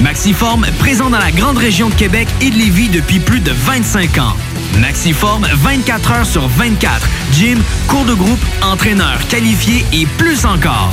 Maxiform, 0.00 0.66
présent 0.78 1.10
dans 1.10 1.18
la 1.18 1.30
grande 1.30 1.58
région 1.58 1.88
de 1.88 1.94
Québec 1.94 2.28
et 2.40 2.50
de 2.50 2.56
Lévis 2.56 2.88
depuis 2.88 3.20
plus 3.20 3.40
de 3.40 3.52
25 3.52 4.18
ans. 4.18 4.36
Maxiform, 4.80 5.46
24 5.52 6.10
heures 6.12 6.26
sur 6.26 6.48
24. 6.48 7.08
Gym, 7.32 7.62
cours 7.88 8.04
de 8.04 8.14
groupe, 8.14 8.44
entraîneur 8.62 9.18
qualifié 9.28 9.84
et 9.92 10.06
plus 10.18 10.44
encore 10.44 10.92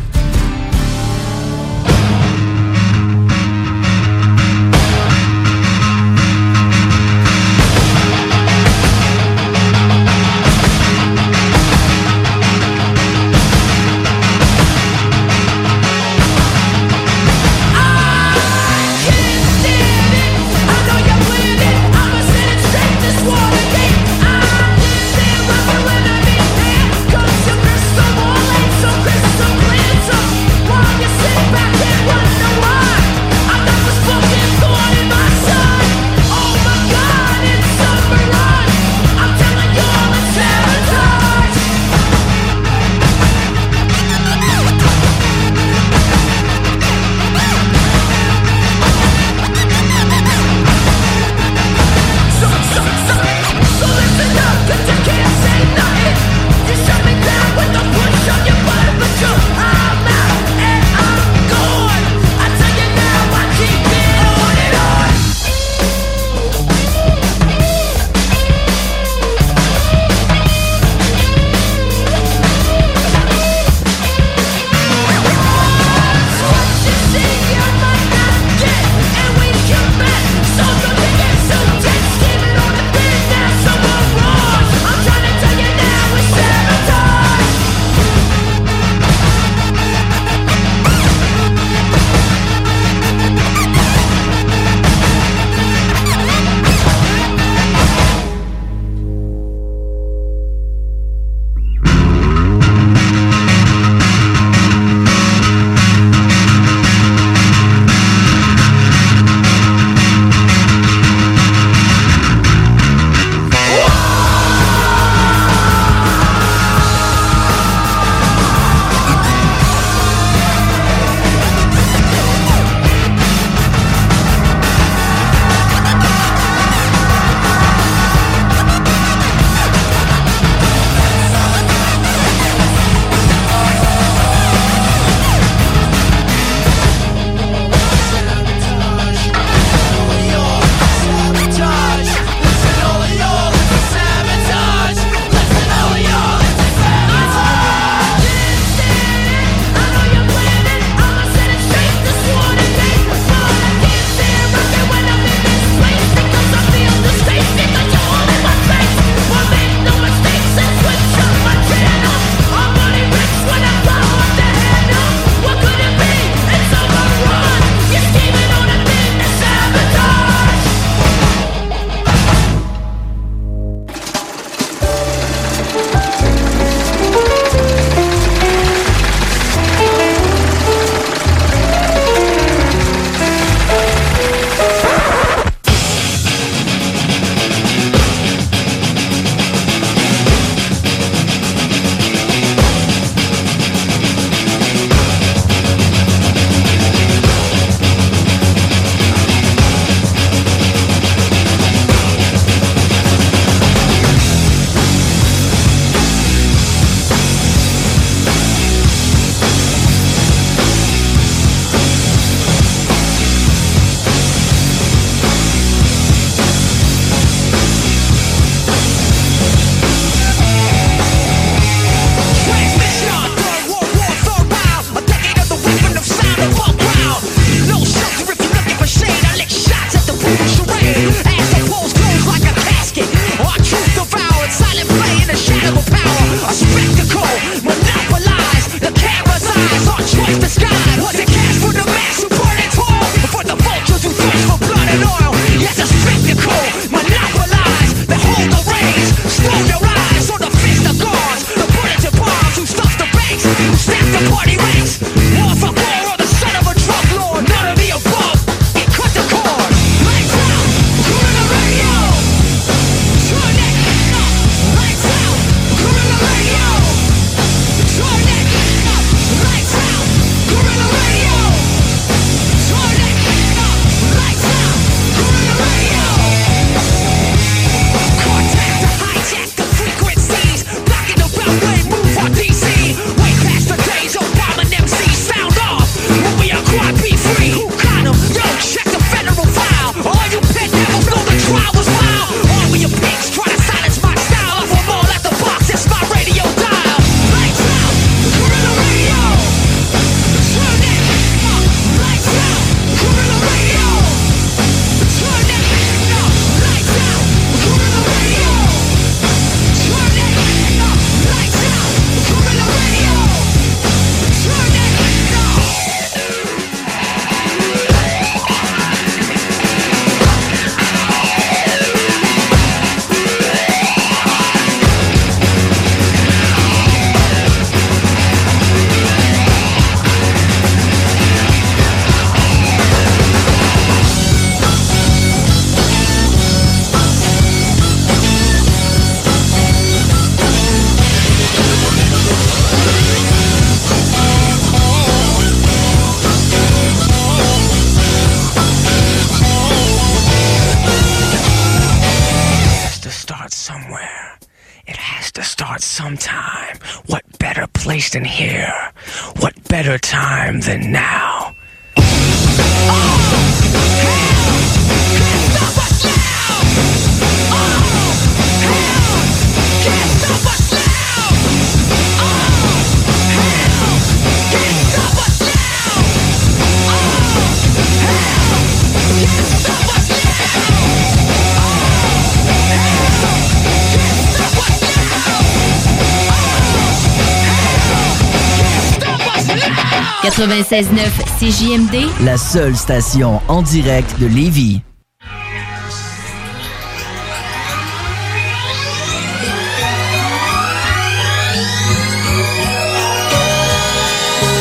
96.9 390.71 391.11
CJMD, 391.37 392.23
la 392.23 392.37
seule 392.37 392.77
station 392.77 393.41
en 393.49 393.61
direct 393.61 394.17
de 394.19 394.27
Lévis. 394.27 394.79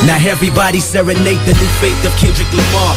Now 0.05 0.17
everybody 0.27 0.81
serenade 0.81 1.39
the 1.47 1.53
new 1.53 1.69
faith 1.81 2.05
of 2.05 2.13
Kendrick 2.19 2.51
Lamar. 2.51 2.97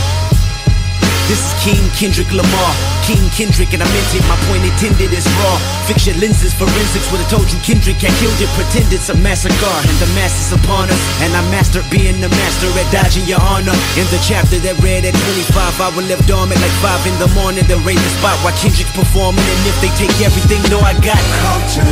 This 1.28 1.38
is 1.38 1.64
King 1.64 1.89
Kendrick 1.95 2.32
Lamar. 2.32 2.92
King 3.04 3.28
Kendrick 3.36 3.76
and 3.76 3.84
I 3.84 3.88
meant 3.91 4.12
it, 4.16 4.24
my 4.32 4.39
point 4.47 4.64
intended 4.64 5.12
is 5.12 5.28
raw. 5.43 5.60
Fiction 5.84 6.16
lenses, 6.24 6.56
forensics 6.56 7.12
would 7.12 7.20
have 7.20 7.28
told 7.28 7.51
you 7.51 7.60
Kendrick 7.60 7.99
had 7.99 8.16
killed 8.16 8.39
it, 8.39 8.47
pretend 8.56 8.88
it's 8.95 9.12
a 9.12 9.18
massacre. 9.20 9.78
And 9.84 9.97
the 9.99 10.08
mass 10.16 10.32
is 10.39 10.56
upon 10.56 10.88
us, 10.88 11.04
and 11.20 11.36
I 11.36 11.43
mastered 11.51 11.84
being 11.91 12.24
the 12.24 12.32
master 12.32 12.72
at 12.80 12.88
dodging 12.95 13.28
your 13.28 13.43
honor. 13.43 13.76
In 13.99 14.08
the 14.08 14.24
chapter 14.24 14.56
that 14.64 14.80
read 14.80 15.04
at 15.04 15.12
25, 15.20 15.84
I 15.84 15.91
will 15.91 16.08
live 16.08 16.24
dormant 16.24 16.64
like 16.64 16.72
5 16.80 17.12
in 17.12 17.16
the 17.20 17.28
morning, 17.36 17.68
then 17.68 17.84
raise 17.84 17.99
the 17.99 18.14
spot 18.24 18.39
while 18.39 18.56
Kendrick's 18.56 18.95
performing. 18.95 19.43
And 19.43 19.62
if 19.68 19.76
they 19.84 19.91
take 19.99 20.16
everything, 20.24 20.64
no, 20.72 20.80
I 20.80 20.95
got 21.04 21.20
Compton, 21.43 21.84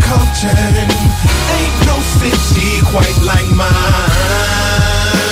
Compton, 0.00 0.56
ain't 0.56 1.76
no 1.84 2.00
city 2.16 2.80
quite 2.88 3.20
like 3.20 3.48
mine. 3.52 3.68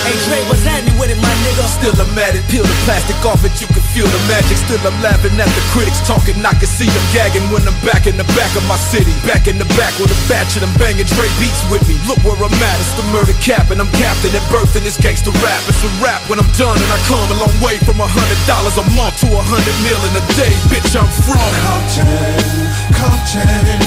Hey 0.05 0.17
Dre, 0.29 0.45
what's 0.49 0.70
nigga? 1.45 1.65
Still 1.81 1.97
I'm 1.97 2.19
at 2.21 2.37
it, 2.37 2.45
peel 2.49 2.65
the 2.65 2.77
plastic 2.85 3.17
off 3.25 3.43
it, 3.45 3.55
you 3.61 3.69
can 3.69 3.85
feel 3.93 4.09
the 4.09 4.21
magic. 4.29 4.57
Still 4.61 4.81
I'm 4.85 4.97
laughing 5.01 5.37
at 5.41 5.49
the 5.49 5.65
critics 5.73 6.01
talking, 6.05 6.37
I 6.45 6.53
can 6.57 6.69
see 6.69 6.89
them 6.89 7.07
gagging 7.13 7.47
when 7.53 7.65
I'm 7.65 7.77
back 7.85 8.07
in 8.07 8.17
the 8.17 8.29
back 8.37 8.53
of 8.57 8.65
my 8.69 8.77
city. 8.77 9.13
Back 9.25 9.49
in 9.49 9.57
the 9.57 9.69
back 9.77 9.97
with 9.99 10.13
a 10.13 10.21
batch 10.29 10.57
of 10.57 10.65
them 10.65 10.73
banging 10.77 11.09
Dre 11.09 11.29
beats 11.41 11.63
with 11.73 11.85
me. 11.89 11.97
Look 12.05 12.21
where 12.23 12.37
I'm 12.37 12.53
at, 12.53 12.77
it's 12.81 12.95
the 12.97 13.07
murder 13.13 13.37
cap, 13.41 13.73
and 13.73 13.81
I'm 13.81 13.91
captain 13.97 14.33
at 14.37 14.45
birth 14.53 14.77
in 14.77 14.85
this 14.85 15.01
gangster 15.01 15.33
rap. 15.41 15.63
It's 15.69 15.81
a 15.83 15.91
rap 16.05 16.21
when 16.29 16.39
I'm 16.39 16.51
done, 16.57 16.77
and 16.77 16.91
I 16.93 16.99
come 17.09 17.27
a 17.33 17.39
long 17.41 17.57
way 17.65 17.81
from 17.83 18.01
a 18.01 18.09
hundred 18.09 18.41
dollars 18.45 18.77
a 18.77 18.85
month 18.97 19.21
to 19.25 19.29
a 19.33 19.43
hundred 19.43 19.77
mil 19.85 20.01
in 20.09 20.13
a 20.17 20.25
day. 20.37 20.55
Bitch, 20.69 20.93
I'm 20.97 21.09
from 21.25 21.51
Compton, 21.65 22.69
Compton, 22.97 23.81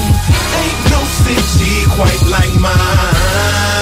ain't 0.58 0.82
no 0.90 1.02
city 1.22 1.86
quite 1.94 2.24
like 2.30 2.54
mine. 2.58 3.73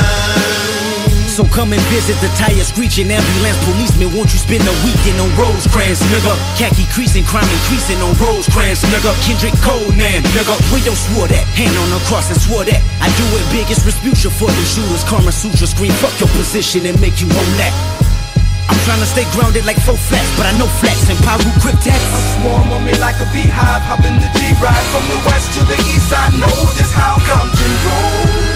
So 1.42 1.50
come 1.50 1.74
and 1.74 1.82
visit 1.90 2.14
the 2.22 2.30
tire 2.38 2.62
screeching 2.62 3.10
ambulance 3.10 3.58
policeman. 3.66 4.14
Won't 4.14 4.30
you 4.30 4.38
spend 4.38 4.62
a 4.62 4.76
weekend 4.86 5.18
on 5.18 5.26
Rosecrans, 5.34 5.98
nigga? 6.14 6.38
Khaki 6.54 6.86
creasing, 6.94 7.26
crime 7.26 7.50
increasing 7.50 7.98
on 8.06 8.14
Rosecrans, 8.22 8.86
nigga. 8.94 9.10
Kendrick 9.26 9.58
Conan, 9.66 10.22
nigga. 10.38 10.54
We 10.70 10.86
don't 10.86 10.94
swore 10.94 11.26
that. 11.34 11.42
Hand 11.58 11.74
on 11.82 11.90
the 11.90 11.98
cross 12.06 12.30
and 12.30 12.38
swore 12.38 12.62
that. 12.70 12.78
I 13.02 13.10
do 13.18 13.26
it 13.34 13.42
biggest 13.50 13.82
retribution 13.90 14.30
for 14.30 14.54
the 14.54 14.66
shooters. 14.70 15.02
Karma 15.02 15.34
Sutra 15.34 15.66
scream, 15.66 15.90
fuck 15.98 16.14
your 16.22 16.30
position 16.38 16.86
and 16.86 16.94
make 17.02 17.18
you 17.18 17.26
own 17.26 17.52
that. 17.58 17.74
I'm 18.70 18.78
trying 18.86 19.02
to 19.02 19.10
stay 19.10 19.26
grounded 19.34 19.66
like 19.66 19.82
four 19.82 19.98
flats, 19.98 20.30
but 20.38 20.46
I 20.46 20.54
know 20.62 20.70
flats 20.78 21.10
and 21.10 21.18
Paru 21.26 21.50
cryptex. 21.58 21.98
A 21.98 22.22
swarm 22.38 22.70
on 22.70 22.86
me 22.86 22.94
like 23.02 23.18
a 23.18 23.26
beehive, 23.34 23.82
hop 23.90 24.06
in 24.06 24.14
the 24.14 24.30
G-Ride 24.38 24.88
from 24.94 25.10
the 25.10 25.18
west 25.26 25.50
to 25.58 25.66
the 25.66 25.78
east. 25.90 26.14
I 26.14 26.38
know 26.38 26.54
just 26.78 26.94
how 26.94 27.18
come 27.26 27.50
to 27.50 27.66
rolls 27.82 28.51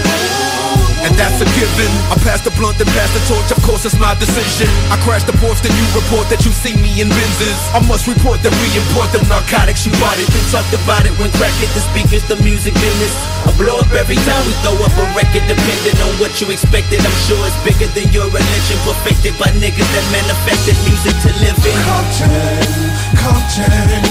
and 1.06 1.14
that's 1.14 1.38
a 1.38 1.46
given. 1.54 1.90
I 2.10 2.18
pass 2.26 2.42
the 2.42 2.50
blunt 2.58 2.82
and 2.82 2.90
pass 2.90 3.06
the 3.14 3.22
torch, 3.30 3.54
of 3.54 3.62
course 3.62 3.86
it's 3.86 3.94
my 3.96 4.18
decision. 4.18 4.66
I 4.90 4.98
crash 5.06 5.22
the 5.22 5.36
porch, 5.38 5.62
then 5.62 5.70
you 5.78 5.86
report 5.94 6.26
that 6.34 6.42
you 6.42 6.50
see 6.50 6.74
me 6.74 6.98
in 6.98 7.06
Benzes. 7.06 7.58
I 7.70 7.80
must 7.86 8.10
report 8.10 8.42
that 8.42 8.50
we 8.58 8.68
import 8.74 9.14
the 9.14 9.22
narcotics 9.30 9.86
you 9.86 9.94
bought 10.02 10.18
it. 10.18 10.26
Been 10.26 10.46
talked 10.50 10.74
about 10.74 11.06
it 11.06 11.14
when 11.22 11.30
crack 11.38 11.54
hit 11.62 11.70
the 11.78 11.82
speakers, 11.94 12.26
the 12.26 12.34
music 12.42 12.74
business. 12.82 13.14
I 13.46 13.54
blow 13.54 13.78
up 13.78 13.90
every 13.94 14.18
time 14.26 14.42
we 14.50 14.52
throw 14.66 14.74
up 14.82 14.94
a 14.98 15.06
record, 15.14 15.46
depending 15.46 15.96
on 16.02 16.10
what 16.18 16.34
you 16.42 16.50
expected. 16.50 16.98
I'm 16.98 17.18
sure 17.30 17.38
it's 17.46 17.56
bigger 17.62 17.86
than 17.94 18.10
your 18.10 18.26
religion, 18.26 18.78
perfected 18.82 19.38
by 19.38 19.54
niggas 19.62 19.86
that 19.86 20.06
manifested 20.10 20.74
music 20.90 21.14
to 21.22 21.30
live 21.38 21.60
in. 21.62 21.78
Compton, 21.86 22.82
Compton, 23.14 24.02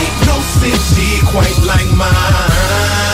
ain't 0.00 0.16
no 0.24 0.36
city 0.56 1.20
quite 1.28 1.60
like 1.68 1.90
mine. 1.92 3.11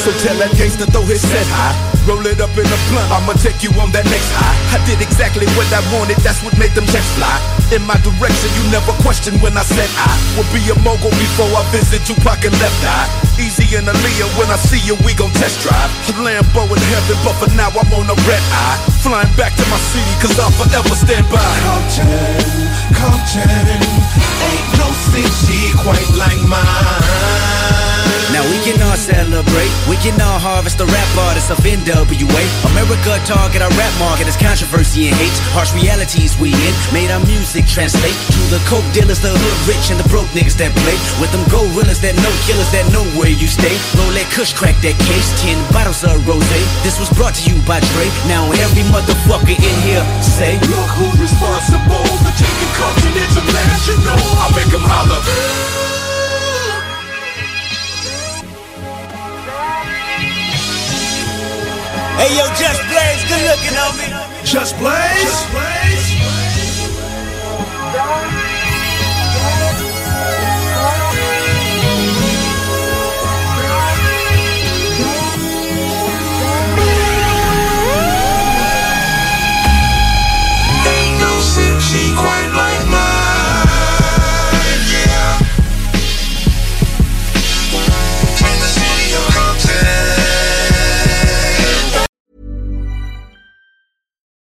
So 0.00 0.08
tell 0.24 0.32
that 0.40 0.56
gangster 0.56 0.88
throw 0.88 1.04
his 1.04 1.20
set 1.20 1.44
high. 1.52 1.76
Roll 2.08 2.24
it 2.24 2.40
up 2.40 2.56
in 2.56 2.64
a 2.64 2.78
blunt, 2.88 3.12
I'ma 3.12 3.36
take 3.36 3.60
you 3.60 3.68
on 3.76 3.92
that 3.92 4.08
next 4.08 4.32
high. 4.32 4.56
I 4.72 4.80
did 4.88 5.04
exactly 5.04 5.44
what 5.52 5.68
I 5.68 5.84
wanted, 5.92 6.16
that's 6.24 6.40
what 6.40 6.56
made 6.56 6.72
them 6.72 6.88
checks 6.88 7.04
fly. 7.20 7.28
In 7.76 7.84
my 7.84 8.00
direction, 8.00 8.48
you 8.56 8.64
never 8.72 8.96
questioned 9.04 9.36
when 9.44 9.60
I 9.60 9.64
said 9.68 9.92
I 10.00 10.08
would 10.40 10.48
be 10.56 10.64
a 10.72 10.76
mogul 10.80 11.12
before 11.20 11.52
I 11.52 11.60
visit 11.68 12.00
Tupac 12.08 12.40
and 12.48 12.56
left 12.56 12.80
eye. 12.80 13.12
Easy 13.36 13.76
and 13.76 13.92
Aaliyah, 13.92 14.32
when 14.40 14.48
I 14.48 14.56
see 14.56 14.80
you, 14.80 14.96
we 15.04 15.12
gon' 15.12 15.36
test 15.36 15.60
drive. 15.60 15.92
Lambo 16.16 16.64
in 16.64 16.80
heaven, 16.80 17.20
but 17.20 17.36
for 17.36 17.52
now 17.52 17.68
I'm 17.68 17.92
on 17.92 18.08
a 18.08 18.16
red 18.24 18.44
eye. 18.56 18.80
Flying 19.04 19.28
back 19.36 19.52
to 19.52 19.64
my 19.68 19.76
city, 19.92 20.14
cause 20.24 20.32
I'll 20.40 20.48
forever 20.56 20.96
stand 20.96 21.28
by. 21.28 21.44
Compton, 21.60 22.48
Compton, 22.96 23.84
Ain't 24.48 24.78
no 24.78 24.88
city 25.12 25.72
quite 25.76 26.10
like 26.16 26.40
mine. 26.48 27.60
Now 28.30 28.46
we 28.46 28.62
can 28.62 28.78
all 28.86 28.94
celebrate, 28.94 29.74
we 29.90 29.98
can 29.98 30.14
all 30.22 30.38
harvest 30.38 30.78
the 30.78 30.86
rap 30.86 31.10
artists 31.26 31.50
of 31.50 31.58
NWA. 31.66 32.42
America 32.70 33.18
target 33.26 33.58
our 33.58 33.74
rap 33.74 33.90
market 33.98 34.30
as 34.30 34.38
controversy 34.38 35.10
and 35.10 35.16
hate. 35.18 35.34
Harsh 35.50 35.74
realities 35.74 36.38
we 36.38 36.54
in, 36.54 36.74
made 36.94 37.10
our 37.10 37.18
music 37.26 37.66
translate 37.66 38.14
to 38.30 38.40
the 38.54 38.62
coke 38.70 38.86
dealers, 38.94 39.18
the 39.18 39.34
hood 39.34 39.58
rich, 39.66 39.90
and 39.90 39.98
the 39.98 40.06
broke 40.06 40.30
niggas 40.30 40.54
that 40.62 40.70
play. 40.86 40.94
With 41.18 41.34
them 41.34 41.42
gorillas 41.50 41.98
that 42.06 42.14
know 42.22 42.30
killers 42.46 42.70
that 42.70 42.86
know 42.94 43.02
where 43.18 43.34
you 43.34 43.50
stay. 43.50 43.74
Roll 43.98 44.14
that 44.14 44.30
kush, 44.30 44.54
crack 44.54 44.78
that 44.86 44.94
case, 45.10 45.28
10 45.42 45.58
bottles 45.74 46.06
of 46.06 46.22
rose. 46.22 46.46
This 46.86 47.02
was 47.02 47.10
brought 47.10 47.34
to 47.42 47.44
you 47.50 47.58
by 47.66 47.82
Dre. 47.82 48.06
Now 48.30 48.46
every 48.62 48.86
motherfucker 48.94 49.58
in 49.58 49.76
here 49.82 50.06
say, 50.22 50.54
Look 50.70 50.90
who's 51.02 51.18
responsible 51.18 52.06
for 52.22 52.32
taking 52.38 52.72
culture 52.78 53.10
international. 53.10 54.29
I 54.36 54.52
make 54.54 54.70
them 54.70 54.84
holler. 54.84 55.20
Hey 62.20 62.36
yo, 62.36 62.44
Just 62.54 62.82
Blaze, 62.90 63.22
good 63.28 63.42
looking 63.48 63.76
on 63.78 63.96
me. 63.96 64.06
Just 64.44 64.76
Blaze. 64.78 65.22
Just 65.22 65.50
Blaze. 65.52 66.10